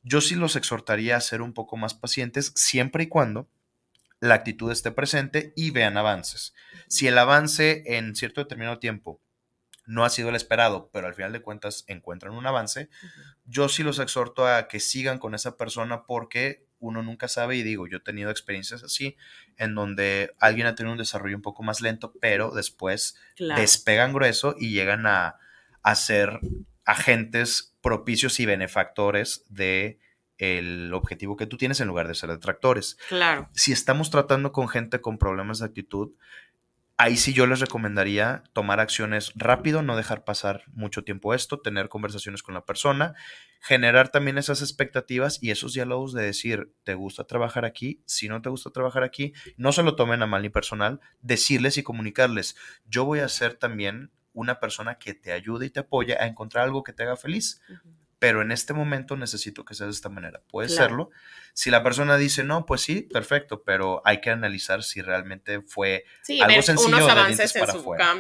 yo 0.03 0.21
sí 0.21 0.35
los 0.35 0.57
exhortaría 0.57 1.17
a 1.17 1.21
ser 1.21 1.43
un 1.43 1.55
poco 1.55 1.77
más 1.77 1.95
pacientes 1.95 2.53
siempre 2.55 3.05
y 3.05 3.09
cuando 3.09 3.49
la 4.21 4.35
actitud 4.35 4.71
esté 4.71 4.93
presente 4.93 5.53
y 5.57 5.71
vean 5.71 5.97
avances. 5.97 6.55
Si 6.87 7.09
el 7.09 7.19
avance 7.19 7.83
en 7.87 8.15
cierto 8.15 8.41
determinado 8.41 8.79
tiempo 8.79 9.21
no 9.85 10.05
ha 10.05 10.11
sido 10.11 10.29
el 10.29 10.37
esperado, 10.37 10.91
pero 10.93 11.07
al 11.07 11.15
final 11.15 11.33
de 11.33 11.43
cuentas 11.43 11.85
encuentran 11.89 12.35
un 12.35 12.47
avance, 12.47 12.89
yo 13.45 13.69
sí 13.69 13.83
los 13.83 13.99
exhorto 13.99 14.47
a 14.47 14.69
que 14.69 14.81
sigan 14.81 15.19
con 15.19 15.35
esa 15.35 15.57
persona 15.57 16.05
porque 16.07 16.67
uno 16.83 17.03
nunca 17.03 17.29
sabe 17.29 17.57
y 17.57 17.63
digo, 17.63 17.87
yo 17.87 17.99
he 17.99 18.01
tenido 18.01 18.31
experiencias 18.31 18.83
así 18.83 19.17
en 19.57 19.75
donde 19.75 20.35
alguien 20.39 20.67
ha 20.67 20.75
tenido 20.75 20.93
un 20.93 20.99
desarrollo 20.99 21.37
un 21.37 21.43
poco 21.43 21.63
más 21.63 21.81
lento, 21.81 22.13
pero 22.21 22.51
después 22.51 23.17
despegan 23.39 24.13
grueso 24.13 24.55
y 24.59 24.71
llegan 24.71 25.07
a, 25.07 25.39
a 25.83 25.95
ser 25.95 26.41
agentes 26.85 27.77
propicios 27.81 28.41
y 28.41 28.47
benefactores 28.47 29.45
de 29.49 30.01
el 30.39 30.93
objetivo 30.93 31.37
que 31.37 31.47
tú 31.47 31.57
tienes 31.57 31.81
en 31.81 31.87
lugar 31.87 32.09
de 32.09 32.17
ser 32.17 32.31
detractores. 32.31 32.99
Claro. 33.09 33.49
Si 33.55 33.71
estamos 33.71 34.11
tratando 34.11 34.51
con 34.51 34.69
gente 34.69 35.01
con 35.01 35.19
problemas 35.19 35.61
de 35.61 35.67
actitud, 35.67 36.11
ahí 36.97 37.17
sí 37.17 37.33
yo 37.33 37.47
les 37.47 37.61
recomendaría 37.61 38.45
tomar 38.53 38.81
acciones 38.81 39.33
rápido, 39.35 39.83
no 39.83 39.97
dejar 39.97 40.25
pasar 40.25 40.65
mucho 40.73 41.05
tiempo 41.05 41.35
esto, 41.35 41.61
tener 41.61 41.89
conversaciones 41.89 42.43
con 42.43 42.55
la 42.55 42.65
persona, 42.65 43.15
generar 43.61 44.11
también 44.11 44.39
esas 44.39 44.63
expectativas 44.63 45.39
y 45.43 45.51
esos 45.51 45.73
diálogos 45.73 46.13
de 46.13 46.23
decir, 46.23 46.73
¿te 46.85 46.95
gusta 46.95 47.25
trabajar 47.25 47.65
aquí? 47.65 48.03
Si 48.07 48.29
no 48.29 48.43
te 48.43 48.51
gusta 48.51 48.71
trabajar 48.71 49.03
aquí, 49.03 49.33
no 49.57 49.73
se 49.73 49.83
lo 49.83 49.97
tomen 49.97 50.23
a 50.23 50.27
mal 50.27 50.43
ni 50.43 50.51
personal, 50.51 51.01
decirles 51.21 51.77
y 51.79 51.83
comunicarles, 51.83 52.57
yo 52.85 53.05
voy 53.05 53.21
a 53.21 53.29
ser 53.29 53.55
también 53.55 54.11
una 54.33 54.61
persona 54.61 54.99
que 54.99 55.15
te 55.15 55.33
ayude 55.33 55.67
y 55.67 55.71
te 55.71 55.81
apoya 55.81 56.23
a 56.23 56.27
encontrar 56.27 56.65
algo 56.65 56.83
que 56.83 56.93
te 56.93 57.03
haga 57.03 57.17
feliz. 57.17 57.61
Pero 58.23 58.41
en 58.41 58.53
este 58.53 58.73
momento 58.73 59.17
necesito 59.17 59.65
que 59.65 59.75
sea 59.75 59.87
de 59.87 59.93
esta 59.93 60.09
manera. 60.09 60.41
Puede 60.49 60.69
serlo. 60.69 61.11
Si 61.55 61.73
la 61.73 61.83
persona 61.83 62.17
dice 62.17 62.45
no, 62.45 62.67
pues 62.67 62.81
sí, 62.81 63.01
perfecto, 63.13 63.65
pero 63.65 64.01
hay 64.05 64.21
que 64.21 64.31
analizar 64.31 64.85
si 64.85 65.03
realmente 65.03 65.61
fue 65.63 66.05
algo 66.41 66.63
sencillo 66.63 67.05
de 67.05 67.15
dientes 67.15 67.53
para 67.53 67.73
afuera. 67.73 68.15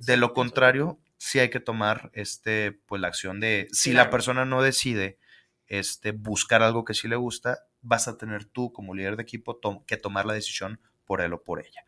De 0.00 0.16
lo 0.16 0.34
contrario, 0.34 0.98
sí 1.18 1.38
hay 1.38 1.50
que 1.50 1.60
tomar 1.60 2.10
este, 2.14 2.72
pues, 2.72 3.00
la 3.00 3.06
acción 3.06 3.38
de 3.38 3.68
si 3.70 3.92
la 3.92 4.10
persona 4.10 4.44
no 4.44 4.60
decide 4.60 5.20
este, 5.68 6.10
buscar 6.10 6.64
algo 6.64 6.84
que 6.84 6.94
sí 6.94 7.06
le 7.06 7.14
gusta, 7.14 7.60
vas 7.80 8.08
a 8.08 8.18
tener 8.18 8.46
tú 8.46 8.72
como 8.72 8.92
líder 8.92 9.14
de 9.14 9.22
equipo 9.22 9.60
que 9.86 9.96
tomar 9.96 10.26
la 10.26 10.34
decisión 10.34 10.80
por 11.04 11.20
él 11.20 11.32
o 11.32 11.42
por 11.42 11.60
ella. 11.60 11.84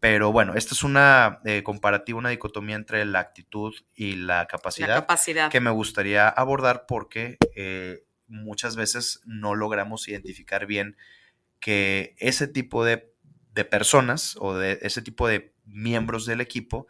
Pero 0.00 0.32
bueno, 0.32 0.54
esta 0.54 0.74
es 0.74 0.82
una 0.82 1.40
eh, 1.44 1.62
comparativa, 1.62 2.18
una 2.18 2.30
dicotomía 2.30 2.76
entre 2.76 3.04
la 3.04 3.20
actitud 3.20 3.74
y 3.94 4.16
la 4.16 4.46
capacidad, 4.46 5.06
que 5.50 5.60
me 5.60 5.70
gustaría 5.70 6.28
abordar 6.28 6.86
porque 6.86 7.38
eh, 7.54 8.04
muchas 8.26 8.76
veces 8.76 9.20
no 9.24 9.54
logramos 9.54 10.08
identificar 10.08 10.66
bien 10.66 10.96
que 11.58 12.14
ese 12.18 12.48
tipo 12.48 12.84
de, 12.84 13.08
personas 13.70 14.36
o 14.40 14.56
de 14.56 14.78
ese 14.80 15.02
tipo 15.02 15.28
de 15.28 15.52
miembros 15.66 16.24
del 16.24 16.40
equipo 16.40 16.86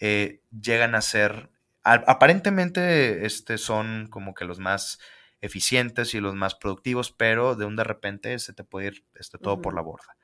eh, 0.00 0.42
llegan 0.50 0.94
a 0.94 1.00
ser, 1.00 1.48
aparentemente 1.82 3.24
este, 3.24 3.56
son 3.56 4.06
como 4.10 4.34
que 4.34 4.44
los 4.44 4.58
más 4.58 4.98
eficientes 5.40 6.14
y 6.14 6.20
los 6.20 6.34
más 6.34 6.54
productivos, 6.54 7.10
pero 7.10 7.54
de 7.54 7.64
un 7.64 7.76
de 7.76 7.84
repente 7.84 8.38
se 8.38 8.52
te 8.52 8.64
puede 8.64 8.88
ir 8.88 9.04
este, 9.14 9.38
todo 9.38 9.62
por 9.62 9.74
la 9.74 9.80
borda. 9.80 10.14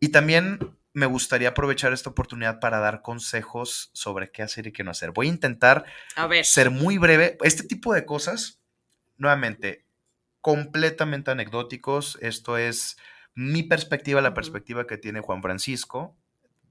Y 0.00 0.08
también 0.08 0.58
me 0.92 1.06
gustaría 1.06 1.50
aprovechar 1.50 1.92
esta 1.92 2.10
oportunidad 2.10 2.60
para 2.60 2.80
dar 2.80 3.02
consejos 3.02 3.90
sobre 3.92 4.30
qué 4.30 4.42
hacer 4.42 4.66
y 4.66 4.72
qué 4.72 4.84
no 4.84 4.90
hacer. 4.90 5.12
Voy 5.12 5.26
a 5.26 5.30
intentar 5.30 5.84
ser 6.42 6.70
muy 6.70 6.98
breve. 6.98 7.38
Este 7.42 7.64
tipo 7.64 7.94
de 7.94 8.04
cosas, 8.04 8.60
nuevamente, 9.16 9.86
completamente 10.40 11.30
anecdóticos. 11.30 12.18
Esto 12.20 12.56
es 12.56 12.96
mi 13.34 13.62
perspectiva, 13.62 14.20
la 14.20 14.34
perspectiva 14.34 14.86
que 14.86 14.98
tiene 14.98 15.20
Juan 15.20 15.42
Francisco 15.42 16.16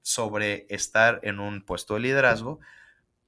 sobre 0.02 0.66
estar 0.70 1.20
en 1.22 1.40
un 1.40 1.62
puesto 1.62 1.94
de 1.94 2.00
liderazgo, 2.00 2.60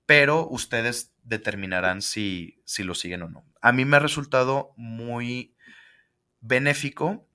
pero 0.06 0.48
ustedes 0.48 1.12
determinarán 1.22 2.02
si, 2.02 2.60
si 2.64 2.82
lo 2.82 2.94
siguen 2.94 3.22
o 3.22 3.28
no. 3.28 3.44
A 3.60 3.72
mí 3.72 3.84
me 3.84 3.96
ha 3.96 4.00
resultado 4.00 4.72
muy 4.76 5.54
benéfico. 6.40 7.26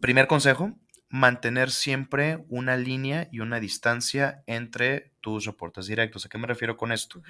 Primer 0.00 0.26
consejo, 0.26 0.78
mantener 1.10 1.70
siempre 1.70 2.44
una 2.48 2.76
línea 2.76 3.28
y 3.32 3.40
una 3.40 3.60
distancia 3.60 4.42
entre 4.46 5.12
tus 5.20 5.44
reportes 5.44 5.86
directos. 5.86 6.26
¿A 6.26 6.28
qué 6.28 6.38
me 6.38 6.46
refiero 6.46 6.76
con 6.76 6.92
esto? 6.92 7.22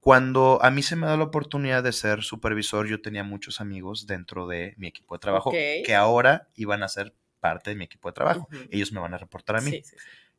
Cuando 0.00 0.58
a 0.62 0.70
mí 0.70 0.82
se 0.82 0.96
me 0.96 1.06
da 1.06 1.16
la 1.16 1.24
oportunidad 1.24 1.82
de 1.82 1.92
ser 1.92 2.22
supervisor, 2.22 2.86
yo 2.86 3.00
tenía 3.00 3.24
muchos 3.24 3.60
amigos 3.60 4.06
dentro 4.06 4.46
de 4.46 4.74
mi 4.76 4.88
equipo 4.88 5.14
de 5.14 5.20
trabajo 5.20 5.50
que 5.50 5.94
ahora 5.94 6.48
iban 6.56 6.82
a 6.82 6.88
ser 6.88 7.14
parte 7.40 7.70
de 7.70 7.76
mi 7.76 7.84
equipo 7.84 8.10
de 8.10 8.14
trabajo. 8.14 8.48
Ellos 8.70 8.92
me 8.92 9.00
van 9.00 9.14
a 9.14 9.18
reportar 9.18 9.56
a 9.56 9.60
mí. 9.60 9.82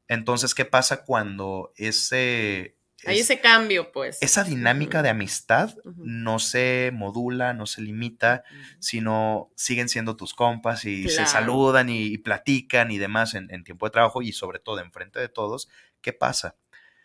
Entonces, 0.08 0.54
¿qué 0.54 0.66
pasa 0.66 1.04
cuando 1.04 1.74
ese 1.78 2.75
hay 3.06 3.20
ese 3.20 3.40
cambio, 3.40 3.92
pues. 3.92 4.22
Esa 4.22 4.44
dinámica 4.44 5.02
de 5.02 5.10
amistad 5.10 5.76
no 5.98 6.40
se 6.40 6.92
modula, 6.94 7.54
no 7.54 7.66
se 7.66 7.82
limita, 7.82 8.44
sino 8.80 9.52
siguen 9.56 9.90
siendo 9.90 10.16
tus 10.16 10.34
compas 10.34 10.86
y 10.86 11.10
se 11.10 11.26
saludan 11.26 11.90
y, 11.90 12.18
platican 12.18 12.92
y 12.92 12.98
demás 12.98 13.36
en, 13.36 13.64
tiempo 13.64 13.86
de 13.86 13.92
trabajo 13.92 14.22
y 14.22 14.32
sobre 14.32 14.60
todo 14.60 14.80
enfrente 14.80 15.20
de 15.20 15.30
todos. 15.30 15.70
¿Qué 16.02 16.14
pasa? 16.14 16.56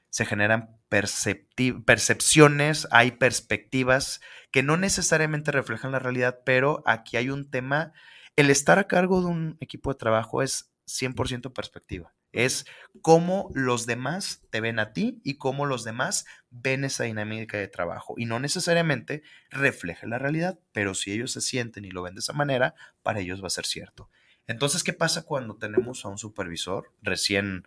Se 0.08 0.24
generan 0.24 0.76
percepciones, 0.88 2.88
hay 2.90 3.12
perspectivas 3.12 4.20
que 4.50 4.62
no 4.62 4.76
necesariamente 4.76 5.52
reflejan 5.52 5.92
la 5.92 5.98
realidad, 5.98 6.40
pero 6.44 6.82
aquí 6.86 7.16
hay 7.16 7.30
un 7.30 7.50
tema. 7.50 7.92
El 8.36 8.50
estar 8.50 8.78
a 8.78 8.88
cargo 8.88 9.20
de 9.20 9.26
un 9.26 9.56
equipo 9.60 9.92
de 9.92 9.98
trabajo 9.98 10.42
es 10.42 10.72
100% 10.86 11.52
perspectiva 11.52 12.12
es 12.32 12.66
cómo 13.02 13.50
los 13.54 13.86
demás 13.86 14.42
te 14.50 14.60
ven 14.60 14.78
a 14.78 14.92
ti 14.92 15.20
y 15.24 15.34
cómo 15.34 15.66
los 15.66 15.84
demás 15.84 16.26
ven 16.50 16.84
esa 16.84 17.04
dinámica 17.04 17.58
de 17.58 17.68
trabajo. 17.68 18.14
Y 18.16 18.26
no 18.26 18.40
necesariamente 18.40 19.22
refleja 19.50 20.06
la 20.06 20.18
realidad, 20.18 20.58
pero 20.72 20.94
si 20.94 21.12
ellos 21.12 21.32
se 21.32 21.40
sienten 21.40 21.84
y 21.84 21.90
lo 21.90 22.02
ven 22.02 22.14
de 22.14 22.20
esa 22.20 22.32
manera, 22.32 22.74
para 23.02 23.20
ellos 23.20 23.42
va 23.42 23.46
a 23.46 23.50
ser 23.50 23.66
cierto. 23.66 24.08
Entonces, 24.46 24.82
¿qué 24.82 24.92
pasa 24.92 25.22
cuando 25.22 25.56
tenemos 25.56 26.04
a 26.04 26.08
un 26.08 26.18
supervisor 26.18 26.92
recién 27.02 27.66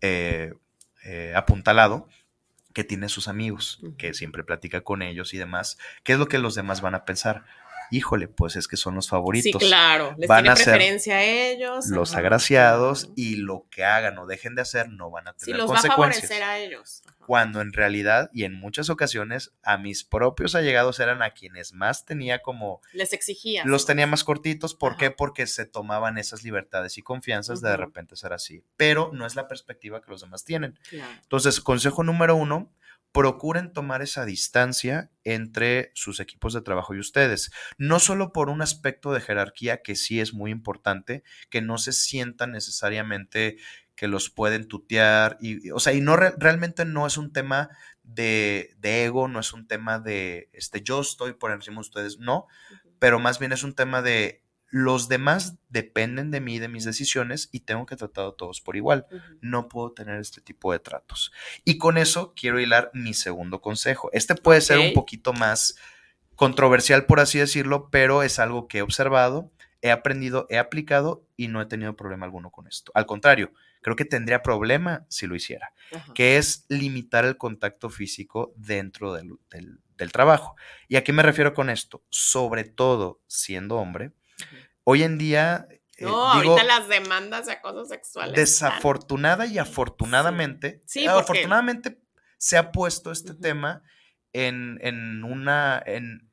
eh, 0.00 0.54
eh, 1.04 1.32
apuntalado? 1.34 2.08
que 2.72 2.84
tiene 2.84 3.08
sus 3.08 3.28
amigos, 3.28 3.80
que 3.98 4.14
siempre 4.14 4.44
platica 4.44 4.82
con 4.82 5.02
ellos 5.02 5.34
y 5.34 5.38
demás, 5.38 5.76
¿qué 6.04 6.12
es 6.12 6.18
lo 6.18 6.28
que 6.28 6.38
los 6.38 6.54
demás 6.54 6.80
van 6.80 6.94
a 6.94 7.04
pensar? 7.04 7.44
Híjole, 7.90 8.28
pues 8.28 8.56
es 8.56 8.68
que 8.68 8.76
son 8.76 8.94
los 8.94 9.08
favoritos. 9.08 9.62
Sí, 9.62 9.68
claro, 9.68 10.14
les 10.18 10.28
van 10.28 10.42
tiene 10.44 10.50
a 10.50 10.54
preferencia 10.54 11.16
a 11.16 11.22
ellos. 11.24 11.86
Los 11.88 12.14
agraciados 12.14 13.10
y 13.16 13.36
lo 13.36 13.66
que 13.70 13.84
hagan 13.84 14.18
o 14.18 14.26
dejen 14.26 14.54
de 14.54 14.62
hacer 14.62 14.90
no 14.90 15.10
van 15.10 15.28
a 15.28 15.32
tener 15.32 15.56
sí, 15.56 15.60
los 15.60 15.70
Va 15.70 15.78
a 15.78 15.82
favorecer 15.82 16.42
a 16.42 16.58
ellos. 16.58 17.02
Cuando 17.26 17.60
en 17.60 17.72
realidad 17.72 18.28
y 18.32 18.44
en 18.44 18.54
muchas 18.54 18.90
ocasiones 18.90 19.52
a 19.62 19.78
mis 19.78 20.02
propios 20.04 20.54
allegados 20.54 20.98
eran 20.98 21.22
a 21.22 21.30
quienes 21.30 21.72
más 21.72 22.04
tenía 22.04 22.40
como... 22.40 22.80
Les 22.92 23.12
exigía. 23.12 23.62
Los 23.64 23.86
tenía 23.86 24.06
más 24.06 24.24
cortitos. 24.24 24.74
¿Por 24.74 24.96
qué? 24.96 25.12
Porque 25.12 25.46
se 25.46 25.64
tomaban 25.64 26.18
esas 26.18 26.42
libertades 26.42 26.98
y 26.98 27.02
confianzas 27.02 27.60
de 27.60 27.70
de 27.70 27.76
repente 27.76 28.16
ser 28.16 28.32
así. 28.32 28.64
Pero 28.76 29.10
no 29.12 29.26
es 29.26 29.36
la 29.36 29.48
perspectiva 29.48 30.02
que 30.02 30.10
los 30.10 30.20
demás 30.20 30.44
tienen. 30.44 30.78
Entonces, 31.22 31.60
consejo 31.60 32.02
número 32.02 32.36
uno, 32.36 32.72
procuren 33.12 33.72
tomar 33.72 34.02
esa 34.02 34.24
distancia 34.24 35.10
entre 35.24 35.90
sus 35.94 36.20
equipos 36.20 36.54
de 36.54 36.62
trabajo 36.62 36.94
y 36.94 37.00
ustedes. 37.00 37.50
No 37.76 37.98
solo 37.98 38.32
por 38.32 38.48
un 38.48 38.62
aspecto 38.62 39.12
de 39.12 39.20
jerarquía 39.20 39.82
que 39.82 39.96
sí 39.96 40.20
es 40.20 40.32
muy 40.32 40.50
importante, 40.50 41.24
que 41.48 41.60
no 41.60 41.78
se 41.78 41.92
sientan 41.92 42.52
necesariamente 42.52 43.56
que 43.96 44.08
los 44.08 44.30
pueden 44.30 44.66
tutear, 44.66 45.36
y, 45.40 45.70
o 45.72 45.78
sea, 45.78 45.92
y 45.92 46.00
no 46.00 46.16
realmente 46.16 46.86
no 46.86 47.06
es 47.06 47.18
un 47.18 47.32
tema 47.34 47.68
de, 48.02 48.74
ego, 48.82 49.28
no 49.28 49.40
es 49.40 49.52
un 49.52 49.66
tema 49.66 49.98
de, 49.98 50.48
este, 50.52 50.82
yo 50.82 51.00
estoy 51.02 51.34
por 51.34 51.52
encima 51.52 51.76
de 51.76 51.80
ustedes, 51.80 52.18
no, 52.18 52.46
pero 52.98 53.18
más 53.18 53.38
bien 53.38 53.52
es 53.52 53.62
un 53.62 53.74
tema 53.74 54.00
de 54.00 54.42
los 54.70 55.08
demás 55.08 55.56
dependen 55.68 56.30
de 56.30 56.40
mí, 56.40 56.58
de 56.58 56.68
mis 56.68 56.84
decisiones 56.84 57.48
y 57.52 57.60
tengo 57.60 57.86
que 57.86 57.96
tratar 57.96 58.26
a 58.26 58.32
todos 58.32 58.60
por 58.60 58.76
igual. 58.76 59.06
No 59.40 59.68
puedo 59.68 59.92
tener 59.92 60.20
este 60.20 60.40
tipo 60.40 60.72
de 60.72 60.78
tratos. 60.78 61.32
Y 61.64 61.78
con 61.78 61.98
eso 61.98 62.32
quiero 62.34 62.60
hilar 62.60 62.90
mi 62.94 63.14
segundo 63.14 63.60
consejo. 63.60 64.10
Este 64.12 64.34
puede 64.34 64.60
ser 64.60 64.78
un 64.78 64.92
poquito 64.92 65.32
más 65.32 65.76
controversial, 66.36 67.04
por 67.04 67.20
así 67.20 67.38
decirlo, 67.38 67.90
pero 67.90 68.22
es 68.22 68.38
algo 68.38 68.66
que 68.66 68.78
he 68.78 68.82
observado, 68.82 69.50
he 69.82 69.90
aprendido, 69.90 70.46
he 70.48 70.58
aplicado 70.58 71.26
y 71.36 71.48
no 71.48 71.60
he 71.60 71.66
tenido 71.66 71.96
problema 71.96 72.24
alguno 72.24 72.50
con 72.50 72.66
esto. 72.66 72.92
Al 72.94 73.06
contrario, 73.06 73.52
creo 73.82 73.96
que 73.96 74.04
tendría 74.04 74.42
problema 74.42 75.04
si 75.08 75.26
lo 75.26 75.34
hiciera, 75.34 75.74
que 76.14 76.36
es 76.38 76.64
limitar 76.68 77.24
el 77.24 77.36
contacto 77.36 77.90
físico 77.90 78.52
dentro 78.56 79.12
del, 79.12 79.38
trabajo. 80.12 80.56
¿Y 80.88 80.96
a 80.96 81.04
qué 81.04 81.12
me 81.12 81.22
refiero 81.22 81.52
con 81.52 81.68
esto? 81.68 82.02
Sobre 82.08 82.64
todo 82.64 83.20
siendo 83.26 83.76
hombre, 83.76 84.12
Hoy 84.84 85.02
en 85.02 85.18
día... 85.18 85.66
Eh, 85.96 86.04
no, 86.04 86.26
ahorita 86.26 86.64
las 86.64 86.88
demandas 86.88 87.46
de 87.46 87.52
acoso 87.52 87.84
sexual. 87.84 88.32
Desafortunada 88.32 89.46
y 89.46 89.58
afortunadamente, 89.58 90.80
sí. 90.86 91.06
afortunadamente 91.06 92.00
se 92.38 92.56
ha 92.56 92.72
puesto 92.72 93.12
este 93.12 93.34
tema 93.34 93.82
en, 94.32 95.24
una, 95.24 95.82
en, 95.84 96.30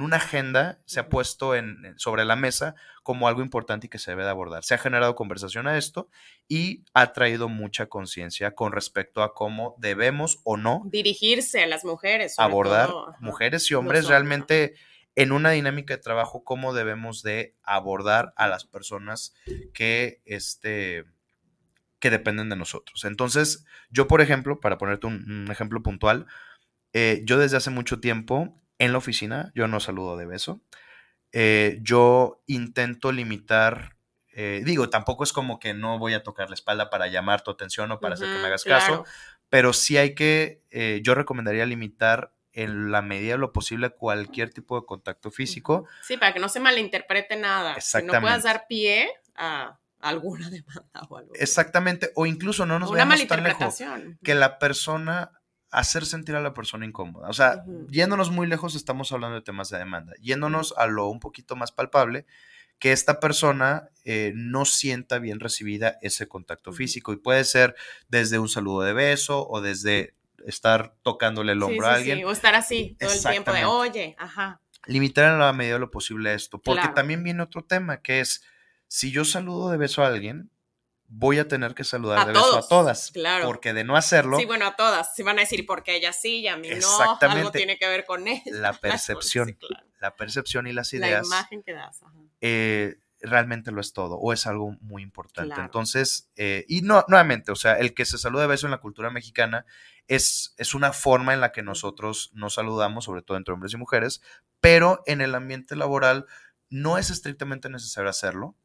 una 0.00 0.16
agenda, 0.16 0.80
se 0.84 1.00
ha 1.00 1.08
puesto 1.08 1.54
en, 1.54 1.94
sobre 1.96 2.24
la 2.24 2.36
mesa 2.36 2.76
como 3.02 3.26
algo 3.26 3.42
importante 3.42 3.86
y 3.86 3.90
que 3.90 3.98
se 3.98 4.12
debe 4.12 4.24
de 4.24 4.30
abordar. 4.30 4.62
Se 4.62 4.74
ha 4.74 4.78
generado 4.78 5.14
conversación 5.14 5.66
a 5.66 5.76
esto 5.76 6.08
y 6.46 6.84
ha 6.94 7.12
traído 7.12 7.48
mucha 7.48 7.86
conciencia 7.86 8.54
con 8.54 8.72
respecto 8.72 9.22
a 9.22 9.34
cómo 9.34 9.74
debemos 9.78 10.40
o 10.44 10.56
no 10.56 10.82
dirigirse 10.86 11.62
a 11.62 11.66
las 11.66 11.84
mujeres. 11.84 12.38
Abordar 12.38 12.90
mujeres 13.18 13.68
y 13.70 13.74
hombres 13.74 14.06
realmente 14.06 14.74
en 15.18 15.32
una 15.32 15.50
dinámica 15.50 15.96
de 15.96 16.00
trabajo, 16.00 16.44
cómo 16.44 16.72
debemos 16.72 17.24
de 17.24 17.56
abordar 17.64 18.32
a 18.36 18.46
las 18.46 18.64
personas 18.64 19.34
que, 19.74 20.22
este, 20.26 21.06
que 21.98 22.10
dependen 22.10 22.48
de 22.48 22.54
nosotros. 22.54 23.04
Entonces, 23.04 23.64
yo, 23.90 24.06
por 24.06 24.20
ejemplo, 24.20 24.60
para 24.60 24.78
ponerte 24.78 25.08
un, 25.08 25.48
ejemplo 25.50 25.82
puntual, 25.82 26.26
eh, 26.92 27.22
yo 27.24 27.36
desde 27.36 27.56
hace 27.56 27.70
mucho 27.70 27.98
tiempo 27.98 28.62
en 28.78 28.92
la 28.92 28.98
oficina, 28.98 29.50
yo 29.56 29.66
no 29.66 29.80
saludo 29.80 30.16
de 30.16 30.26
beso, 30.26 30.60
eh, 31.32 31.80
yo 31.82 32.40
intento 32.46 33.10
limitar, 33.10 33.96
eh, 34.34 34.62
digo, 34.64 34.88
tampoco 34.88 35.24
es 35.24 35.32
como 35.32 35.58
que 35.58 35.74
no 35.74 35.98
voy 35.98 36.14
a 36.14 36.22
tocar 36.22 36.48
la 36.48 36.54
espalda 36.54 36.90
para 36.90 37.08
llamar 37.08 37.42
tu 37.42 37.50
atención 37.50 37.90
o 37.90 37.98
para 37.98 38.14
hacer 38.14 38.28
que 38.28 38.38
me 38.38 38.46
hagas 38.46 38.62
caso, 38.62 39.04
pero 39.48 39.72
sí 39.72 39.96
hay 39.96 40.14
que, 40.14 40.62
yo 41.02 41.16
recomendaría 41.16 41.66
limitar 41.66 42.37
en 42.58 42.90
la 42.90 43.02
medida 43.02 43.32
de 43.32 43.38
lo 43.38 43.52
posible 43.52 43.90
cualquier 43.90 44.50
tipo 44.50 44.80
de 44.80 44.84
contacto 44.84 45.30
físico. 45.30 45.86
Sí, 46.02 46.16
para 46.16 46.34
que 46.34 46.40
no 46.40 46.48
se 46.48 46.58
malinterprete 46.58 47.36
nada. 47.36 47.74
Exactamente. 47.74 48.10
Que 48.10 48.16
no 48.16 48.20
puedas 48.20 48.42
dar 48.42 48.66
pie 48.68 49.08
a 49.36 49.78
alguna 50.00 50.50
demanda 50.50 51.06
o 51.08 51.16
algo. 51.16 51.32
Exactamente, 51.34 52.10
o 52.16 52.26
incluso 52.26 52.66
no 52.66 52.80
nos 52.80 52.90
Una 52.90 53.04
malinterpretación. 53.04 53.90
Tan 53.90 54.04
lejos, 54.08 54.18
que 54.24 54.34
la 54.34 54.58
persona 54.58 55.40
hacer 55.70 56.04
sentir 56.04 56.34
a 56.34 56.40
la 56.40 56.52
persona 56.52 56.84
incómoda. 56.84 57.28
O 57.28 57.32
sea, 57.32 57.64
yéndonos 57.90 58.32
muy 58.32 58.48
lejos, 58.48 58.74
estamos 58.74 59.12
hablando 59.12 59.36
de 59.36 59.42
temas 59.42 59.68
de 59.68 59.78
demanda. 59.78 60.14
Yéndonos 60.20 60.74
a 60.76 60.88
lo 60.88 61.08
un 61.08 61.20
poquito 61.20 61.54
más 61.54 61.70
palpable, 61.70 62.26
que 62.80 62.90
esta 62.90 63.20
persona 63.20 63.90
eh, 64.04 64.32
no 64.34 64.64
sienta 64.64 65.20
bien 65.20 65.38
recibida 65.38 65.96
ese 66.02 66.26
contacto 66.26 66.72
físico. 66.72 67.12
Y 67.12 67.18
puede 67.18 67.44
ser 67.44 67.76
desde 68.08 68.40
un 68.40 68.48
saludo 68.48 68.80
de 68.80 68.94
beso 68.94 69.46
o 69.48 69.60
desde 69.60 70.17
estar 70.46 70.94
tocándole 71.02 71.52
el 71.52 71.58
Sí, 71.58 71.64
hombro 71.64 71.86
sí, 71.86 71.92
a 71.92 71.94
sí, 71.94 72.10
alguien. 72.10 72.26
O 72.26 72.30
estar 72.32 72.54
así 72.54 72.96
todo 72.98 73.12
el 73.12 73.22
tiempo 73.22 73.52
de, 73.52 73.64
oye, 73.64 74.16
ajá. 74.18 74.60
Limitar 74.86 75.32
en 75.32 75.38
la 75.38 75.52
medida 75.52 75.74
de 75.74 75.80
lo 75.80 75.90
posible 75.90 76.32
esto. 76.34 76.60
Porque 76.62 76.80
Claro. 76.82 76.94
también 76.94 77.22
viene 77.24 77.42
otro 77.42 77.64
tema, 77.64 78.00
que 78.00 78.20
es, 78.20 78.42
si 78.86 79.10
yo 79.10 79.24
saludo 79.24 79.70
de 79.70 79.76
beso 79.76 80.02
a 80.02 80.06
alguien, 80.06 80.50
voy 81.10 81.38
a 81.38 81.48
tener 81.48 81.74
que 81.74 81.84
saludar 81.84 82.20
A 82.20 82.24
de 82.26 82.32
beso 82.32 82.58
a 82.58 82.66
todas. 82.68 83.10
claro. 83.12 83.46
Porque 83.46 83.72
de 83.72 83.82
no 83.84 83.96
hacerlo, 83.96 84.38
Sí, 84.38 84.44
bueno, 84.44 84.66
a 84.66 84.76
todas. 84.76 85.14
Sí 85.14 85.22
van 85.22 85.38
a 85.38 85.42
decir 85.42 85.66
porque 85.66 85.96
ella 85.96 86.12
sí 86.12 86.40
y 86.40 86.48
a 86.48 86.56
mí 86.56 86.68
no. 86.80 87.16
Algo 87.20 87.50
tiene 87.50 87.76
que 87.78 87.88
ver 87.88 88.04
con 88.06 88.28
él. 88.28 88.40
la 88.46 88.72
percepción, 88.80 89.48
Sí, 89.48 89.54
claro. 89.54 89.86
la 90.00 90.16
percepción 90.16 90.66
y 90.66 90.72
las 90.72 90.92
La 90.92 90.98
ideas 91.08 91.26
imagen 91.26 91.62
que 91.62 91.72
das. 91.72 92.02
ajá. 92.02 92.14
eh, 92.40 92.96
realmente 93.20 93.72
lo 93.72 93.80
es 93.80 93.92
todo 93.92 94.14
o 94.16 94.32
es 94.32 94.46
algo 94.46 94.76
muy 94.80 95.02
importante. 95.02 95.48
Claro. 95.48 95.64
Entonces, 95.64 96.30
eh, 96.36 96.64
y 96.68 96.82
no, 96.82 97.04
nuevamente, 97.08 97.50
o 97.50 97.56
sea, 97.56 97.72
el 97.78 97.92
que 97.92 98.04
se 98.04 98.16
saluda 98.16 98.42
de 98.42 98.48
beso 98.48 98.66
en 98.68 98.70
la 98.70 98.78
cultura 98.78 99.10
mexicana 99.10 99.66
es, 100.08 100.54
es 100.56 100.74
una 100.74 100.92
forma 100.92 101.34
en 101.34 101.40
la 101.40 101.52
que 101.52 101.62
nosotros 101.62 102.30
nos 102.34 102.54
saludamos, 102.54 103.04
sobre 103.04 103.22
todo 103.22 103.36
entre 103.36 103.54
hombres 103.54 103.74
y 103.74 103.76
mujeres, 103.76 104.22
pero 104.60 105.02
en 105.06 105.20
el 105.20 105.34
ambiente 105.34 105.76
laboral 105.76 106.26
no 106.70 106.98
es 106.98 107.10
estrictamente 107.10 107.68
necesario 107.68 108.10
hacerlo. 108.10 108.56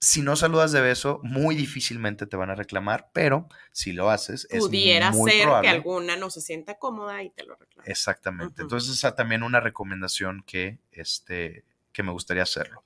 Si 0.00 0.20
no 0.20 0.34
saludas 0.34 0.72
de 0.72 0.80
beso, 0.80 1.20
muy 1.22 1.54
difícilmente 1.54 2.26
te 2.26 2.36
van 2.36 2.50
a 2.50 2.56
reclamar, 2.56 3.10
pero 3.12 3.48
si 3.70 3.92
lo 3.92 4.10
haces, 4.10 4.48
Pudiera 4.50 5.10
es 5.10 5.14
muy 5.14 5.30
ser 5.30 5.44
probable. 5.44 5.68
que 5.68 5.74
alguna 5.76 6.16
no 6.16 6.28
se 6.28 6.40
sienta 6.40 6.76
cómoda 6.76 7.22
y 7.22 7.30
te 7.30 7.44
lo 7.44 7.54
reclame. 7.54 7.88
Exactamente. 7.88 8.62
Entonces, 8.62 8.92
esa 8.92 9.14
también 9.14 9.44
una 9.44 9.60
recomendación 9.60 10.42
que, 10.44 10.80
este, 10.90 11.64
que 11.92 12.02
me 12.02 12.10
gustaría 12.10 12.42
hacerlo. 12.42 12.82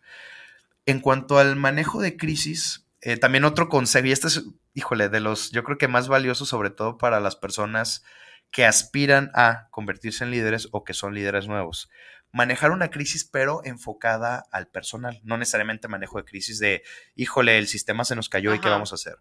En 0.85 1.01
cuanto 1.01 1.39
al 1.39 1.57
manejo 1.57 2.03
de 2.03 2.19
crisis, 2.19 2.86
eh, 3.07 3.17
también 3.17 3.45
otro 3.45 3.69
consejo, 3.69 4.09
y 4.09 4.11
este 4.11 4.27
es, 4.27 4.43
híjole, 4.75 5.09
de 5.09 5.21
los, 5.21 5.53
yo 5.53 5.63
creo 5.63 5.79
que 5.79 5.87
más 5.87 6.09
valiosos, 6.09 6.49
sobre 6.49 6.71
todo 6.71 6.99
para 6.99 7.21
las 7.21 7.37
personas 7.37 8.03
que 8.51 8.67
aspiran 8.67 9.31
a 9.33 9.69
convertirse 9.71 10.25
en 10.25 10.33
líderes 10.33 10.67
o 10.73 10.83
que 10.83 10.93
son 10.93 11.15
líderes 11.15 11.47
nuevos. 11.47 11.89
Manejar 12.33 12.73
una 12.73 12.91
crisis, 12.91 13.25
pero 13.25 13.61
enfocada 13.63 14.43
al 14.51 14.67
personal, 14.67 15.21
no 15.23 15.39
necesariamente 15.39 15.87
manejo 15.87 16.19
de 16.19 16.25
crisis 16.25 16.59
de, 16.59 16.83
híjole, 17.15 17.59
el 17.59 17.69
sistema 17.69 18.05
se 18.05 18.17
nos 18.17 18.29
cayó 18.29 18.53
y 18.55 18.59
qué 18.59 18.71
vamos 18.71 18.91
a 18.91 18.97
hacer. 18.97 19.19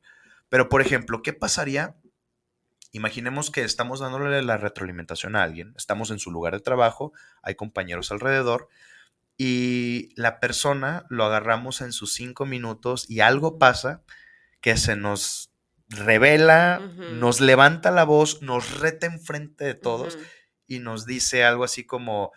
Pero, 0.49 0.67
por 0.67 0.81
ejemplo, 0.81 1.21
¿qué 1.21 1.33
pasaría 1.33 1.95
Imaginemos 2.91 3.51
que 3.51 3.65
estamos 3.65 3.99
dándole 3.99 4.41
la 4.41 4.55
retroalimentación 4.55 5.35
a 5.35 5.43
alguien, 5.43 5.73
estamos 5.75 6.11
en 6.11 6.19
su 6.19 6.31
lugar 6.31 6.53
de 6.53 6.61
trabajo, 6.61 7.11
hay 7.43 7.55
compañeros 7.55 8.09
alrededor 8.09 8.69
y 9.37 10.13
la 10.15 10.39
persona 10.39 11.05
lo 11.09 11.25
agarramos 11.25 11.81
en 11.81 11.91
sus 11.91 12.13
cinco 12.13 12.45
minutos 12.45 13.09
y 13.09 13.19
algo 13.19 13.57
pasa 13.57 14.03
que 14.61 14.77
se 14.77 14.95
nos 14.95 15.51
revela, 15.87 16.79
nos 17.13 17.41
levanta 17.41 17.91
la 17.91 18.03
voz, 18.03 18.41
nos 18.41 18.79
reta 18.79 19.05
enfrente 19.05 19.65
de 19.65 19.75
todos 19.75 20.17
y 20.67 20.79
nos 20.79 21.05
dice 21.05 21.43
algo 21.43 21.63
así 21.63 21.85
como, 21.85 22.31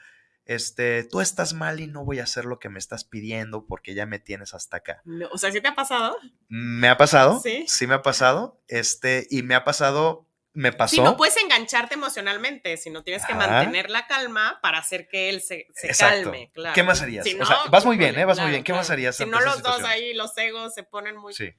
este, 0.44 1.04
tú 1.04 1.20
estás 1.20 1.54
mal 1.54 1.80
y 1.80 1.86
no 1.86 2.04
voy 2.04 2.20
a 2.20 2.24
hacer 2.24 2.44
lo 2.44 2.58
que 2.58 2.68
me 2.68 2.78
estás 2.78 3.04
pidiendo 3.04 3.66
porque 3.66 3.94
ya 3.94 4.06
me 4.06 4.18
tienes 4.18 4.54
hasta 4.54 4.78
acá. 4.78 5.02
No, 5.04 5.28
o 5.30 5.38
sea, 5.38 5.50
¿sí 5.50 5.60
te 5.60 5.68
ha 5.68 5.74
pasado? 5.74 6.16
Me 6.48 6.88
ha 6.88 6.96
pasado, 6.96 7.40
¿Sí? 7.40 7.64
sí 7.66 7.86
me 7.86 7.94
ha 7.94 8.02
pasado, 8.02 8.60
este, 8.68 9.26
y 9.30 9.42
me 9.42 9.54
ha 9.54 9.64
pasado, 9.64 10.26
me 10.58 10.72
pasó. 10.72 10.96
Sí, 10.96 11.00
no 11.00 11.16
puedes 11.16 11.36
engancharte 11.36 11.94
emocionalmente, 11.94 12.76
sino 12.76 13.04
tienes 13.04 13.24
que 13.24 13.32
Ajá. 13.32 13.46
mantener 13.46 13.90
la 13.90 14.06
calma 14.08 14.58
para 14.60 14.78
hacer 14.78 15.08
que 15.08 15.28
él 15.28 15.40
se, 15.40 15.66
calme, 15.98 16.50
claro. 16.52 16.74
¿Qué 16.74 16.82
más 16.82 17.00
harías? 17.00 17.24
Si 17.24 17.34
O 17.34 17.38
no, 17.38 17.46
sea, 17.46 17.56
vas 17.70 17.84
muy 17.84 17.96
bien, 17.96 18.18
¿eh? 18.18 18.24
Vas 18.24 18.40
muy 18.40 18.50
bien. 18.50 18.64
¿Qué 18.64 18.72
más 18.72 18.86
claro. 18.86 18.94
harías 18.98 19.16
Si 19.16 19.24
no, 19.24 19.40
los 19.40 19.62
dos 19.62 19.82
ahí, 19.84 20.14
los 20.14 20.36
egos 20.36 20.74
se 20.74 20.82
ponen 20.82 21.16
muy 21.16 21.32
Sí, 21.32 21.50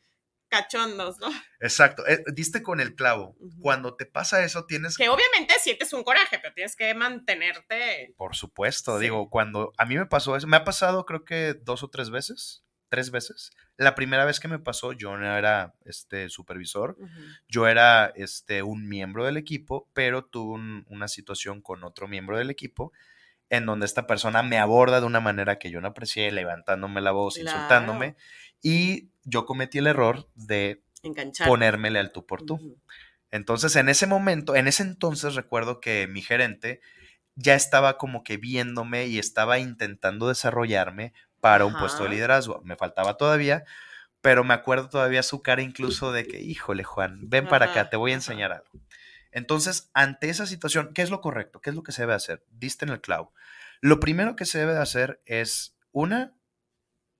cachondos, 0.50 1.18
¿no? 1.20 1.30
exacto. 1.62 2.06
Eh, 2.08 2.24
diste 2.34 2.62
con 2.62 2.80
el 2.82 2.95
clavo. 2.95 3.38
Cuando 3.62 3.95
te 3.95 4.06
pasa 4.06 4.43
eso, 4.43 4.66
tienes 4.66 4.97
Que 4.97 5.08
obviamente 5.08 5.54
sientes 5.60 5.93
un 5.93 6.04
coraje, 6.04 6.39
pero 6.39 6.54
tienes 6.54 6.76
que 6.76 6.93
mantenerte. 6.93 8.14
Por 8.18 8.36
supuesto, 8.36 8.97
Sí. 8.97 9.04
digo, 9.04 9.30
cuando 9.30 9.72
a 9.78 9.86
mí 9.86 9.97
me 9.97 10.08
pasó 10.08 10.36
eso, 10.36 10.47
me 10.47 10.58
ha 10.58 10.64
pasado 10.66 11.06
creo 11.06 11.24
que 11.24 11.54
dos 11.54 11.84
o 11.84 11.89
tres 11.89 12.10
veces, 12.10 12.64
tres 12.89 13.12
veces. 13.12 13.52
La 13.80 13.95
primera 13.95 14.25
vez 14.25 14.41
que 14.41 14.49
me 14.49 14.59
pasó, 14.59 14.91
yo 14.91 15.15
no 15.17 15.38
era 15.38 15.73
este 15.86 16.27
supervisor, 16.30 16.97
yo 17.47 17.65
era 17.65 18.11
este 18.13 18.61
un 18.61 18.89
miembro 18.89 19.23
del 19.25 19.38
equipo, 19.38 19.88
pero 19.93 20.25
tuve 20.25 20.55
un- 20.55 20.86
una 20.89 21.07
situación 21.07 21.61
con 21.61 21.86
otro 21.86 22.07
miembro 22.09 22.38
del 22.38 22.49
equipo 22.49 22.91
en 23.49 23.65
donde 23.65 23.86
esta 23.86 24.05
persona 24.05 24.43
me 24.43 24.59
aborda 24.59 24.99
de 24.99 25.07
una 25.07 25.21
manera 25.21 25.57
que 25.57 25.71
yo 25.71 25.80
no 25.80 25.88
aprecié, 25.88 26.30
levantándome 26.32 26.99
la 26.99 27.11
voz, 27.11 27.36
Claro. 27.36 27.47
insultándome, 27.57 28.15
y 28.61 29.11
yo 29.23 29.45
cometí 29.45 29.77
el 29.77 29.88
error 29.88 30.27
de 30.36 30.84
Enganchar. 31.01 31.47
ponérmele 31.47 31.99
al 31.99 32.11
tú 32.11 32.25
por 32.25 32.43
tú. 32.45 32.77
Entonces, 33.32 33.75
en 33.77 33.88
ese 33.88 34.07
momento, 34.07 34.55
en 34.55 34.67
ese 34.67 34.84
entonces 34.84 35.36
recuerdo 35.36 35.80
que 35.80 36.05
mi 36.07 36.21
gerente 36.21 36.82
ya 37.36 37.55
estaba 37.55 37.97
como 37.97 38.23
que 38.25 38.36
viéndome 38.36 39.07
y 39.07 39.17
estaba 39.19 39.57
intentando 39.59 40.27
desarrollarme 40.27 41.13
para 41.42 41.66
un 41.66 41.74
puesto 41.74 42.04
de 42.04 42.10
liderazgo. 42.10 42.62
Me 42.64 42.76
faltaba 42.76 43.18
todavía, 43.18 43.64
pero 44.22 44.44
me 44.44 44.54
acuerdo 44.54 44.90
todavía 44.90 45.24
su 45.24 45.42
cara 45.42 45.62
incluso 45.62 46.12
de 46.12 46.26
que, 46.26 46.40
híjole, 46.42 46.84
Juan, 46.84 47.30
ven 47.30 47.48
para 47.48 47.68
acá, 47.68 47.90
te 47.90 47.98
voy 47.98 48.12
a 48.12 48.16
enseñar 48.16 48.52
algo. 48.52 48.70
Entonces, 49.32 49.90
ante 49.94 50.30
esa 50.30 50.46
situación, 50.46 50.92
¿qué 50.94 51.02
es 51.02 51.10
lo 51.10 51.22
correcto? 51.22 51.62
¿Qué 51.62 51.70
es 51.70 51.76
lo 51.76 51.84
que 51.84 51.92
se 51.92 52.02
debe 52.02 52.14
hacer? 52.14 52.44
Diste 52.50 52.86
en 52.86 52.92
el 52.92 53.02
clavo. 53.02 53.34
Lo 53.82 54.00
primero 54.00 54.36
que 54.36 54.46
se 54.46 54.60
debe 54.60 54.74
de 54.74 54.82
hacer 54.82 55.22
es, 55.26 55.78
una, 55.92 56.34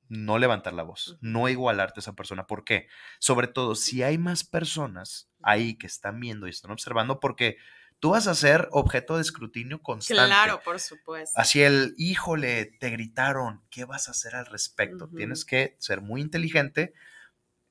no 0.08 0.40
levantar 0.40 0.74
la 0.74 0.84
voz, 0.84 1.18
no 1.22 1.48
igualarte 1.50 2.00
a 2.00 2.02
esa 2.02 2.14
persona. 2.14 2.48
¿Por 2.48 2.64
qué? 2.64 2.88
Sobre 3.20 3.48
todo, 3.48 3.76
si 3.76 4.04
hay 4.04 4.18
más 4.18 4.44
personas 4.44 5.30
ahí 5.42 5.78
que 5.78 5.88
están 5.88 6.20
viendo 6.20 6.48
y 6.48 6.50
están 6.50 6.72
observando, 6.72 7.20
porque 7.20 7.58
tú 8.00 8.12
vas 8.12 8.28
a 8.28 8.36
ser 8.36 8.68
objeto 8.72 9.16
de 9.16 9.22
escrutinio 9.22 9.82
constante. 9.82 10.26
Claro, 10.26 10.62
por 10.64 10.80
supuesto. 10.80 11.40
Así 11.40 11.62
el, 11.62 11.94
híjole, 11.98 12.66
te 12.80 12.90
gritaron, 12.90 13.62
¿qué 13.70 13.86
vas 13.86 14.08
a 14.08 14.12
hacer 14.12 14.36
al 14.36 14.46
respecto? 14.46 15.10
Tienes 15.16 15.46
que 15.46 15.76
ser 15.80 16.02
muy 16.02 16.22
inteligente, 16.22 16.94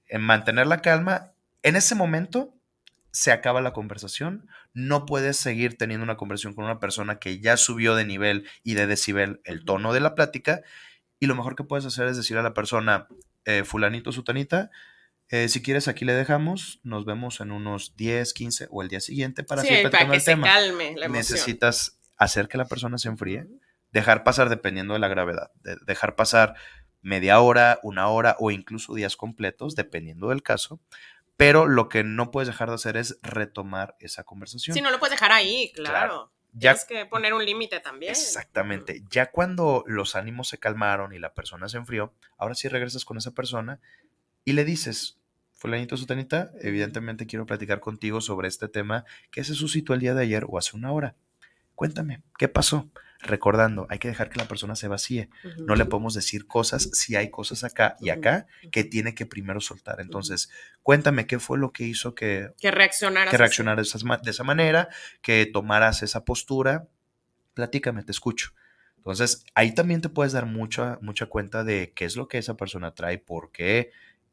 en 0.07 0.23
mantener 0.23 0.67
la 0.67 0.81
calma. 0.81 1.33
En 1.63 1.77
ese 1.77 1.95
momento 1.95 2.55
se 3.11 3.33
acaba 3.33 3.61
la 3.61 3.73
conversación. 3.73 4.49
No 4.75 5.07
puedes 5.07 5.37
seguir 5.37 5.77
teniendo 5.77 6.05
una 6.05 6.17
conversación 6.17 6.55
con 6.55 6.65
una 6.65 6.81
persona 6.81 7.19
que 7.19 7.41
ya 7.41 7.57
subió 7.57 7.95
de 7.95 8.05
nivel 8.05 8.49
y 8.63 8.75
de 8.75 8.87
decibel 8.87 9.41
el 9.45 9.65
tono 9.65 9.93
de 9.93 10.01
la 10.01 10.15
plática. 10.15 10.63
Y 11.21 11.27
lo 11.27 11.35
mejor 11.35 11.57
que 11.57 11.65
puedes 11.65 11.85
hacer 11.85 12.07
es 12.07 12.17
decir 12.17 12.37
a 12.39 12.43
la 12.43 12.55
persona, 12.55 13.09
eh, 13.45 13.65
fulanito, 13.65 14.13
sutanita, 14.13 14.71
eh, 15.31 15.49
si 15.49 15.63
quieres 15.63 15.89
aquí 15.89 16.05
le 16.05 16.15
dejamos, 16.15 16.81
nos 16.83 17.05
vemos 17.05 17.41
en 17.41 17.53
unos 17.53 17.97
10, 17.97 18.33
15 18.33 18.69
o 18.71 18.83
el 18.83 18.89
día 18.89 19.01
siguiente 19.01 19.43
para 19.45 19.63
sí, 19.63 19.69
seguir 19.69 19.91
para 19.91 20.07
que 20.09 20.15
el 20.15 20.21
se 20.21 20.31
tema. 20.33 20.47
calme 20.47 20.95
la 20.97 21.07
emoción. 21.07 21.13
Necesitas 21.13 21.99
hacer 22.17 22.49
que 22.49 22.59
la 22.59 22.65
persona 22.67 22.99
se 22.99 23.09
enfríe, 23.09 23.47
dejar 23.93 24.25
pasar 24.25 24.49
dependiendo 24.49 24.95
de 24.95 25.01
la 25.01 25.09
gravedad, 25.09 25.51
de- 25.63 25.77
dejar 25.87 26.15
pasar 26.17 26.55
media 27.01 27.41
hora, 27.41 27.79
una 27.83 28.09
hora 28.09 28.37
o 28.39 28.51
incluso 28.51 28.95
días 28.95 29.17
completos, 29.17 29.77
dependiendo 29.77 30.29
del 30.31 30.43
caso. 30.43 30.81
Pero 31.37 31.67
lo 31.69 31.89
que 31.89 32.03
no 32.03 32.31
puedes 32.33 32.49
dejar 32.49 32.69
de 32.69 32.75
hacer 32.75 32.97
es 32.97 33.19
retomar 33.23 33.95
esa 34.01 34.25
conversación. 34.25 34.75
Sí, 34.75 34.81
no 34.81 34.91
lo 34.91 34.99
puedes 34.99 35.13
dejar 35.13 35.31
ahí, 35.31 35.71
claro. 35.73 35.93
Claro. 35.95 36.33
ya, 36.53 36.73
Tienes 36.75 36.85
que 36.87 37.07
poner 37.07 37.33
un 37.35 37.45
límite 37.45 37.79
también. 37.79 38.11
exactamente. 38.11 39.05
Ya 39.11 39.31
cuando 39.31 39.85
los 39.87 40.17
ánimos 40.17 40.49
se 40.49 40.59
calmaron 40.59 41.13
y 41.13 41.21
la 41.21 41.35
persona 41.35 41.69
se 41.69 41.77
enfrió, 41.77 42.13
ahora 42.39 42.57
sí 42.57 42.67
regresas 42.69 43.05
con 43.05 43.19
esa 43.19 43.31
persona 43.31 43.79
y 44.49 44.55
le 44.55 44.65
dices, 44.65 45.19
fulanito 45.53 45.95
sutanita, 45.99 46.53
evidentemente 46.63 47.27
quiero 47.27 47.45
platicar 47.45 47.81
contigo 47.81 48.23
sobre 48.23 48.49
este 48.49 48.67
tema 48.67 49.05
que 49.31 49.45
se 49.45 49.53
suscitó 49.53 49.93
el 49.93 50.01
día 50.01 50.15
de 50.15 50.23
ayer 50.23 50.47
o 50.49 50.57
hace 50.57 50.75
una 50.75 50.91
hora. 50.91 51.17
Cuéntame, 51.75 52.23
¿qué 52.39 52.49
pasó? 52.49 52.91
Recordando, 53.21 53.87
hay 53.91 53.99
que 53.99 54.09
dejar 54.09 54.31
que 54.31 54.39
la 54.39 54.49
persona 54.49 54.75
se 54.75 54.89
vacíe. 54.89 55.29
No 55.59 55.75
le 55.75 55.85
podemos 55.85 56.15
decir 56.15 56.47
cosas 56.47 56.89
si 56.95 57.15
hay 57.15 57.29
cosas 57.31 57.63
acá 57.63 57.97
y 58.01 58.09
acá 58.09 58.47
que 58.73 58.85
tiene 58.85 59.15
que 59.15 59.27
primero 59.27 59.61
soltar. 59.61 60.01
Entonces, 60.01 60.49
cuéntame 60.83 61.27
qué 61.27 61.39
fue 61.39 61.59
lo 61.59 61.75
que 61.75 61.85
hizo 61.85 62.15
que, 62.15 62.55
Que 62.59 62.71
reaccionaras. 62.71 63.31
que 63.31 63.37
reaccionaras 63.37 63.93
de 64.23 64.31
esa 64.31 64.45
manera, 64.45 64.89
que 65.21 65.45
tomaras 65.45 66.03
esa 66.03 66.25
postura. 66.25 66.89
Platícame, 67.53 68.03
te 68.03 68.13
escucho. 68.13 68.53
Entonces, 68.97 69.45
ahí 69.55 69.75
también 69.75 70.01
te 70.01 70.09
puedes 70.09 70.33
dar 70.33 70.47
mucha, 70.47 70.99
mucha 71.03 71.27
cuenta 71.27 71.65
de 71.65 71.93
qué 71.95 72.05
es 72.07 72.17
lo 72.17 72.29
que 72.29 72.39
esa 72.39 72.57
persona 72.57 72.95
trae, 72.95 73.19
por 73.19 73.53
qué 73.53 73.91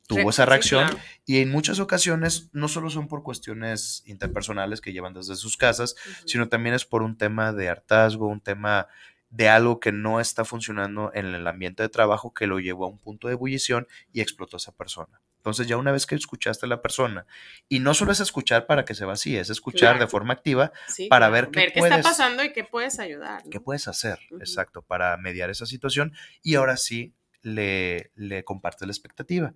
tuvo 0.08 0.30
esa 0.30 0.44
sí, 0.44 0.50
reacción. 0.50 0.88
claro. 0.88 1.04
Y 1.26 1.40
en 1.40 1.52
muchas 1.52 1.80
ocasiones 1.80 2.50
no 2.54 2.68
solo 2.68 2.90
son 2.90 3.08
por 3.08 3.24
cuestiones 3.24 4.04
interpersonales 4.06 4.82
que 4.82 4.94
llevan 4.94 5.14
desde 5.14 5.36
sus 5.36 5.58
casas, 5.58 5.96
sino 6.26 6.48
también 6.48 6.76
es 6.76 6.86
por 6.86 7.02
un 7.02 7.18
tema 7.18 7.54
de 7.54 7.70
hartazgo, 7.70 8.28
un 8.28 8.42
tema 8.42 8.88
de 9.30 9.50
algo 9.50 9.80
que 9.80 9.92
no 9.92 10.20
está 10.20 10.46
funcionando 10.46 11.12
en 11.14 11.26
el 11.26 11.46
ambiente 11.48 11.84
de 11.84 11.90
trabajo 11.90 12.34
que 12.34 12.48
lo 12.48 12.60
llevó 12.60 12.86
a 12.86 12.90
un 12.90 13.00
punto 13.00 13.28
de 13.28 13.34
ebullición 13.34 13.88
y 14.14 14.22
explotó 14.22 14.56
a 14.56 14.60
esa 14.60 14.72
persona. 14.72 15.22
Entonces 15.38 15.68
ya 15.68 15.78
una 15.78 15.92
vez 15.92 16.06
que 16.08 16.16
escuchaste 16.16 16.66
a 16.66 16.70
la 16.70 16.82
persona, 16.82 17.28
y 17.70 17.80
no 17.80 17.94
solo 17.94 18.12
es 18.12 18.20
escuchar 18.20 18.66
para 18.66 18.86
que 18.86 18.96
se 18.96 19.06
vacíe, 19.06 19.40
es 19.40 19.50
escuchar 19.50 20.00
de 20.00 20.08
forma 20.08 20.34
activa 20.34 20.72
para 21.10 21.30
ver 21.30 21.50
qué, 21.50 21.72
está 21.76 22.02
pasando 22.02 22.44
y 22.44 22.52
qué 22.52 22.64
puedes 22.64 22.98
ayudar. 22.98 23.44
¿Qué 23.52 23.60
puedes 23.60 23.88
hacer? 23.88 24.20
Exacto, 24.40 24.82
para 24.82 25.16
mediar 25.18 25.50
esa 25.50 25.66
situación. 25.66 26.14
Y 26.42 26.56
ahora 26.56 26.78
sí, 26.78 27.14
le, 27.44 28.12
le 28.16 28.44
compartes 28.44 28.88
la 28.88 28.92
expectativa. 28.92 29.54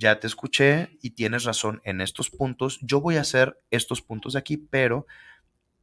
Ya 0.00 0.18
te 0.18 0.26
escuché 0.26 0.96
y 1.02 1.10
tienes 1.10 1.44
razón 1.44 1.82
en 1.84 2.00
estos 2.00 2.30
puntos. 2.30 2.78
Yo 2.80 3.02
voy 3.02 3.18
a 3.18 3.20
hacer 3.20 3.60
estos 3.70 4.00
puntos 4.00 4.32
de 4.32 4.38
aquí, 4.38 4.56
pero 4.56 5.06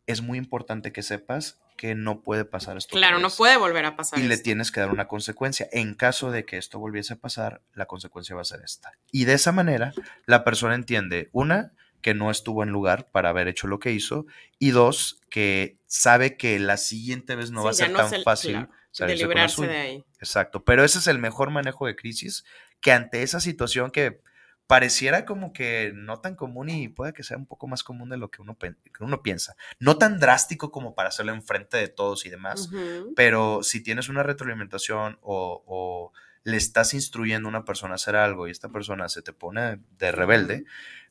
es 0.08 0.24
muy 0.24 0.40
importante 0.40 0.92
que 0.92 1.04
sepas 1.04 1.60
que 1.78 1.94
no 1.94 2.22
puede 2.22 2.44
pasar 2.44 2.78
esto. 2.78 2.98
Claro, 2.98 3.20
no 3.20 3.30
puede 3.30 3.58
volver 3.58 3.86
a 3.86 3.96
pasar. 3.96 4.18
Y 4.18 4.24
le 4.24 4.40
tienes 4.40 4.72
que 4.72 4.80
dar 4.80 4.90
una 4.90 5.08
consecuencia. 5.08 5.70
En 5.72 5.94
caso 5.94 6.32
de 6.32 6.46
que 6.46 6.58
esto 6.58 6.80
volviese 6.80 7.14
a 7.14 7.18
pasar, 7.18 7.62
la 7.76 7.86
consecuencia 7.86 8.36
va 8.36 8.42
a 8.42 8.46
ser 8.46 8.62
esta. 8.66 8.94
Y 9.12 9.26
de 9.26 9.34
esa 9.34 9.52
manera, 9.52 9.94
la 10.26 10.44
persona 10.44 10.74
entiende, 10.74 11.30
una, 11.32 11.74
que 12.02 12.16
no 12.16 12.32
estuvo 12.32 12.64
en 12.64 12.70
lugar 12.70 13.12
para 13.12 13.30
haber 13.30 13.48
hecho 13.48 13.68
lo 13.68 13.78
que 13.78 13.92
hizo, 13.92 14.26
y 14.58 14.72
dos, 14.72 15.22
que 15.30 15.78
sabe 15.86 16.38
que 16.38 16.58
la 16.58 16.78
siguiente 16.78 17.36
vez 17.36 17.52
no 17.52 17.64
va 17.64 17.70
a 17.70 17.74
ser 17.74 17.94
tan 17.94 18.24
fácil 18.24 18.68
de 18.98 19.16
librarse 19.16 19.68
de 19.68 19.78
ahí. 19.78 20.06
Exacto, 20.20 20.64
pero 20.64 20.84
ese 20.84 20.98
es 20.98 21.06
el 21.06 21.20
mejor 21.20 21.52
manejo 21.52 21.86
de 21.86 21.96
crisis 21.96 22.44
que 22.82 22.92
ante 22.92 23.24
esa 23.24 23.40
situación 23.40 23.92
que 23.92 24.22
pareciera 24.68 25.26
como 25.26 25.54
que 25.54 25.94
no 25.96 26.20
tan 26.20 26.36
común 26.36 26.70
y 26.70 26.90
puede 26.90 27.14
que 27.14 27.24
sea 27.24 27.38
un 27.38 27.46
poco 27.46 27.68
más 27.68 27.84
común 27.84 28.10
de 28.10 28.18
lo 28.18 28.30
que 28.30 28.42
uno, 28.42 28.58
uno 29.00 29.24
piensa. 29.24 29.56
No 29.80 29.98
tan 29.98 30.20
drástico 30.20 30.72
como 30.72 30.94
para 30.94 31.10
hacerlo 31.10 31.34
enfrente 31.34 31.78
de 31.78 31.88
todos 31.88 32.26
y 32.26 32.30
demás, 32.30 32.70
pero 33.16 33.64
si 33.64 33.82
tienes 33.82 34.10
una 34.10 34.24
retroalimentación 34.24 35.18
o, 35.22 36.12
le 36.44 36.56
estás 36.56 36.94
instruyendo 36.94 37.48
a 37.48 37.50
una 37.50 37.66
persona 37.66 37.94
a 37.94 37.96
hacer 37.96 38.16
algo 38.16 38.48
y 38.48 38.52
esta 38.52 38.70
persona 38.70 39.10
se 39.10 39.22
te 39.22 39.34
pone 39.34 39.80
de 39.98 40.12
rebelde, 40.14 40.64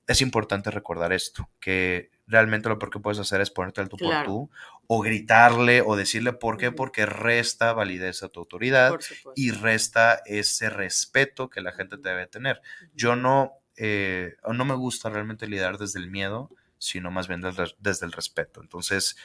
es 0.06 0.20
importante 0.20 0.70
recordar 0.70 1.12
esto, 1.12 1.48
que 1.60 2.10
realmente 2.26 2.68
lo 2.68 2.78
peor 2.78 2.92
que 2.92 3.00
puedes 3.00 3.18
hacer 3.18 3.40
es 3.40 3.50
ponerte 3.50 3.80
al 3.80 3.88
tú 3.88 3.96
por 3.96 4.24
tú 4.24 4.50
o 4.86 5.00
gritarle 5.00 5.82
o 5.84 5.96
decirle 5.96 6.32
por 6.32 6.58
qué, 6.58 6.70
porque 6.70 7.06
resta 7.06 7.72
validez 7.72 8.22
a 8.22 8.28
tu 8.28 8.40
autoridad 8.40 8.96
y 9.34 9.50
resta 9.50 10.22
ese 10.26 10.70
respeto 10.70 11.50
que 11.50 11.60
la 11.60 11.72
gente 11.72 11.98
te 11.98 12.08
debe 12.08 12.26
tener. 12.26 12.60
Yo 12.94 13.16
no, 13.16 13.52
eh, 13.76 14.36
no 14.46 14.64
me 14.64 14.74
gusta 14.74 15.10
realmente 15.10 15.48
lidiar 15.48 15.78
desde 15.78 15.98
el 15.98 16.10
miedo, 16.10 16.50
sino 16.78 17.10
más 17.10 17.26
bien 17.26 17.40
desde, 17.40 18.06
el 18.06 18.12
respeto. 18.12 18.60
Entonces, 18.60 19.16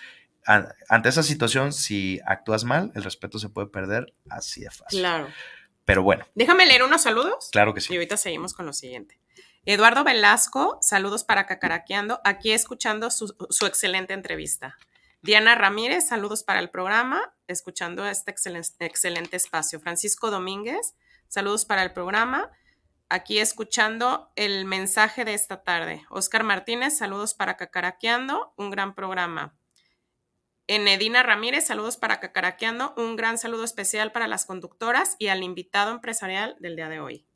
ante 0.45 1.09
esa 1.09 1.21
situación, 1.21 1.73
si 1.73 2.19
actúas 2.25 2.63
mal, 2.63 2.91
el 2.95 3.03
respeto 3.03 3.37
se 3.37 3.49
puede 3.49 3.67
perder 3.67 4.13
así 4.29 4.61
de 4.61 4.71
fácil. 4.71 4.99
Claro. 4.99 5.27
Pero 5.85 6.01
bueno. 6.01 6.25
Déjame 6.33 6.65
leer 6.65 6.83
unos 6.83 7.03
saludos. 7.03 7.49
Claro 7.51 7.73
que 7.73 7.81
sí. 7.81 7.93
Y 7.93 7.97
ahorita 7.97 8.17
seguimos 8.17 8.53
con 8.53 8.65
lo 8.65 8.73
siguiente. 8.73 9.20
Eduardo 9.63 10.03
Velasco, 10.03 10.79
saludos 10.81 11.23
para 11.23 11.45
Cacaraqueando, 11.45 12.19
aquí 12.23 12.51
escuchando 12.51 13.11
su, 13.11 13.35
excelente 13.67 14.13
entrevista. 14.13 14.75
Diana 15.21 15.53
Ramírez, 15.53 16.07
saludos 16.07 16.43
para 16.43 16.59
el 16.59 16.71
programa, 16.71 17.35
escuchando 17.45 18.07
este 18.07 18.31
excelente, 18.31 19.35
espacio. 19.35 19.79
Francisco 19.79 20.31
Domínguez, 20.31 20.95
saludos 21.27 21.65
para 21.65 21.83
el 21.83 21.93
programa, 21.93 22.49
aquí 23.07 23.37
escuchando 23.37 24.31
el 24.35 24.65
mensaje 24.65 25.25
de 25.25 25.35
esta 25.35 25.61
tarde. 25.61 26.07
Oscar 26.09 26.43
Martínez, 26.43 26.97
saludos 26.97 27.35
para 27.35 27.55
Cacaraqueando, 27.55 28.55
un 28.57 28.71
gran 28.71 28.95
programa. 28.95 29.55
Enedina 30.65 31.21
Ramírez, 31.21 31.67
saludos 31.67 31.97
para 31.97 32.19
Cacaraqueando, 32.19 32.95
un 32.97 33.15
gran 33.15 33.37
saludo 33.37 33.63
especial 33.63 34.11
para 34.11 34.27
las 34.27 34.47
conductoras 34.47 35.17
y 35.19 35.27
al 35.27 35.43
invitado 35.43 35.91
empresarial 35.91 36.55
del 36.59 36.75
día 36.75 36.89
de 36.89 36.99
hoy. 36.99 37.27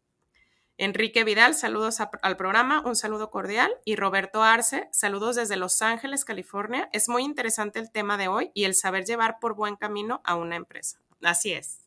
Enrique 0.77 1.23
Vidal, 1.23 1.55
saludos 1.55 1.99
al 1.99 2.37
programa, 2.37 2.81
un 2.85 2.95
saludo 2.95 3.29
cordial. 3.29 3.71
Y 3.85 3.95
Roberto 3.95 4.43
Arce, 4.43 4.89
saludos 4.91 5.37
desde 5.37 5.55
Los 5.55 5.81
Ángeles, 5.81 6.25
California. 6.25 6.89
Es 6.91 7.07
muy 7.07 7.23
interesante 7.23 7.79
el 7.79 7.91
tema 7.91 8.17
de 8.17 8.27
hoy 8.27 8.51
y 8.53 8.65
el 8.65 8.75
saber 8.75 9.05
llevar 9.05 9.37
por 9.39 9.55
buen 9.55 9.77
camino 9.77 10.21
a 10.25 10.35
una 10.35 10.57
empresa. 10.57 10.99
Así 11.23 11.53
es. 11.53 11.79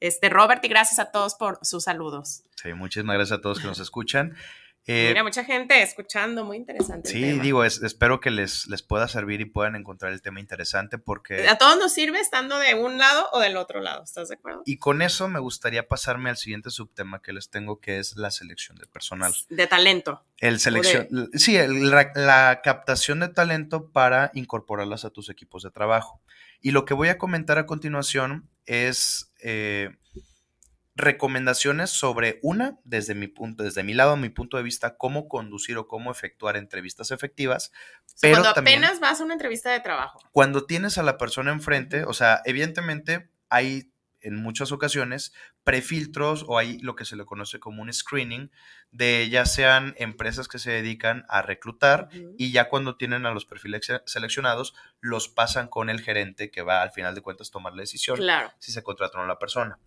Este, 0.00 0.28
Robert, 0.28 0.64
y 0.64 0.68
gracias 0.68 0.98
a 0.98 1.12
todos 1.12 1.36
por 1.36 1.58
sus 1.62 1.84
saludos. 1.84 2.42
Sí, 2.56 2.72
muchísimas 2.74 3.14
gracias 3.14 3.38
a 3.38 3.40
todos 3.40 3.60
que 3.60 3.66
nos 3.66 3.78
escuchan. 3.78 4.36
Eh, 4.86 5.06
Mira, 5.08 5.22
mucha 5.22 5.44
gente 5.44 5.82
escuchando, 5.82 6.44
muy 6.44 6.58
interesante. 6.58 7.08
Sí, 7.08 7.38
digo, 7.40 7.64
espero 7.64 8.20
que 8.20 8.30
les, 8.30 8.66
les 8.66 8.82
pueda 8.82 9.08
servir 9.08 9.40
y 9.40 9.46
puedan 9.46 9.76
encontrar 9.76 10.12
el 10.12 10.20
tema 10.20 10.40
interesante 10.40 10.98
porque... 10.98 11.48
A 11.48 11.56
todos 11.56 11.78
nos 11.78 11.92
sirve 11.92 12.20
estando 12.20 12.58
de 12.58 12.74
un 12.74 12.98
lado 12.98 13.30
o 13.32 13.40
del 13.40 13.56
otro 13.56 13.80
lado, 13.80 14.04
¿estás 14.04 14.28
de 14.28 14.34
acuerdo? 14.34 14.62
Y 14.66 14.76
con 14.76 15.00
eso 15.00 15.26
me 15.28 15.40
gustaría 15.40 15.88
pasarme 15.88 16.28
al 16.28 16.36
siguiente 16.36 16.70
subtema 16.70 17.22
que 17.22 17.32
les 17.32 17.48
tengo, 17.48 17.80
que 17.80 17.98
es 17.98 18.16
la 18.16 18.30
selección 18.30 18.76
de 18.76 18.86
personal. 18.86 19.32
De 19.48 19.66
talento. 19.66 20.22
El 20.38 20.60
selección, 20.60 21.30
sí, 21.32 21.56
la, 21.66 22.60
captación 22.62 23.20
de 23.20 23.28
talento 23.28 23.90
para 23.90 24.30
incorporarlas 24.34 25.06
a 25.06 25.10
tus 25.10 25.30
equipos 25.30 25.62
de 25.62 25.70
trabajo. 25.70 26.20
Y 26.60 26.72
lo 26.72 26.84
que 26.84 26.92
voy 26.92 27.08
a 27.08 27.16
comentar 27.16 27.56
a 27.56 27.64
continuación 27.64 28.50
es... 28.66 29.32
Eh, 29.40 29.96
recomendaciones 30.96 31.90
sobre 31.90 32.38
una, 32.42 32.78
desde 32.84 33.14
mi 33.14 33.26
punto, 33.26 33.64
desde 33.64 33.82
mi 33.82 33.94
lado, 33.94 34.16
mi 34.16 34.28
punto 34.28 34.56
de 34.56 34.62
vista, 34.62 34.96
cómo 34.96 35.28
conducir 35.28 35.76
o 35.76 35.88
cómo 35.88 36.10
efectuar 36.10 36.56
entrevistas 36.56 37.10
efectivas. 37.10 37.72
pero 38.20 38.40
cuando 38.40 38.60
apenas 38.60 39.00
vas 39.00 39.20
a 39.20 39.24
una 39.24 39.34
entrevista 39.34 39.72
de 39.72 39.80
trabajo. 39.80 40.20
Cuando 40.32 40.66
tienes 40.66 40.98
a 40.98 41.02
la 41.02 41.18
persona 41.18 41.52
enfrente, 41.52 42.04
o 42.04 42.12
sea, 42.12 42.42
evidentemente 42.44 43.28
hay 43.48 43.90
en 44.24 44.36
muchas 44.36 44.72
ocasiones 44.72 45.34
prefiltros 45.64 46.44
o 46.48 46.58
hay 46.58 46.78
lo 46.78 46.96
que 46.96 47.04
se 47.04 47.14
le 47.14 47.26
conoce 47.26 47.60
como 47.60 47.82
un 47.82 47.92
screening 47.92 48.50
de 48.90 49.28
ya 49.28 49.44
sean 49.44 49.94
empresas 49.98 50.48
que 50.48 50.58
se 50.58 50.70
dedican 50.70 51.24
a 51.28 51.42
reclutar 51.42 52.08
y 52.38 52.50
ya 52.50 52.68
cuando 52.68 52.96
tienen 52.96 53.26
a 53.26 53.32
los 53.32 53.44
perfiles 53.44 53.86
seleccionados 54.06 54.74
los 55.00 55.28
pasan 55.28 55.68
con 55.68 55.90
el 55.90 56.00
gerente 56.00 56.50
que 56.50 56.62
va 56.62 56.82
al 56.82 56.90
final 56.90 57.14
de 57.14 57.20
cuentas 57.20 57.50
tomar 57.50 57.74
la 57.74 57.82
decisión 57.82 58.18
si 58.58 58.72
se 58.72 58.82
contrata 58.82 59.18
no 59.18 59.26
la 59.26 59.38
persona. 59.38 59.78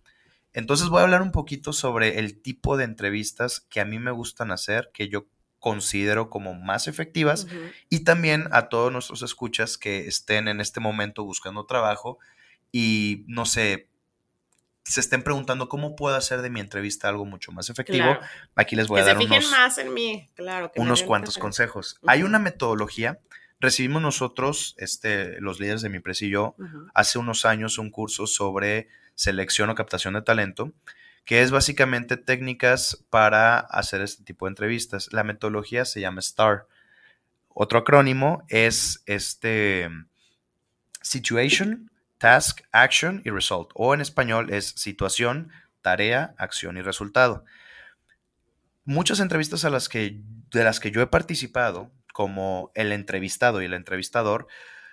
Entonces 0.52 0.88
voy 0.88 1.00
a 1.00 1.04
hablar 1.04 1.22
un 1.22 1.32
poquito 1.32 1.72
sobre 1.72 2.18
el 2.18 2.40
tipo 2.40 2.76
de 2.76 2.84
entrevistas 2.84 3.60
que 3.60 3.80
a 3.80 3.84
mí 3.84 3.98
me 3.98 4.10
gustan 4.10 4.50
hacer, 4.50 4.90
que 4.92 5.08
yo 5.08 5.26
considero 5.58 6.30
como 6.30 6.54
más 6.54 6.86
efectivas 6.86 7.46
y 7.90 8.04
también 8.04 8.48
a 8.52 8.68
todos 8.68 8.92
nuestros 8.92 9.22
escuchas 9.22 9.76
que 9.76 10.06
estén 10.06 10.46
en 10.46 10.60
este 10.60 10.78
momento 10.78 11.24
buscando 11.24 11.66
trabajo 11.66 12.18
y 12.70 13.24
no 13.26 13.44
sé, 13.44 13.88
se 14.84 15.00
estén 15.00 15.22
preguntando 15.22 15.68
cómo 15.68 15.96
puedo 15.96 16.14
hacer 16.16 16.42
de 16.42 16.50
mi 16.50 16.60
entrevista 16.60 17.08
algo 17.08 17.24
mucho 17.24 17.50
más 17.50 17.70
efectivo. 17.70 18.16
Aquí 18.54 18.76
les 18.76 18.86
voy 18.86 19.00
a 19.00 19.04
dar 19.04 19.18
unos, 19.18 19.50
más 19.50 19.78
en 19.78 19.92
mí, 19.92 20.30
claro, 20.34 20.70
unos 20.76 21.02
cuantos 21.02 21.38
consejos. 21.38 21.98
Hay 22.06 22.22
una 22.22 22.38
metodología 22.38 23.18
recibimos 23.60 24.02
nosotros, 24.02 24.74
este, 24.78 25.40
los 25.40 25.60
líderes 25.60 25.82
de 25.82 25.88
mi 25.88 25.96
empresa 25.96 26.24
y 26.24 26.30
yo, 26.30 26.54
hace 26.94 27.18
unos 27.18 27.44
años 27.44 27.78
un 27.78 27.90
curso 27.90 28.26
sobre 28.26 28.88
selección 29.18 29.68
o 29.68 29.74
captación 29.74 30.14
de 30.14 30.22
talento, 30.22 30.72
que 31.24 31.42
es 31.42 31.50
básicamente 31.50 32.16
técnicas 32.16 33.04
para 33.10 33.58
hacer 33.58 34.00
este 34.00 34.22
tipo 34.22 34.46
de 34.46 34.50
entrevistas. 34.50 35.12
La 35.12 35.24
metodología 35.24 35.84
se 35.84 36.00
llama 36.00 36.22
STAR. 36.22 36.68
Otro 37.48 37.80
acrónimo 37.80 38.44
es 38.48 39.02
este 39.06 39.90
Situation, 41.02 41.90
Task, 42.18 42.60
Action 42.70 43.20
y 43.24 43.30
Result. 43.30 43.70
O 43.74 43.92
en 43.92 44.00
español 44.00 44.52
es 44.52 44.68
situación, 44.68 45.50
tarea, 45.82 46.36
acción 46.38 46.76
y 46.76 46.82
resultado. 46.82 47.44
Muchas 48.84 49.18
entrevistas 49.18 49.64
a 49.64 49.70
las 49.70 49.88
que, 49.88 50.20
de 50.52 50.64
las 50.64 50.78
que 50.78 50.92
yo 50.92 51.02
he 51.02 51.08
participado, 51.08 51.90
como 52.12 52.70
el 52.76 52.92
entrevistado 52.92 53.60
y 53.62 53.64
el 53.64 53.74
entrevistador, 53.74 54.46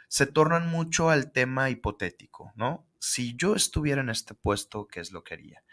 se 0.07 0.26
tornan 0.26 0.67
mucho 0.67 1.11
al 1.11 1.32
tema 1.32 1.69
hipotético, 1.69 2.51
¿no? 2.55 2.85
Si 3.00 3.36
yo 3.36 3.56
estuviera 3.56 4.02
en 4.02 4.10
este 4.10 4.34
puesto, 4.34 4.88
¿qué 4.88 5.00
es 5.00 5.12
lo 5.12 5.24
que 5.24 5.36
haría? 5.36 5.64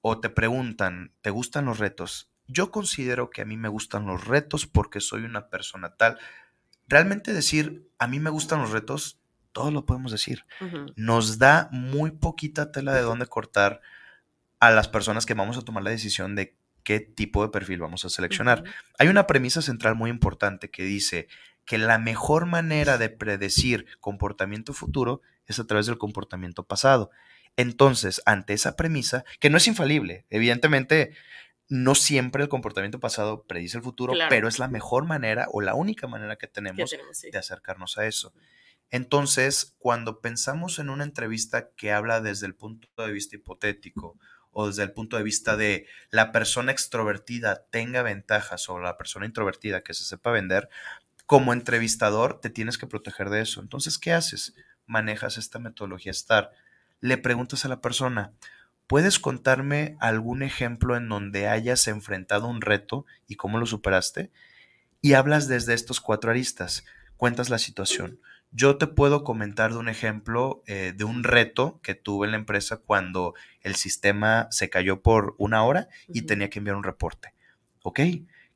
O 0.00 0.20
te 0.20 0.30
preguntan, 0.30 1.12
¿te 1.20 1.30
gustan 1.30 1.66
los 1.66 1.78
retos? 1.78 2.30
Yo 2.46 2.70
considero 2.70 3.30
que 3.30 3.42
a 3.42 3.44
mí 3.44 3.56
me 3.56 3.68
gustan 3.68 4.06
los 4.06 4.26
retos 4.26 4.66
porque 4.66 5.00
soy 5.00 5.24
una 5.24 5.48
persona 5.48 5.96
tal. 5.96 6.18
Realmente 6.86 7.32
decir, 7.32 7.90
a 7.98 8.06
mí 8.06 8.20
me 8.20 8.30
gustan 8.30 8.60
los 8.60 8.70
retos, 8.70 9.20
todo 9.52 9.70
lo 9.70 9.84
podemos 9.84 10.12
decir. 10.12 10.44
Nos 10.96 11.38
da 11.38 11.68
muy 11.72 12.12
poquita 12.12 12.72
tela 12.72 12.94
de 12.94 13.02
dónde 13.02 13.26
cortar 13.26 13.80
a 14.60 14.70
las 14.70 14.88
personas 14.88 15.26
que 15.26 15.34
vamos 15.34 15.58
a 15.58 15.62
tomar 15.62 15.82
la 15.82 15.90
decisión 15.90 16.34
de 16.34 16.56
qué 16.82 17.00
tipo 17.00 17.42
de 17.42 17.50
perfil 17.50 17.80
vamos 17.80 18.04
a 18.04 18.08
seleccionar. 18.08 18.64
Hay 18.98 19.08
una 19.08 19.26
premisa 19.26 19.60
central 19.60 19.94
muy 19.94 20.10
importante 20.10 20.70
que 20.70 20.84
dice 20.84 21.28
que 21.64 21.76
la 21.76 21.98
mejor 21.98 22.46
manera 22.46 22.96
de 22.96 23.10
predecir 23.10 23.86
comportamiento 24.00 24.72
futuro 24.72 25.20
es 25.48 25.58
a 25.58 25.66
través 25.66 25.86
del 25.86 25.98
comportamiento 25.98 26.64
pasado. 26.64 27.10
Entonces, 27.56 28.22
ante 28.24 28.52
esa 28.52 28.76
premisa, 28.76 29.24
que 29.40 29.50
no 29.50 29.56
es 29.56 29.66
infalible, 29.66 30.26
evidentemente 30.30 31.14
no 31.68 31.94
siempre 31.94 32.42
el 32.42 32.48
comportamiento 32.48 33.00
pasado 33.00 33.44
predice 33.44 33.78
el 33.78 33.82
futuro, 33.82 34.14
pero 34.28 34.48
es 34.48 34.58
la 34.58 34.68
mejor 34.68 35.04
manera 35.04 35.48
o 35.52 35.60
la 35.60 35.74
única 35.74 36.06
manera 36.06 36.36
que 36.36 36.46
tenemos, 36.46 36.90
de 36.90 37.38
acercarnos 37.38 37.98
a 37.98 38.06
eso. 38.06 38.32
Entonces, 38.90 39.74
cuando 39.78 40.20
pensamos 40.20 40.78
en 40.78 40.88
una 40.88 41.04
entrevista 41.04 41.70
que 41.76 41.92
habla 41.92 42.20
desde 42.20 42.46
el 42.46 42.54
punto 42.54 42.88
de 42.96 43.12
vista 43.12 43.36
hipotético 43.36 44.18
o 44.50 44.66
desde 44.68 44.82
el 44.82 44.92
punto 44.92 45.18
de 45.18 45.22
vista 45.22 45.56
de 45.56 45.86
la 46.10 46.32
persona 46.32 46.72
extrovertida 46.72 47.66
tenga 47.70 48.02
ventaja 48.02 48.56
sobre 48.56 48.84
la 48.84 48.96
persona 48.96 49.26
introvertida 49.26 49.82
que 49.82 49.92
se 49.92 50.04
sepa 50.04 50.30
vender, 50.30 50.70
como 51.26 51.52
entrevistador 51.52 52.40
te 52.40 52.48
tienes 52.48 52.78
que 52.78 52.86
proteger 52.86 53.28
de 53.28 53.42
eso. 53.42 53.60
Entonces, 53.60 53.98
¿qué 53.98 54.12
haces? 54.12 54.54
Manejas 54.88 55.38
esta 55.38 55.60
metodología 55.60 56.12
STAR. 56.12 56.50
Le 57.00 57.16
preguntas 57.16 57.64
a 57.64 57.68
la 57.68 57.80
persona, 57.80 58.32
¿puedes 58.88 59.20
contarme 59.20 59.96
algún 60.00 60.42
ejemplo 60.42 60.96
en 60.96 61.08
donde 61.08 61.46
hayas 61.46 61.86
enfrentado 61.86 62.48
un 62.48 62.60
reto 62.60 63.06
y 63.28 63.36
cómo 63.36 63.58
lo 63.58 63.66
superaste? 63.66 64.32
Y 65.00 65.12
hablas 65.12 65.46
desde 65.46 65.74
estos 65.74 66.00
cuatro 66.00 66.32
aristas. 66.32 66.84
Cuentas 67.16 67.50
la 67.50 67.58
situación. 67.58 68.18
Yo 68.50 68.78
te 68.78 68.86
puedo 68.86 69.24
comentar 69.24 69.72
de 69.72 69.78
un 69.78 69.88
ejemplo 69.88 70.62
eh, 70.66 70.94
de 70.96 71.04
un 71.04 71.22
reto 71.22 71.78
que 71.82 71.94
tuve 71.94 72.26
en 72.26 72.32
la 72.32 72.38
empresa 72.38 72.78
cuando 72.78 73.34
el 73.60 73.76
sistema 73.76 74.48
se 74.50 74.70
cayó 74.70 75.02
por 75.02 75.34
una 75.38 75.62
hora 75.62 75.88
y 76.08 76.22
tenía 76.22 76.48
que 76.48 76.58
enviar 76.58 76.76
un 76.76 76.84
reporte. 76.84 77.34
¿Ok? 77.82 78.00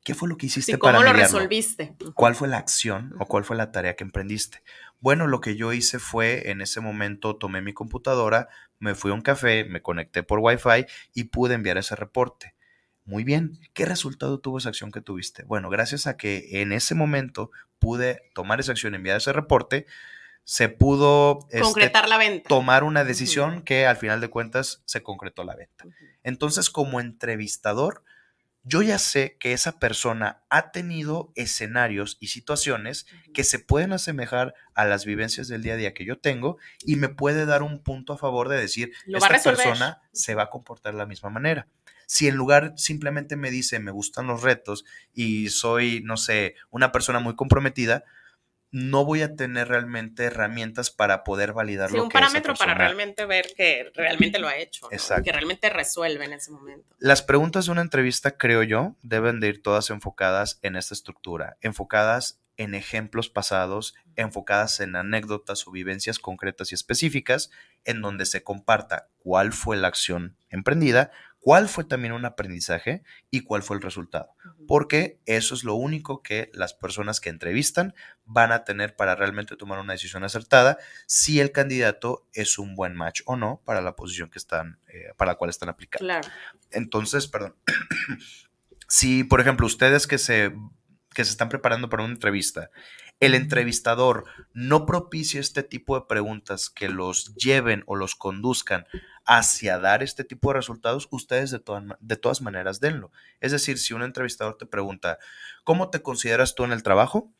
¿Qué 0.03 0.13
fue 0.13 0.27
lo 0.27 0.37
que 0.37 0.47
hiciste 0.47 0.77
para 0.77 0.97
¿Cómo 0.97 1.09
lo 1.09 1.13
resolviste? 1.13 1.95
¿Cuál 2.13 2.35
fue 2.35 2.49
la 2.49 2.57
acción 2.57 3.15
o 3.19 3.25
cuál 3.25 3.45
fue 3.45 3.55
la 3.55 3.71
tarea 3.71 3.95
que 3.95 4.03
emprendiste? 4.03 4.61
Bueno, 4.99 5.27
lo 5.27 5.39
que 5.39 5.55
yo 5.55 5.71
hice 5.71 5.97
fue, 5.97 6.51
en 6.51 6.61
ese 6.61 6.81
momento 6.81 7.37
tomé 7.37 7.61
mi 7.61 7.73
computadora, 7.73 8.49
me 8.79 8.95
fui 8.95 9.11
a 9.11 9.13
un 9.13 9.21
café, 9.21 9.63
me 9.63 9.81
conecté 9.81 10.21
por 10.21 10.39
Wi-Fi 10.39 10.85
y 11.13 11.25
pude 11.25 11.55
enviar 11.55 11.77
ese 11.77 11.95
reporte. 11.95 12.53
Muy 13.05 13.23
bien, 13.23 13.59
¿qué 13.73 13.85
resultado 13.85 14.39
tuvo 14.39 14.57
esa 14.57 14.69
acción 14.69 14.91
que 14.91 15.01
tuviste? 15.01 15.43
Bueno, 15.43 15.69
gracias 15.69 16.07
a 16.07 16.17
que 16.17 16.61
en 16.61 16.71
ese 16.71 16.95
momento 16.95 17.51
pude 17.79 18.29
tomar 18.33 18.59
esa 18.59 18.73
acción, 18.73 18.95
enviar 18.95 19.17
ese 19.17 19.33
reporte, 19.33 19.85
se 20.45 20.69
pudo 20.69 21.39
este, 21.49 21.61
concretar 21.61 22.09
la 22.09 22.17
venta. 22.17 22.47
tomar 22.47 22.83
una 22.83 23.03
decisión 23.03 23.61
que 23.61 23.87
al 23.87 23.97
final 23.97 24.19
de 24.19 24.29
cuentas 24.29 24.81
se 24.85 25.01
concretó 25.01 25.43
la 25.43 25.55
venta. 25.55 25.85
Entonces, 26.23 26.69
como 26.69 26.99
entrevistador, 26.99 28.03
yo 28.63 28.81
ya 28.81 28.97
sé 28.97 29.37
que 29.39 29.53
esa 29.53 29.79
persona 29.79 30.41
ha 30.49 30.71
tenido 30.71 31.31
escenarios 31.35 32.17
y 32.19 32.27
situaciones 32.27 33.05
que 33.33 33.43
se 33.43 33.59
pueden 33.59 33.91
asemejar 33.91 34.55
a 34.73 34.85
las 34.85 35.05
vivencias 35.05 35.47
del 35.49 35.61
día 35.63 35.73
a 35.73 35.77
día 35.77 35.93
que 35.93 36.05
yo 36.05 36.17
tengo 36.17 36.57
y 36.85 36.95
me 36.95 37.09
puede 37.09 37.45
dar 37.45 37.61
un 37.61 37.83
punto 37.83 38.13
a 38.13 38.17
favor 38.17 38.47
de 38.47 38.59
decir, 38.59 38.93
esta 39.05 39.27
persona 39.27 40.01
se 40.13 40.35
va 40.35 40.43
a 40.43 40.49
comportar 40.49 40.93
de 40.93 40.99
la 40.99 41.05
misma 41.05 41.29
manera. 41.29 41.67
Si 42.05 42.27
en 42.27 42.35
lugar 42.35 42.73
simplemente 42.77 43.35
me 43.35 43.51
dice, 43.51 43.79
me 43.79 43.91
gustan 43.91 44.27
los 44.27 44.43
retos 44.43 44.85
y 45.13 45.49
soy, 45.49 46.01
no 46.03 46.15
sé, 46.17 46.55
una 46.69 46.91
persona 46.91 47.19
muy 47.19 47.35
comprometida, 47.35 48.03
no 48.73 49.05
voy 49.05 49.21
a 49.21 49.35
tener 49.35 49.67
realmente 49.67 50.23
herramientas 50.23 50.89
para 50.89 51.23
poder 51.23 51.53
validar 51.53 51.91
sí, 51.91 51.99
un 51.99 52.09
parámetro 52.09 52.55
para 52.55 52.73
realmente 52.73 53.23
ver 53.27 53.53
que 53.55 53.91
realmente 53.93 54.39
lo 54.39 54.47
ha 54.47 54.57
hecho, 54.57 54.89
que 54.89 55.31
realmente 55.31 55.69
resuelve 55.69 56.25
en 56.25 56.33
ese 56.33 56.49
momento. 56.49 56.95
Las 56.97 57.21
preguntas 57.21 57.67
de 57.67 57.71
una 57.71 57.81
entrevista, 57.81 58.35
creo 58.35 58.63
yo, 58.63 58.95
deben 59.03 59.39
de 59.39 59.49
ir 59.49 59.61
todas 59.61 59.91
enfocadas 59.91 60.57
en 60.63 60.75
esta 60.75 60.95
estructura, 60.95 61.55
enfocadas 61.61 62.41
en 62.57 62.73
ejemplos 62.73 63.29
pasados, 63.29 63.93
enfocadas 64.15 64.79
en 64.79 64.95
anécdotas 64.95 65.67
o 65.67 65.71
vivencias 65.71 66.17
concretas 66.17 66.71
y 66.71 66.75
específicas, 66.75 67.51
en 67.83 68.01
donde 68.01 68.25
se 68.25 68.43
comparta 68.43 69.09
cuál 69.19 69.53
fue 69.53 69.77
la 69.77 69.87
acción 69.87 70.35
emprendida, 70.49 71.11
cuál 71.43 71.67
fue 71.67 71.83
también 71.83 72.13
un 72.13 72.23
aprendizaje 72.23 73.03
y 73.29 73.41
cuál 73.41 73.63
fue 73.63 73.75
el 73.75 73.83
resultado. 73.83 74.33
Porque 74.65 75.19
eso 75.25 75.53
es 75.53 75.65
lo 75.65 75.75
único 75.75 76.23
que 76.23 76.49
las 76.53 76.73
personas 76.73 77.19
que 77.19 77.29
entrevistan 77.29 77.93
van 78.25 78.53
a 78.53 78.63
tener 78.63 78.95
para 78.95 79.13
realmente 79.15 79.57
tomar 79.57 79.79
una 79.79 79.91
decisión 79.91 80.23
acertada 80.23 80.77
si 81.05 81.41
el 81.41 81.51
candidato 81.51 82.25
es 82.31 82.57
un 82.57 82.75
buen 82.75 82.95
match 82.95 83.21
o 83.25 83.35
no 83.35 83.61
para 83.65 83.81
la 83.81 83.97
posición 83.97 84.29
que 84.29 84.39
están, 84.39 84.79
eh, 84.87 85.11
para 85.17 85.33
la 85.33 85.35
cual 85.35 85.49
están 85.49 85.67
aplicando. 85.67 86.05
Claro. 86.05 86.29
Entonces, 86.71 87.27
perdón. 87.27 87.55
si, 88.87 89.25
por 89.25 89.41
ejemplo, 89.41 89.65
ustedes 89.65 90.07
que 90.07 90.19
se, 90.19 90.53
que 91.13 91.25
se 91.25 91.31
están 91.31 91.49
preparando 91.49 91.89
para 91.89 92.03
una 92.03 92.13
entrevista 92.13 92.69
el 93.19 93.35
entrevistador 93.35 94.25
no 94.53 94.85
propicia 94.85 95.39
este 95.39 95.63
tipo 95.63 95.97
de 95.97 96.05
preguntas 96.07 96.69
que 96.69 96.89
los 96.89 97.33
lleven 97.35 97.83
o 97.85 97.95
los 97.95 98.15
conduzcan 98.15 98.85
hacia 99.25 99.79
dar 99.79 100.03
este 100.03 100.25
tipo 100.25 100.49
de 100.49 100.55
resultados, 100.55 101.07
ustedes 101.09 101.51
de, 101.51 101.61
de 102.01 102.17
todas 102.17 102.41
maneras 102.41 102.81
denlo. 102.81 103.11
Es 103.39 103.53
decir, 103.53 103.77
si 103.77 103.93
un 103.93 104.03
entrevistador 104.03 104.57
te 104.57 104.65
pregunta, 104.65 105.19
¿cómo 105.63 105.89
te 105.89 106.01
consideras 106.01 106.55
tú 106.55 106.65
en 106.65 106.73
el 106.73 106.83
trabajo? 106.83 107.31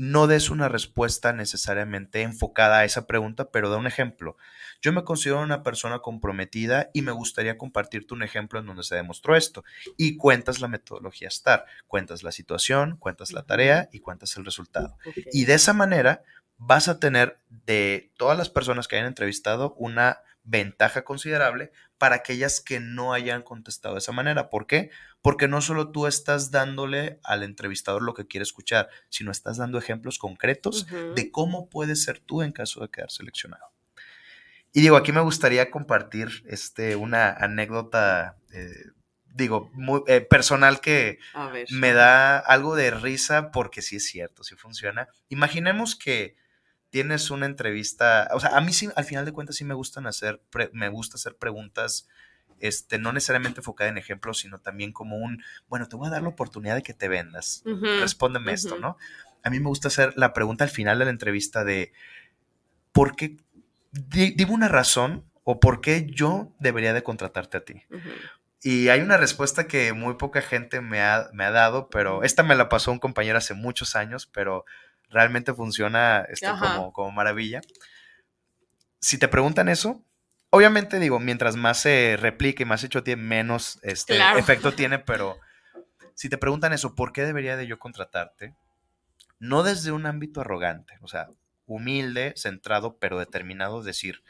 No 0.00 0.26
des 0.26 0.48
una 0.48 0.70
respuesta 0.70 1.34
necesariamente 1.34 2.22
enfocada 2.22 2.78
a 2.78 2.84
esa 2.86 3.06
pregunta, 3.06 3.50
pero 3.50 3.68
da 3.68 3.76
un 3.76 3.86
ejemplo. 3.86 4.38
Yo 4.80 4.94
me 4.94 5.04
considero 5.04 5.42
una 5.42 5.62
persona 5.62 5.98
comprometida 5.98 6.88
y 6.94 7.02
me 7.02 7.12
gustaría 7.12 7.58
compartirte 7.58 8.14
un 8.14 8.22
ejemplo 8.22 8.58
en 8.58 8.64
donde 8.64 8.82
se 8.82 8.94
demostró 8.94 9.36
esto. 9.36 9.62
Y 9.98 10.16
cuentas 10.16 10.62
la 10.62 10.68
metodología 10.68 11.30
STAR, 11.30 11.66
cuentas 11.86 12.22
la 12.22 12.32
situación, 12.32 12.96
cuentas 12.96 13.32
la 13.32 13.42
tarea 13.42 13.90
y 13.92 14.00
cuentas 14.00 14.38
el 14.38 14.46
resultado. 14.46 14.96
Y 15.34 15.44
de 15.44 15.52
esa 15.52 15.74
manera 15.74 16.22
vas 16.56 16.88
a 16.88 16.98
tener 16.98 17.38
de 17.50 18.10
todas 18.16 18.38
las 18.38 18.48
personas 18.48 18.88
que 18.88 18.96
hayan 18.96 19.08
entrevistado 19.08 19.74
una 19.74 20.20
ventaja 20.42 21.04
considerable 21.04 21.70
para 21.98 22.16
aquellas 22.16 22.60
que 22.60 22.80
no 22.80 23.12
hayan 23.12 23.42
contestado 23.42 23.94
de 23.94 23.98
esa 23.98 24.12
manera. 24.12 24.50
¿Por 24.50 24.66
qué? 24.66 24.90
Porque 25.22 25.48
no 25.48 25.60
solo 25.60 25.90
tú 25.90 26.06
estás 26.06 26.50
dándole 26.50 27.20
al 27.22 27.42
entrevistador 27.42 28.02
lo 28.02 28.14
que 28.14 28.26
quiere 28.26 28.42
escuchar, 28.42 28.88
sino 29.08 29.30
estás 29.30 29.58
dando 29.58 29.78
ejemplos 29.78 30.18
concretos 30.18 30.86
de 31.14 31.30
cómo 31.30 31.68
puedes 31.68 32.02
ser 32.02 32.18
tú 32.18 32.42
en 32.42 32.52
caso 32.52 32.80
de 32.80 32.88
quedar 32.88 33.10
seleccionado. 33.10 33.70
Y 34.72 34.82
digo, 34.82 34.96
aquí 34.96 35.12
me 35.12 35.20
gustaría 35.20 35.70
compartir 35.70 36.44
este, 36.46 36.94
una 36.94 37.30
anécdota, 37.30 38.36
eh, 38.52 38.70
digo, 39.34 39.70
muy 39.74 40.02
eh, 40.06 40.20
personal 40.20 40.80
que 40.80 41.18
me 41.70 41.92
da 41.92 42.38
algo 42.38 42.76
de 42.76 42.92
risa 42.92 43.50
porque 43.50 43.82
sí 43.82 43.96
es 43.96 44.06
cierto, 44.06 44.44
sí 44.44 44.54
funciona. 44.54 45.08
Imaginemos 45.28 45.96
que 45.96 46.36
tienes 46.90 47.30
una 47.30 47.46
entrevista, 47.46 48.28
o 48.32 48.40
sea, 48.40 48.56
a 48.56 48.60
mí 48.60 48.72
sí, 48.72 48.88
al 48.96 49.04
final 49.04 49.24
de 49.24 49.32
cuentas 49.32 49.56
sí 49.56 49.64
me 49.64 49.74
gustan 49.74 50.06
hacer, 50.06 50.42
me 50.72 50.88
gusta 50.88 51.16
hacer 51.16 51.36
preguntas, 51.36 52.08
este, 52.58 52.98
no 52.98 53.12
necesariamente 53.12 53.60
enfocada 53.60 53.88
en 53.88 53.98
ejemplos, 53.98 54.38
sino 54.40 54.58
también 54.58 54.92
como 54.92 55.16
un, 55.16 55.42
bueno, 55.68 55.88
te 55.88 55.96
voy 55.96 56.08
a 56.08 56.10
dar 56.10 56.22
la 56.22 56.28
oportunidad 56.28 56.74
de 56.74 56.82
que 56.82 56.94
te 56.94 57.08
vendas, 57.08 57.62
respóndeme 58.00 58.52
esto, 58.52 58.78
¿no? 58.78 58.98
A 59.42 59.50
mí 59.50 59.58
me 59.58 59.68
gusta 59.68 59.88
hacer 59.88 60.12
la 60.16 60.34
pregunta 60.34 60.64
al 60.64 60.70
final 60.70 60.98
de 60.98 61.06
la 61.06 61.10
entrevista 61.10 61.64
de, 61.64 61.92
¿por 62.92 63.16
qué 63.16 63.38
dime 63.92 64.52
una 64.52 64.68
razón 64.68 65.24
o 65.44 65.60
por 65.60 65.80
qué 65.80 66.06
yo 66.06 66.52
debería 66.58 66.92
de 66.92 67.02
contratarte 67.02 67.56
a 67.56 67.64
ti. 67.64 67.82
Y 68.62 68.88
hay 68.88 69.00
una 69.00 69.16
respuesta 69.16 69.66
que 69.66 69.92
muy 69.92 70.14
poca 70.14 70.42
gente 70.42 70.80
me 70.80 71.00
ha, 71.00 71.30
me 71.32 71.44
ha, 71.44 71.50
dado, 71.50 71.88
pero 71.88 72.22
esta 72.22 72.42
me 72.42 72.54
la 72.54 72.68
pasó 72.68 72.92
un 72.92 72.98
compañero 72.98 73.38
hace 73.38 73.54
muchos 73.54 73.96
años, 73.96 74.26
pero 74.26 74.64
realmente 75.10 75.54
funciona 75.54 76.24
este, 76.28 76.48
como, 76.48 76.92
como 76.92 77.10
maravilla. 77.10 77.60
Si 79.00 79.18
te 79.18 79.28
preguntan 79.28 79.68
eso, 79.68 80.04
obviamente 80.50 80.98
digo, 80.98 81.18
mientras 81.18 81.56
más 81.56 81.80
se 81.80 82.16
replique, 82.18 82.64
más 82.64 82.84
hecho 82.84 83.02
tiene, 83.02 83.22
menos 83.22 83.78
este, 83.82 84.18
efecto 84.38 84.72
tiene, 84.72 84.98
pero 85.06 85.38
si 86.14 86.28
te 86.28 86.38
preguntan 86.38 86.72
eso, 86.72 86.94
¿por 86.94 87.12
qué 87.12 87.24
debería 87.24 87.56
de 87.56 87.66
yo 87.66 87.78
contratarte? 87.78 88.54
No 89.38 89.62
desde 89.62 89.92
un 89.92 90.06
ámbito 90.06 90.42
arrogante, 90.42 90.98
o 91.00 91.08
sea, 91.08 91.28
humilde, 91.66 92.34
centrado, 92.36 92.98
pero 92.98 93.18
determinado, 93.18 93.82
decir, 93.82 94.22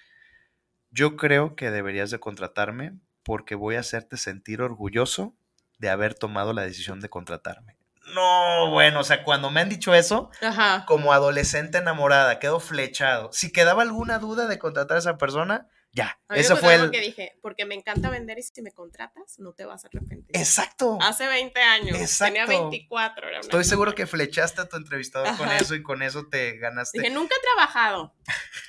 yo 0.91 1.17
creo 1.17 1.57
que 1.57 1.71
deberías 1.71 2.11
de 2.11 2.21
contratarme 2.21 2.95
porque 3.23 3.55
voy 3.55 3.77
a 3.77 3.81
hacerte 3.81 4.17
sentir 4.17 4.63
orgulloso 4.63 5.35
de 5.79 5.89
haber 5.89 6.15
tomado 6.15 6.53
la 6.53 6.63
decisión 6.63 7.01
de 7.01 7.09
contratarme. 7.09 7.80
No, 8.15 8.71
bueno, 8.71 9.01
o 9.01 9.05
sea, 9.05 9.23
cuando 9.25 9.51
me 9.51 9.61
han 9.61 9.69
dicho 9.69 9.95
eso, 9.95 10.31
como 10.87 11.13
adolescente 11.13 11.79
enamorada, 11.79 12.39
quedo 12.39 12.61
flechado. 12.61 13.31
Si 13.33 13.53
quedaba 13.53 13.83
alguna 13.83 14.19
duda 14.19 14.47
de 14.47 14.59
contratar 14.59 14.97
a 14.97 15.01
esa 15.01 15.19
persona, 15.19 15.69
ya, 15.93 16.21
eso 16.29 16.57
fue 16.57 16.77
el... 16.77 16.91
que 16.93 17.01
dije, 17.01 17.37
porque 17.43 17.65
me 17.65 17.75
encanta 17.75 18.11
vender 18.11 18.39
y 18.39 18.43
si 18.45 18.63
me 18.63 18.71
contratas, 18.71 19.41
no 19.41 19.55
te 19.55 19.65
vas 19.65 19.85
a 19.85 19.89
arrepentir. 19.89 20.39
Exacto. 20.39 20.99
Hace 21.01 21.27
20 21.27 21.61
años, 21.61 22.19
tenía 22.19 22.47
24. 22.47 23.41
Estoy 23.41 23.65
seguro 23.65 23.93
que 23.95 24.07
flechaste 24.07 24.61
a 24.61 24.69
tu 24.69 24.77
entrevistador 24.77 25.37
con 25.37 25.49
eso 25.51 25.75
y 25.75 25.83
con 25.83 26.03
eso 26.03 26.29
te 26.29 26.59
ganaste. 26.59 27.01
Dije, 27.01 27.13
nunca 27.13 27.35
he 27.37 27.43
trabajado, 27.43 28.15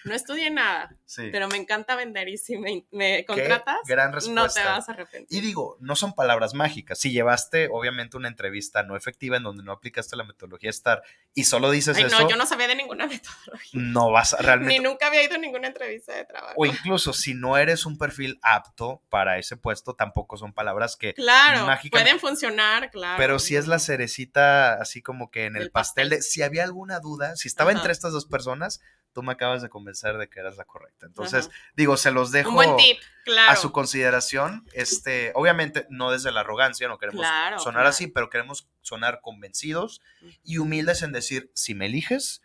no 0.03 0.13
estudié 0.13 0.49
nada, 0.49 0.95
pero 1.31 1.47
me 1.47 1.57
encanta 1.57 1.95
vender 1.95 2.29
y 2.29 2.37
si 2.37 2.57
me, 2.57 3.25
contratas, 3.25 4.27
no 4.29 4.47
te 4.49 4.63
vas 4.63 4.89
a 4.89 4.91
arrepentir. 4.93 5.37
Y 5.37 5.41
digo, 5.41 5.77
no 5.79 5.95
son 5.95 6.13
palabras 6.13 6.53
mágicas. 6.53 6.99
Si 6.99 7.11
llevaste, 7.11 7.69
obviamente, 7.71 8.17
una 8.17 8.27
entrevista 8.27 8.83
no 8.83 8.95
efectiva 8.95 9.37
en 9.37 9.43
donde 9.43 9.63
no 9.63 9.71
aplicaste 9.71 10.15
la 10.15 10.23
metodología 10.23 10.71
STAR 10.71 11.03
y 11.33 11.43
solo 11.45 11.71
dices 11.71 11.97
eso. 11.97 12.21
No, 12.21 12.29
yo 12.29 12.35
no 12.35 12.45
sabía 12.45 12.67
de 12.67 12.75
ninguna 12.75 13.07
metodología. 13.07 13.71
No 13.73 14.11
vas 14.11 14.33
a 14.33 14.37
realmente. 14.37 14.77
Ni 14.77 14.83
nunca 14.83 15.07
había 15.07 15.23
ido 15.23 15.35
a 15.35 15.37
ninguna 15.37 15.67
entrevista 15.67 16.13
de 16.15 16.25
trabajo. 16.25 16.53
O 16.57 16.65
incluso 16.65 17.13
si 17.13 17.33
no 17.33 17.57
eres 17.57 17.85
un 17.85 17.97
perfil 17.97 18.39
apto 18.41 19.01
para 19.09 19.37
ese 19.37 19.57
puesto, 19.57 19.95
tampoco 19.95 20.37
son 20.37 20.53
palabras 20.53 20.95
que 20.95 21.13
claro, 21.13 21.67
pueden 21.91 22.19
funcionar, 22.19 22.91
claro. 22.91 23.17
Pero 23.17 23.39
si 23.39 23.55
es 23.55 23.67
la 23.67 23.79
cerecita 23.79 24.73
así 24.73 25.01
como 25.01 25.31
que 25.31 25.45
en 25.45 25.55
el, 25.55 25.71
pastel, 25.71 26.09
de 26.09 26.21
si 26.21 26.41
había 26.41 26.63
alguna 26.63 26.99
duda, 26.99 27.35
si 27.35 27.47
estaba 27.47 27.71
entre 27.71 27.91
estas 27.91 28.13
dos 28.13 28.25
personas, 28.25 28.81
tú 29.13 29.23
me 29.23 29.33
acabas 29.33 29.61
de 29.61 29.69
convencer 29.69 30.17
de 30.17 30.29
que 30.29 30.39
eras 30.39 30.57
la 30.57 30.65
correcta. 30.65 31.05
Entonces, 31.05 31.49
digo, 31.75 31.97
se 31.97 32.11
los 32.11 32.31
dejo 32.31 32.75
tip, 32.77 32.97
claro. 33.25 33.51
a 33.51 33.55
su 33.55 33.71
consideración. 33.71 34.65
Este, 34.73 35.31
obviamente, 35.35 35.85
no 35.89 36.11
desde 36.11 36.31
la 36.31 36.41
arrogancia, 36.41 36.87
no 36.87 36.97
queremos 36.97 37.21
Claro, 37.21 37.59
sonar 37.59 37.81
claro. 37.81 37.89
así, 37.89 38.07
pero 38.07 38.29
queremos 38.29 38.67
sonar 38.81 39.21
convencidos 39.21 40.01
y 40.43 40.57
humildes 40.57 41.01
en 41.01 41.11
decir, 41.11 41.51
si 41.53 41.75
me 41.75 41.87
eliges, 41.87 42.41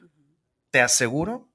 te 0.71 0.81
aseguro 0.81 1.49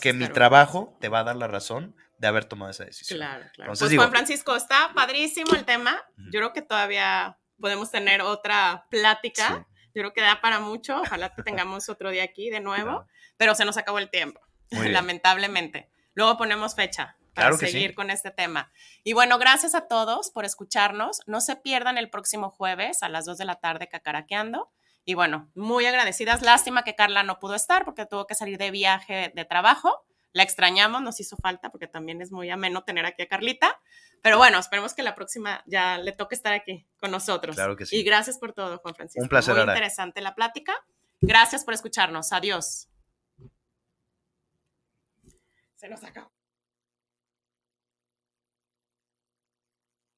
Que 0.00 0.12
mi 0.12 0.28
trabajo 0.28 0.96
te 1.00 1.08
va 1.08 1.20
a 1.20 1.24
dar 1.24 1.36
la 1.36 1.46
razón 1.46 1.94
de 2.18 2.26
haber 2.28 2.44
tomado 2.46 2.70
esa 2.70 2.84
decisión. 2.84 3.18
Claro, 3.18 3.44
claro. 3.52 3.70
Entonces, 3.72 3.80
pues 3.80 3.90
digo- 3.90 4.02
Juan 4.02 4.10
Francisco, 4.12 4.56
está 4.56 4.92
padrísimo 4.94 5.54
el 5.54 5.64
tema. 5.64 6.00
Yo 6.16 6.40
creo 6.40 6.52
que 6.52 6.62
todavía 6.62 7.38
podemos 7.60 7.90
tener 7.90 8.22
otra 8.22 8.86
plática. 8.90 9.48
Sí. 9.68 9.73
Yo 9.94 10.02
creo 10.02 10.12
que 10.12 10.20
da 10.20 10.40
para 10.40 10.60
mucho. 10.60 11.00
Ojalá 11.00 11.34
que 11.34 11.42
tengamos 11.42 11.88
otro 11.88 12.10
día 12.10 12.24
aquí 12.24 12.50
de 12.50 12.60
nuevo. 12.60 12.90
Claro. 12.90 13.06
Pero 13.36 13.54
se 13.54 13.64
nos 13.64 13.76
acabó 13.76 13.98
el 13.98 14.10
tiempo, 14.10 14.40
lamentablemente. 14.70 15.90
Luego 16.14 16.36
ponemos 16.36 16.74
fecha 16.74 17.16
para 17.34 17.48
Claro 17.48 17.58
que 17.58 17.66
sí. 17.66 17.72
seguir 17.72 17.94
con 17.94 18.10
este 18.10 18.30
tema. 18.30 18.72
Y 19.02 19.12
bueno, 19.12 19.38
gracias 19.38 19.74
a 19.74 19.88
todos 19.88 20.30
por 20.30 20.44
escucharnos. 20.44 21.20
No 21.26 21.40
se 21.40 21.56
pierdan 21.56 21.98
el 21.98 22.10
próximo 22.10 22.50
jueves 22.50 23.02
a 23.02 23.08
las 23.08 23.24
2 23.24 23.38
de 23.38 23.44
la 23.44 23.56
tarde 23.56 23.88
cacaraqueando. 23.88 24.70
Y 25.04 25.14
bueno, 25.14 25.50
muy 25.54 25.84
agradecidas. 25.86 26.42
Lástima 26.42 26.82
que 26.82 26.94
Carla 26.94 27.22
no 27.22 27.38
pudo 27.38 27.54
estar 27.54 27.84
porque 27.84 28.06
tuvo 28.06 28.26
que 28.26 28.34
salir 28.34 28.56
de 28.58 28.70
viaje 28.70 29.32
de 29.34 29.44
trabajo. 29.44 30.04
La 30.34 30.42
extrañamos, 30.42 31.00
nos 31.00 31.20
hizo 31.20 31.36
falta 31.36 31.70
porque 31.70 31.86
también 31.86 32.20
es 32.20 32.32
muy 32.32 32.50
ameno 32.50 32.82
tener 32.82 33.06
aquí 33.06 33.22
a 33.22 33.28
Carlita. 33.28 33.80
Pero 34.20 34.36
bueno, 34.36 34.58
esperemos 34.58 34.92
que 34.92 35.04
la 35.04 35.14
próxima 35.14 35.62
ya 35.64 35.96
le 35.96 36.10
toque 36.10 36.34
estar 36.34 36.52
aquí 36.52 36.86
con 36.98 37.12
nosotros. 37.12 37.54
Claro 37.54 37.76
que 37.76 37.86
sí. 37.86 37.96
Y 37.96 38.02
gracias 38.02 38.38
por 38.38 38.52
todo, 38.52 38.78
Juan 38.78 38.96
Francisco. 38.96 39.22
Un 39.22 39.28
placer, 39.28 39.54
Muy 39.54 39.62
Ara. 39.62 39.72
interesante 39.72 40.20
la 40.20 40.34
plática. 40.34 40.74
Gracias 41.20 41.64
por 41.64 41.72
escucharnos. 41.72 42.32
Adiós. 42.32 42.88
Se 45.76 45.88
nos 45.88 46.02
acabó. 46.02 46.32